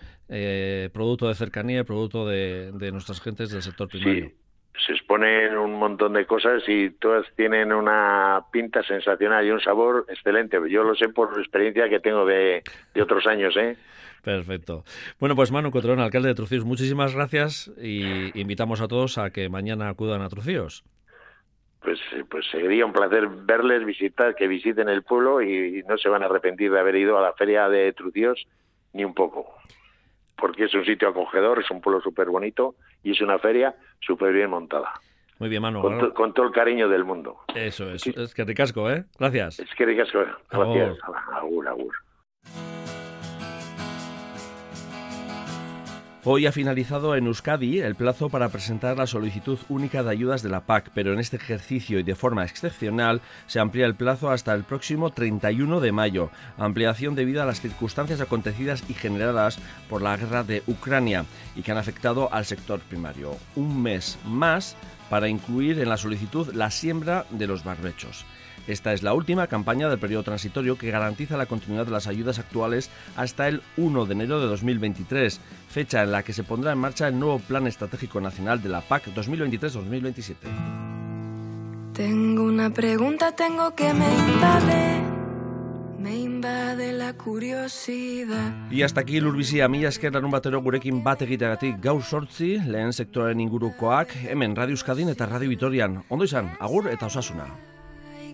producto 0.91 1.27
de 1.27 1.35
cercanía 1.35 1.81
y 1.81 1.83
producto 1.83 2.27
de, 2.27 2.71
de, 2.73 2.91
nuestras 2.91 3.21
gentes 3.21 3.51
del 3.51 3.61
sector 3.61 3.87
primario 3.87 4.31
se 4.85 4.93
exponen 4.93 5.57
un 5.57 5.75
montón 5.75 6.13
de 6.13 6.25
cosas 6.25 6.63
y 6.67 6.89
todas 6.91 7.25
tienen 7.35 7.71
una 7.71 8.43
pinta 8.51 8.83
sensacional 8.83 9.45
y 9.45 9.51
un 9.51 9.61
sabor 9.61 10.05
excelente. 10.09 10.57
Yo 10.69 10.83
lo 10.83 10.95
sé 10.95 11.09
por 11.09 11.39
experiencia 11.39 11.89
que 11.89 11.99
tengo 11.99 12.25
de, 12.25 12.63
otros 13.01 13.25
años, 13.27 13.55
¿eh? 13.57 13.77
Perfecto. 14.23 14.83
Bueno, 15.19 15.35
pues 15.35 15.51
Manu 15.51 15.69
Cotrón, 15.69 15.99
alcalde 15.99 16.29
de 16.29 16.35
Trucíos, 16.35 16.65
muchísimas 16.65 17.13
gracias 17.13 17.71
y 17.77 18.39
invitamos 18.39 18.81
a 18.81 18.87
todos 18.87 19.17
a 19.17 19.31
que 19.31 19.49
mañana 19.49 19.89
acudan 19.89 20.21
a 20.21 20.29
Trucíos. 20.29 20.83
Pues, 21.81 21.99
pues 22.29 22.45
sería 22.49 22.85
un 22.85 22.93
placer 22.93 23.27
verles, 23.27 23.85
visitar, 23.85 24.35
que 24.35 24.47
visiten 24.47 24.87
el 24.87 25.03
pueblo 25.03 25.41
y 25.41 25.83
no 25.87 25.97
se 25.97 26.07
van 26.07 26.23
a 26.23 26.27
arrepentir 26.27 26.71
de 26.71 26.79
haber 26.79 26.95
ido 26.95 27.17
a 27.17 27.21
la 27.21 27.33
feria 27.33 27.67
de 27.67 27.91
Trucíos 27.91 28.47
ni 28.93 29.03
un 29.03 29.13
poco 29.13 29.53
porque 30.35 30.65
es 30.65 30.73
un 30.73 30.85
sitio 30.85 31.09
acogedor, 31.09 31.59
es 31.59 31.69
un 31.71 31.81
pueblo 31.81 32.01
súper 32.01 32.29
bonito 32.29 32.75
y 33.03 33.11
es 33.11 33.21
una 33.21 33.39
feria 33.39 33.75
súper 33.99 34.33
bien 34.33 34.49
montada. 34.49 34.93
Muy 35.39 35.49
bien, 35.49 35.61
Manu. 35.61 35.81
Con, 36.13 36.33
todo 36.33 36.45
el 36.45 36.51
cariño 36.51 36.87
del 36.87 37.03
mundo. 37.03 37.39
Eso 37.53 37.89
es. 37.91 38.05
Es 38.07 38.33
que 38.33 38.45
ricasco, 38.45 38.89
¿eh? 38.89 39.03
Gracias. 39.19 39.59
Es 39.59 39.73
que 39.75 39.85
ricasco. 39.85 40.19
Gracias. 40.49 40.97
Agur, 41.33 41.67
agur. 41.67 41.93
Hoy 46.25 46.45
ha 46.45 46.53
finalizado 46.53 47.17
en 47.17 47.27
Euskadi 47.27 47.79
el 47.79 47.95
plazo 47.95 48.29
para 48.29 48.47
presentar 48.47 48.97
la 48.97 49.07
solicitud 49.07 49.59
única 49.67 50.03
de 50.03 50.11
ayudas 50.11 50.41
de 50.41 50.47
la 50.47 50.61
PAC, 50.61 50.89
pero 50.93 51.11
en 51.11 51.19
este 51.19 51.35
ejercicio 51.35 51.99
y 51.99 52.03
de 52.03 52.15
forma 52.15 52.45
excepcional 52.45 53.19
se 53.45 53.59
amplía 53.59 53.85
el 53.85 53.95
plazo 53.95 54.31
hasta 54.31 54.53
el 54.53 54.63
próximo 54.63 55.09
31 55.09 55.81
de 55.81 55.91
mayo, 55.91 56.31
ampliación 56.57 57.15
debido 57.15 57.43
a 57.43 57.45
las 57.45 57.59
circunstancias 57.59 58.21
acontecidas 58.21 58.85
y 58.87 58.93
generadas 58.93 59.59
por 59.89 60.01
la 60.01 60.15
guerra 60.15 60.45
de 60.45 60.63
Ucrania 60.65 61.25
y 61.57 61.61
que 61.61 61.73
han 61.73 61.77
afectado 61.77 62.33
al 62.33 62.45
sector 62.45 62.79
primario. 62.79 63.35
Un 63.57 63.81
mes 63.81 64.17
más 64.25 64.77
para 65.09 65.27
incluir 65.27 65.77
en 65.79 65.89
la 65.89 65.97
solicitud 65.97 66.53
la 66.53 66.71
siembra 66.71 67.25
de 67.31 67.47
los 67.47 67.65
barbechos. 67.65 68.25
Esta 68.67 68.93
es 68.93 69.03
la 69.03 69.13
última 69.13 69.47
campaña 69.47 69.89
del 69.89 69.99
periodo 69.99 70.23
transitorio 70.23 70.77
que 70.77 70.91
garantiza 70.91 71.35
la 71.37 71.45
continuidad 71.45 71.85
de 71.85 71.91
las 71.91 72.07
ayudas 72.07 72.39
actuales 72.39 72.89
hasta 73.15 73.47
el 73.47 73.61
1 73.77 74.05
de 74.05 74.13
enero 74.13 74.39
de 74.39 74.47
2023, 74.47 75.39
fecha 75.69 76.03
en 76.03 76.11
la 76.11 76.23
que 76.23 76.33
se 76.33 76.43
pondrá 76.43 76.71
en 76.71 76.77
marcha 76.77 77.07
el 77.07 77.19
nuevo 77.19 77.39
Plan 77.39 77.67
Estratégico 77.67 78.21
Nacional 78.21 78.61
de 78.61 78.69
la 78.69 78.81
PAC 78.81 79.07
2023-2027. 79.13 80.35
Tengo 81.93 82.43
una 82.43 82.69
pregunta, 82.71 83.33
tengo 83.35 83.75
que 83.75 83.93
me 83.93 84.07
invade. 84.17 85.03
Me 85.99 86.17
invade 86.17 86.91
la 86.91 87.13
curiosidad. 87.13 88.71
Y 88.71 88.81
hasta 88.81 89.01
aquí 89.01 89.19
lurbizia 89.19 89.67
mila 89.67 89.89
esker 89.89 90.11
larun 90.13 90.31
batero 90.31 90.61
gurekin 90.61 91.03
bat 91.03 91.21
egiteagatik 91.21 91.77
gaur 91.83 92.01
sortzi, 92.03 92.57
lehen 92.59 92.91
sektoraren 92.91 93.39
ingurukoak, 93.39 94.15
hemen 94.25 94.55
Radio 94.55 94.75
Euskadin 94.75 95.13
eta 95.13 95.27
Radio 95.27 95.49
Vitorian. 95.49 96.01
Ondo 96.09 96.25
izan, 96.25 96.51
agur 96.59 96.89
eta 96.91 97.05
osasuna. 97.05 97.47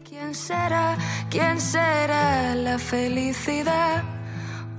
¿Quién 0.10 0.34
será? 0.34 0.97
¿Quién 1.30 1.62
será 1.62 2.55
la 2.55 2.80
felicidad? 2.80 4.03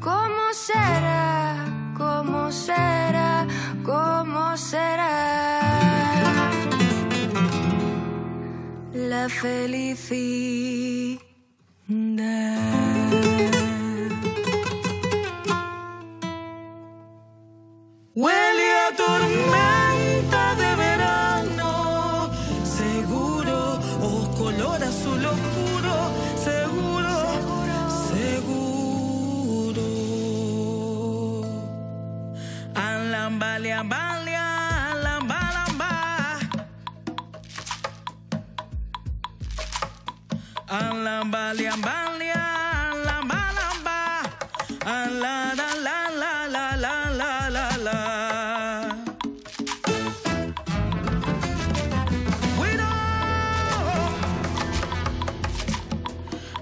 ¿Cómo 0.01 0.53
será? 0.53 1.67
¿Cómo 1.97 2.51
será? 2.51 3.47
¿Cómo 3.85 4.57
será? 4.57 6.51
La 8.93 9.29
felicidad. 9.29 11.21
Huele 18.17 18.73
a 18.85 18.97
tormenta 18.97 19.80
Alamba, 40.71 41.53
liamba, 41.53 41.95
liamba, 42.19 43.41
lamba. 43.59 43.99
La, 44.85 45.53
la, 45.59 45.69
la, 45.87 45.99
la, 46.23 46.47
la, 46.47 46.97
la, 47.11 47.51
la, 47.51 47.77
la. 47.87 47.97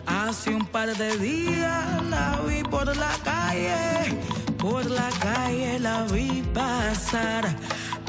Hace 0.06 0.50
un 0.54 0.64
par 0.66 0.94
de 0.96 1.16
días 1.18 2.02
la 2.10 2.38
vi 2.46 2.62
por 2.62 2.86
la 2.96 3.12
calle, 3.24 3.76
por 4.58 4.84
la 4.86 5.08
calle 5.20 5.78
la 5.78 6.04
vi 6.04 6.42
pasar. 6.54 7.44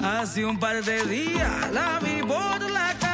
Hace 0.03 0.45
un 0.45 0.57
par 0.59 0.83
de 0.83 1.03
días 1.05 1.71
la 1.71 1.99
vi 1.99 2.21
por 2.23 2.61
la 2.71 2.93
calle, 2.99 3.08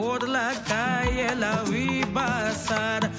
por 0.00 0.28
la 0.28 0.52
calle 0.68 1.34
la 1.34 1.62
vi 1.70 2.04
pasar. 2.12 3.10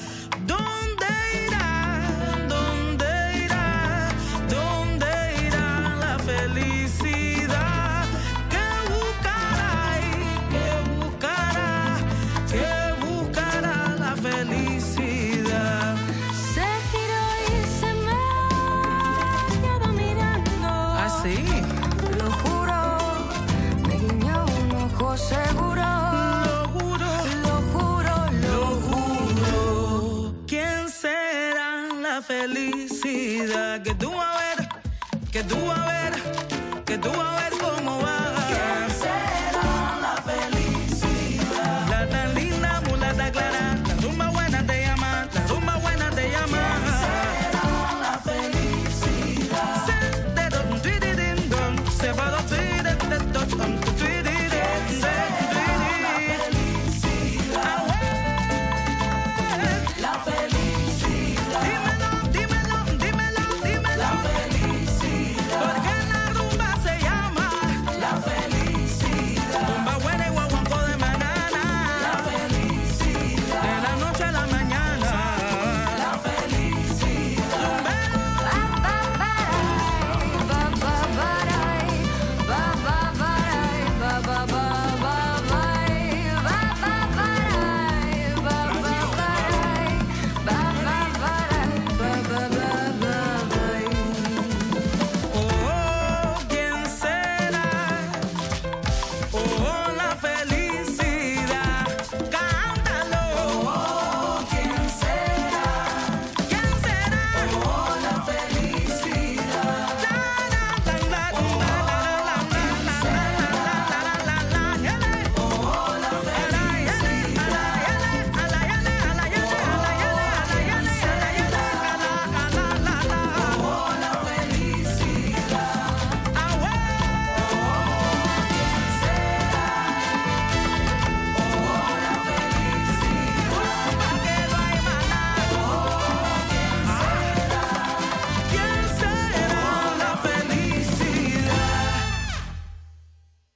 Felicidad? 32.47 33.81
Que 33.81 33.93
tú 33.95 34.11
a 34.19 34.37
ver, 34.37 34.69
que 35.31 35.43
tú 35.43 35.57
a 35.71 35.85
ver, 35.85 36.13
que 36.85 36.97
tú 36.97 37.09
a 37.09 37.35
ver. 37.35 37.66